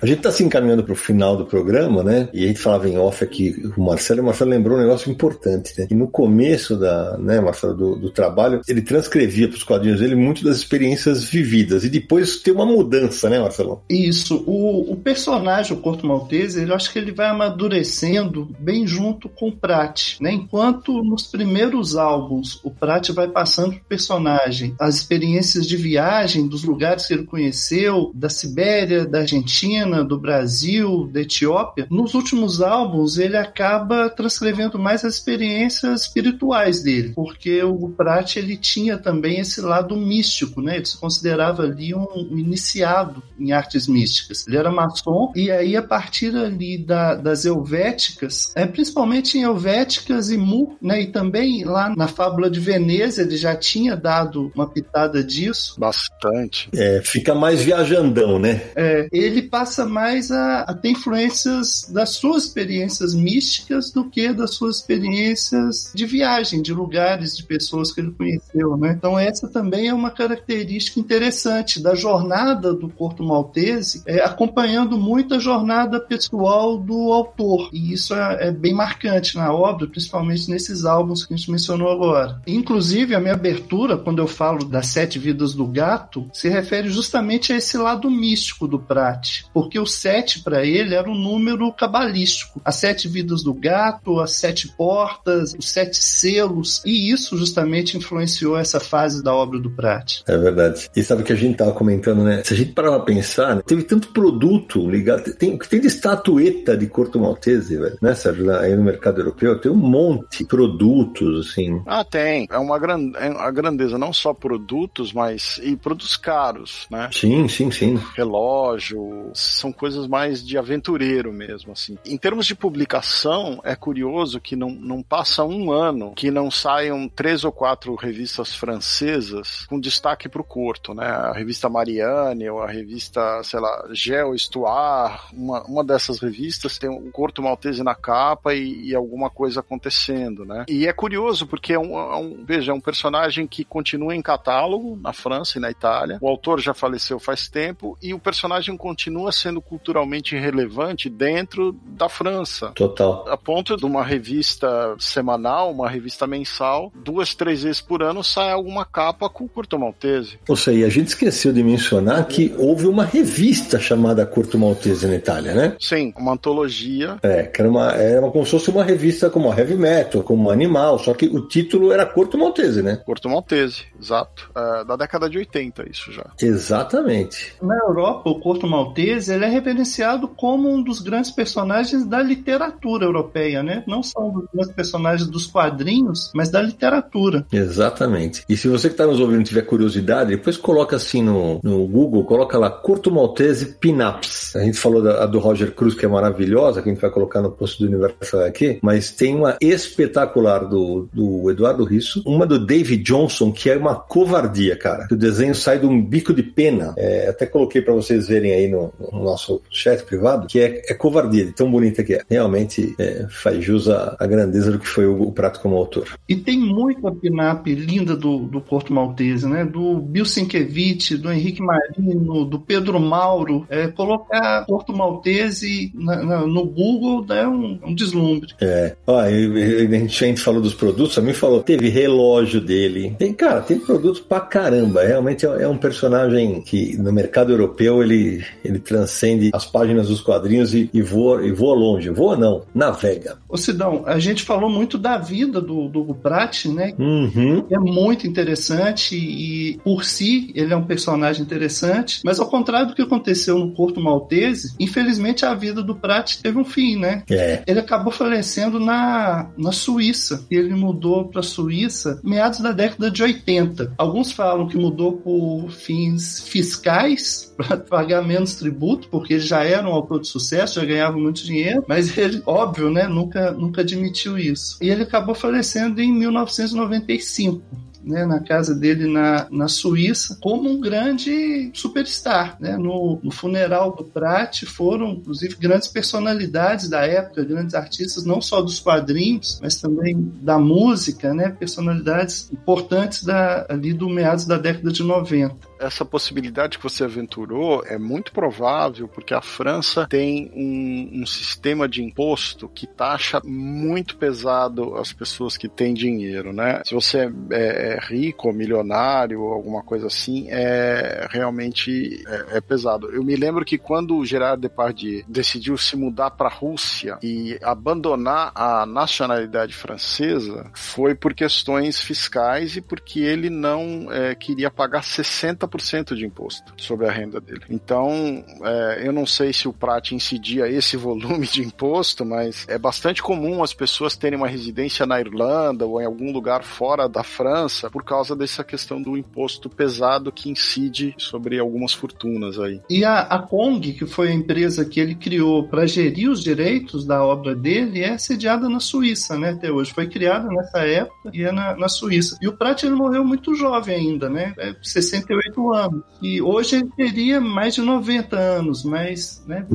[0.00, 2.28] A gente está se encaminhando para o final do programa, né?
[2.32, 5.74] E a gente falava em off aqui, o Marcelo, o Marcelo lembrou um negócio importante,
[5.78, 5.88] né?
[5.90, 10.14] E no começo da, né, Marcelo, do, do trabalho, ele transcrevia para os quadrinhos dele
[10.14, 11.84] muito das experiências vividas.
[11.84, 13.82] E depois tem uma mudança, né, Marcelo?
[13.88, 14.44] Isso.
[14.46, 19.48] O, o personagem, o Corto Maltese, eu acho que ele vai amadurecendo bem junto com
[19.48, 20.32] o Prat, né?
[20.32, 26.62] Enquanto nos primeiros álbuns o Prat vai passando pro personagem as experiências de viagem dos
[26.62, 33.18] lugares que ele conheceu, da Sibéria, da Argentina, do Brasil, da Etiópia, nos últimos álbuns
[33.18, 39.60] ele acaba transcrevendo mais as experiências espirituais dele, porque o Prat ele tinha também esse
[39.60, 40.76] lado místico, né?
[40.76, 44.46] Ele se considerava ali um, um iniciado em artes místicas.
[44.46, 50.30] Ele era maçom e aí a partir ali da, das helvéticas, é, principalmente em helvéticas
[50.30, 51.02] e mu, né?
[51.02, 55.78] E também lá na fábula de Veneza ele já tinha dado uma pitada disso.
[55.78, 56.68] Bastante.
[56.74, 58.62] É, fica mais viajandão, né?
[58.76, 64.54] É, ele passa mais a, a, ter influências das suas experiências místicas do que das
[64.54, 68.94] suas experiências de viagem, de lugares, de pessoas que ele conheceu, né?
[68.96, 75.34] Então essa também é uma característica interessante da jornada do Corto Maltese, é, acompanhando muito
[75.34, 77.70] a jornada pessoal do autor.
[77.72, 81.90] E isso é, é bem marcante na obra, principalmente nesses álbuns que a gente mencionou
[81.90, 82.40] agora.
[82.46, 87.52] Inclusive, a minha abertura, quando eu falo das sete vidas do gato, se refere justamente
[87.52, 89.44] a esse lado místico do Prat.
[89.52, 92.58] Porque porque o 7 para ele era um número cabalístico.
[92.64, 98.56] As sete vidas do gato, as sete portas, os sete selos, e isso justamente influenciou
[98.56, 100.22] essa fase da obra do Prat.
[100.26, 100.88] É verdade.
[100.96, 102.42] E sabe o que a gente tava comentando, né?
[102.42, 103.62] Se a gente parar pra pensar, né?
[103.66, 108.50] teve tanto produto ligado, tem, tem de estatueta de Corto Maltese, velho, né, Sérgio?
[108.56, 111.82] Aí no mercado europeu tem um monte de produtos, assim.
[111.86, 112.48] Ah, tem.
[112.50, 113.12] É uma gran...
[113.16, 117.10] é a grandeza, não só produtos, mas e produtos caros, né?
[117.12, 118.00] Sim, sim, sim.
[118.16, 121.98] Relógio, são coisas mais de aventureiro mesmo, assim.
[122.04, 127.08] Em termos de publicação, é curioso que não, não passa um ano que não saiam
[127.08, 131.06] três ou quatro revistas francesas com destaque para o Corto, né?
[131.06, 136.88] A revista Marianne ou a revista, sei lá, Geo Histoire, uma, uma dessas revistas tem
[136.88, 140.64] um Corto Maltese na capa e, e alguma coisa acontecendo, né?
[140.68, 144.22] E é curioso porque é um, é um, veja, é um personagem que continua em
[144.22, 146.18] catálogo na França e na Itália.
[146.20, 151.74] O autor já faleceu faz tempo e o personagem continua sendo sendo culturalmente relevante dentro
[151.86, 152.70] da França.
[152.74, 153.24] Total.
[153.28, 158.50] A ponto de uma revista semanal, uma revista mensal, duas, três vezes por ano sai
[158.50, 160.38] alguma capa com Curto Maltese.
[160.46, 165.14] Ou seja, a gente esqueceu de mencionar que houve uma revista chamada Curto Maltese na
[165.14, 165.76] Itália, né?
[165.80, 167.16] Sim, uma antologia.
[167.22, 170.50] É, que era, uma, era como se fosse uma revista como a Heavy Metal, como
[170.50, 172.96] Animal, só que o título era Curto Maltese, né?
[172.96, 174.50] Curto Maltese, exato.
[174.54, 176.26] É, da década de 80, isso já.
[176.40, 177.54] Exatamente.
[177.62, 183.06] Na Europa, o Curto Maltese ele é reverenciado como um dos grandes personagens da literatura
[183.06, 183.82] europeia, né?
[183.86, 187.46] Não só um dos grandes personagens dos quadrinhos, mas da literatura.
[187.52, 188.44] Exatamente.
[188.48, 192.24] E se você que está nos ouvindo tiver curiosidade, depois coloca assim no, no Google,
[192.24, 194.54] coloca lá Curto Maltese Pinaps.
[194.56, 197.40] A gente falou da do Roger Cruz, que é maravilhosa, que a gente vai colocar
[197.40, 202.58] no post do Universal aqui, mas tem uma espetacular do, do Eduardo Risso, uma do
[202.58, 205.06] David Johnson, que é uma covardia, cara.
[205.10, 206.94] O desenho sai de um bico de pena.
[206.96, 210.94] É, até coloquei para vocês verem aí no, no nosso chat privado, que é, é
[210.94, 212.22] covardia, de tão bonita que é.
[212.28, 216.08] Realmente é, faz jus à, à, grandeza do que foi o, o, prato como autor.
[216.28, 219.64] E tem muita pinap linda do, do Porto Maltese, né?
[219.64, 223.66] Do Bill Sienkiewicz, do Henrique Marino, do Pedro Mauro.
[223.68, 228.54] É, colocar Porto Maltese na, na, no Google é um, um, deslumbre.
[228.60, 228.96] É.
[229.06, 233.14] Ó, a gente, a gente falou dos produtos, a mim falou, teve relógio dele.
[233.18, 235.02] Tem, cara, tem produtos pra caramba.
[235.02, 240.08] Realmente é, é um personagem que no mercado europeu ele, ele trans transcende as páginas
[240.08, 242.10] dos quadrinhos e, e, voa, e voa longe.
[242.10, 243.38] Voa não, navega.
[243.48, 246.92] Ô Sidão, a gente falou muito da vida do, do Pratt, né?
[246.98, 247.64] Uhum.
[247.70, 252.94] É muito interessante e, por si, ele é um personagem interessante, mas ao contrário do
[252.94, 257.22] que aconteceu no Porto Maltese, infelizmente a vida do Pratt teve um fim, né?
[257.30, 257.62] É.
[257.66, 260.46] Ele acabou falecendo na, na Suíça.
[260.50, 263.94] Ele mudou para a Suíça meados da década de 80.
[263.96, 269.88] Alguns falam que mudou por fins fiscais, para pagar menos tributo, porque ele já era
[269.88, 274.36] um autor de sucesso, já ganhava muito dinheiro, mas ele, óbvio, né, nunca, nunca admitiu
[274.36, 274.78] isso.
[274.82, 277.62] E ele acabou falecendo em 1995
[278.08, 282.56] né, na casa dele na, na Suíça, como um grande superstar.
[282.58, 282.76] Né?
[282.76, 288.62] No, no funeral do Pratt foram, inclusive, grandes personalidades da época, grandes artistas, não só
[288.62, 291.50] dos quadrinhos, mas também da música, né?
[291.50, 297.82] personalidades importantes da, ali do meados da década de 90 essa possibilidade que você aventurou
[297.86, 304.16] é muito provável porque a França tem um, um, sistema de imposto que taxa muito
[304.16, 306.82] pesado as pessoas que têm dinheiro, né?
[306.84, 313.10] Se você é, é rico, milionário, alguma coisa assim, é realmente é, é, pesado.
[313.10, 317.58] Eu me lembro que quando o Gerard Depardieu decidiu se mudar para a Rússia e
[317.62, 325.02] abandonar a nacionalidade francesa, foi por questões fiscais e porque ele não é, queria pagar
[325.02, 325.67] 60%
[326.14, 327.62] de imposto sobre a renda dele.
[327.70, 332.78] Então, é, eu não sei se o Prat incidia esse volume de imposto, mas é
[332.78, 337.22] bastante comum as pessoas terem uma residência na Irlanda ou em algum lugar fora da
[337.22, 342.80] França por causa dessa questão do imposto pesado que incide sobre algumas fortunas aí.
[342.88, 347.04] E a, a Kong, que foi a empresa que ele criou para gerir os direitos
[347.06, 349.92] da obra dele, é sediada na Suíça, né, até hoje.
[349.92, 352.38] Foi criada nessa época e é na, na Suíça.
[352.40, 356.02] E o Pratt ele morreu muito jovem ainda, né, é 68 anos.
[356.20, 359.66] E hoje ele teria mais de 90 anos, mas, né,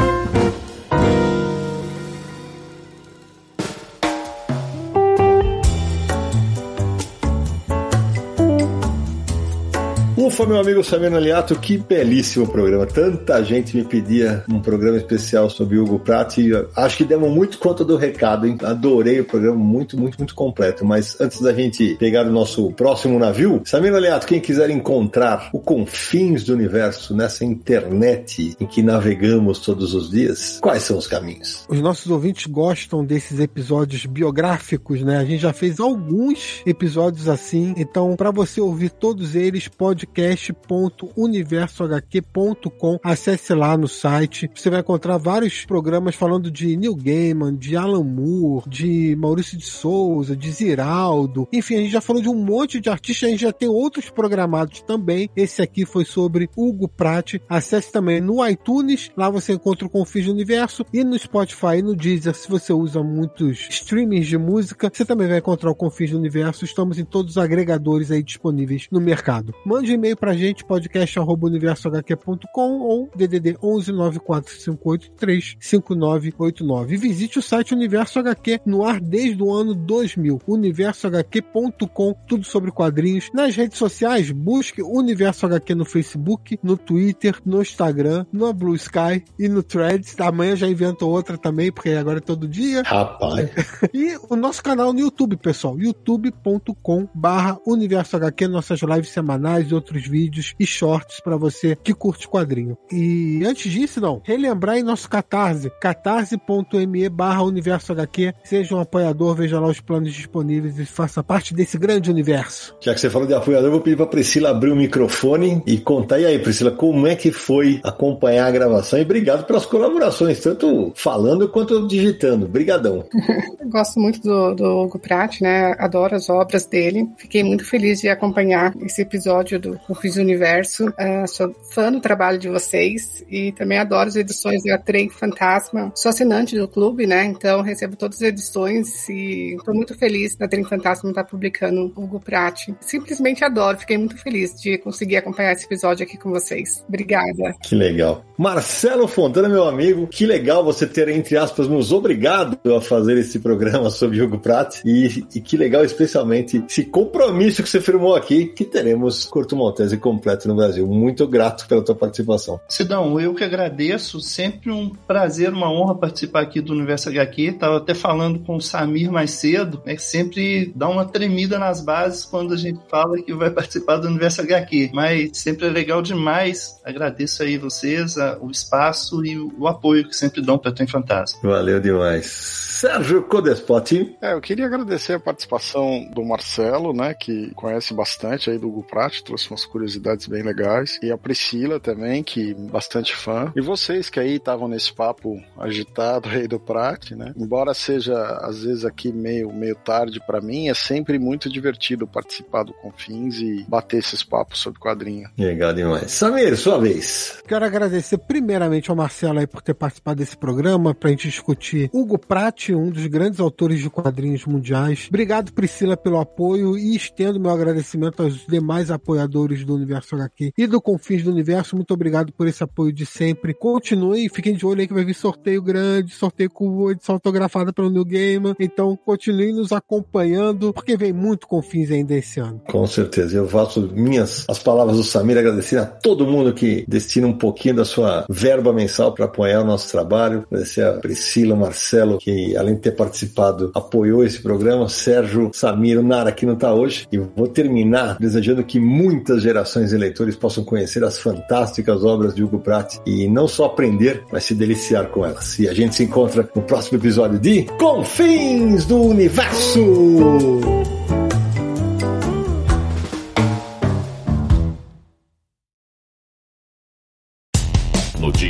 [10.38, 12.86] Ufa, meu amigo Samir Aliato, que belíssimo programa.
[12.86, 17.58] Tanta gente me pedia um programa especial sobre Hugo Pratt e acho que demos muito
[17.58, 18.56] conta do recado, hein?
[18.62, 20.84] Adorei o programa, muito, muito, muito completo.
[20.84, 25.58] Mas antes da gente pegar o nosso próximo navio, Samir Aliato, quem quiser encontrar o
[25.58, 31.64] confins do universo nessa internet em que navegamos todos os dias, quais são os caminhos?
[31.68, 35.16] Os nossos ouvintes gostam desses episódios biográficos, né?
[35.16, 42.98] A gente já fez alguns episódios assim, então para você ouvir todos eles, podcast podcast.universohq.com.
[43.02, 44.50] Acesse lá no site.
[44.54, 49.64] Você vai encontrar vários programas falando de Neil Gaiman, de Alan Moore, de Maurício de
[49.64, 51.48] Souza, de Ziraldo.
[51.52, 54.10] Enfim, a gente já falou de um monte de artistas, a gente já tem outros
[54.10, 55.30] programados também.
[55.36, 57.36] Esse aqui foi sobre Hugo Pratt.
[57.48, 61.82] Acesse também no iTunes, lá você encontra o Confins do Universo e no Spotify e
[61.82, 66.10] no Deezer, se você usa muitos streamings de música, você também vai encontrar o Confins
[66.10, 66.64] do Universo.
[66.64, 69.54] Estamos em todos os agregadores aí disponíveis no mercado.
[69.64, 76.96] Mande e-mail pra gente, podcast.universohq.com ou DDD 11 94583 5989.
[76.96, 83.30] Visite o site Universo HQ no ar desde o ano 2000, universohq.com, tudo sobre quadrinhos.
[83.32, 89.24] Nas redes sociais, busque Universo HQ no Facebook, no Twitter, no Instagram, no Blue Sky
[89.38, 90.18] e no Threads.
[90.20, 92.82] Amanhã já invento outra também, porque agora é todo dia.
[92.82, 93.50] Rapaz.
[93.94, 99.74] e o nosso canal no YouTube, pessoal, youtube.com barra Universo HQ, nossas lives semanais e
[99.74, 102.76] outros vídeos e shorts para você que curte quadrinho.
[102.92, 109.34] E antes disso, não, relembrar em nosso Catarse, catarse.me barra Universo HQ, seja um apoiador,
[109.34, 112.76] veja lá os planos disponíveis e faça parte desse grande universo.
[112.80, 115.78] Já que você falou de apoiador, eu vou pedir pra Priscila abrir o microfone e
[115.78, 116.18] contar.
[116.20, 118.98] E aí, Priscila, como é que foi acompanhar a gravação?
[118.98, 122.46] E obrigado pelas colaborações, tanto falando quanto digitando.
[122.48, 123.04] Brigadão.
[123.60, 125.74] Eu gosto muito do, do Hugo Pratt, né?
[125.78, 127.08] Adoro as obras dele.
[127.16, 130.88] Fiquei muito feliz de acompanhar esse episódio do Quiz Universo.
[130.88, 135.92] Uh, sou fã do trabalho de vocês e também adoro as edições da Trem Fantasma.
[135.94, 137.24] Sou assinante do clube, né?
[137.24, 142.04] Então recebo todas as edições e estou muito feliz da Trem Fantasma estar publicando o
[142.04, 142.68] Hugo Pratt.
[142.80, 143.78] Simplesmente adoro.
[143.78, 146.84] Fiquei muito feliz de conseguir acompanhar esse episódio aqui com vocês.
[146.88, 147.54] Obrigada.
[147.62, 148.24] Que legal.
[148.36, 153.38] Marcelo Fontana, meu amigo, que legal você ter, entre aspas, nos obrigado a fazer esse
[153.38, 158.46] programa sobre Hugo Pratt e, e que legal, especialmente, esse compromisso que você firmou aqui,
[158.46, 160.86] que teremos Curto Maltese completo no Brasil.
[160.86, 162.60] Muito grato pela tua participação.
[162.68, 167.52] Sidão, eu que agradeço, sempre um prazer, uma honra participar aqui do Universo HQ.
[167.52, 171.80] Tava até falando com o Samir mais cedo, né, que sempre dá uma tremida nas
[171.80, 176.02] bases quando a gente fala que vai participar do Universo HQ, mas sempre é legal
[176.02, 176.80] demais.
[176.84, 180.88] Agradeço aí vocês, a, o espaço e o, o apoio que sempre dão para Trem
[180.88, 181.38] Fantasma.
[181.42, 182.26] Valeu demais.
[182.26, 184.16] Sérgio Codespot.
[184.22, 188.82] É, eu queria agradecer a participação do Marcelo, né, que conhece bastante aí do Hugo
[188.82, 194.10] Pratt, trouxe umas curiosidades bem legais, e a Priscila também, que bastante fã, e vocês
[194.10, 199.12] que aí estavam nesse papo agitado aí do Pratt, né, embora seja às vezes aqui
[199.12, 204.22] meio, meio tarde para mim, é sempre muito divertido participar do Confins e bater esses
[204.22, 205.28] papos sobre quadrinho.
[205.36, 206.10] Legal demais.
[206.10, 207.42] Samir, sua vez.
[207.46, 212.18] Quero agradecer primeiramente ao Marcelo aí por ter participado desse programa pra gente discutir Hugo
[212.18, 215.06] Pratt, um dos grandes autores de quadrinhos mundiais.
[215.08, 220.66] Obrigado, Priscila, pelo apoio e estendo meu agradecimento aos demais apoiadores do Universo HQ e
[220.66, 221.76] do Confins do Universo.
[221.76, 223.54] Muito obrigado por esse apoio de sempre.
[223.54, 227.90] Continue fiquem de olho aí que vai vir sorteio grande, sorteio com edição autografada pelo
[227.90, 228.54] New Gamer.
[228.60, 232.62] Então, continue nos acompanhando, porque vem muito Confins ainda esse ano.
[232.68, 233.36] Com certeza.
[233.36, 237.76] Eu faço minhas as palavras do Samir, agradecer a todo mundo que destina um pouquinho
[237.76, 240.44] da sua verba mensal para apoiar o nosso trabalho.
[240.46, 244.88] Agradecer a Priscila, Marcelo, que além de ter participado, apoiou esse programa.
[244.88, 247.06] Sérgio, Samir, Nara, que não está hoje.
[247.10, 252.44] E vou terminar desejando que muitas gerações de leitores possam conhecer as fantásticas obras de
[252.44, 255.58] Hugo Pratt e não só aprender, mas se deliciar com elas.
[255.58, 259.80] E a gente se encontra no próximo episódio de Confins do Universo!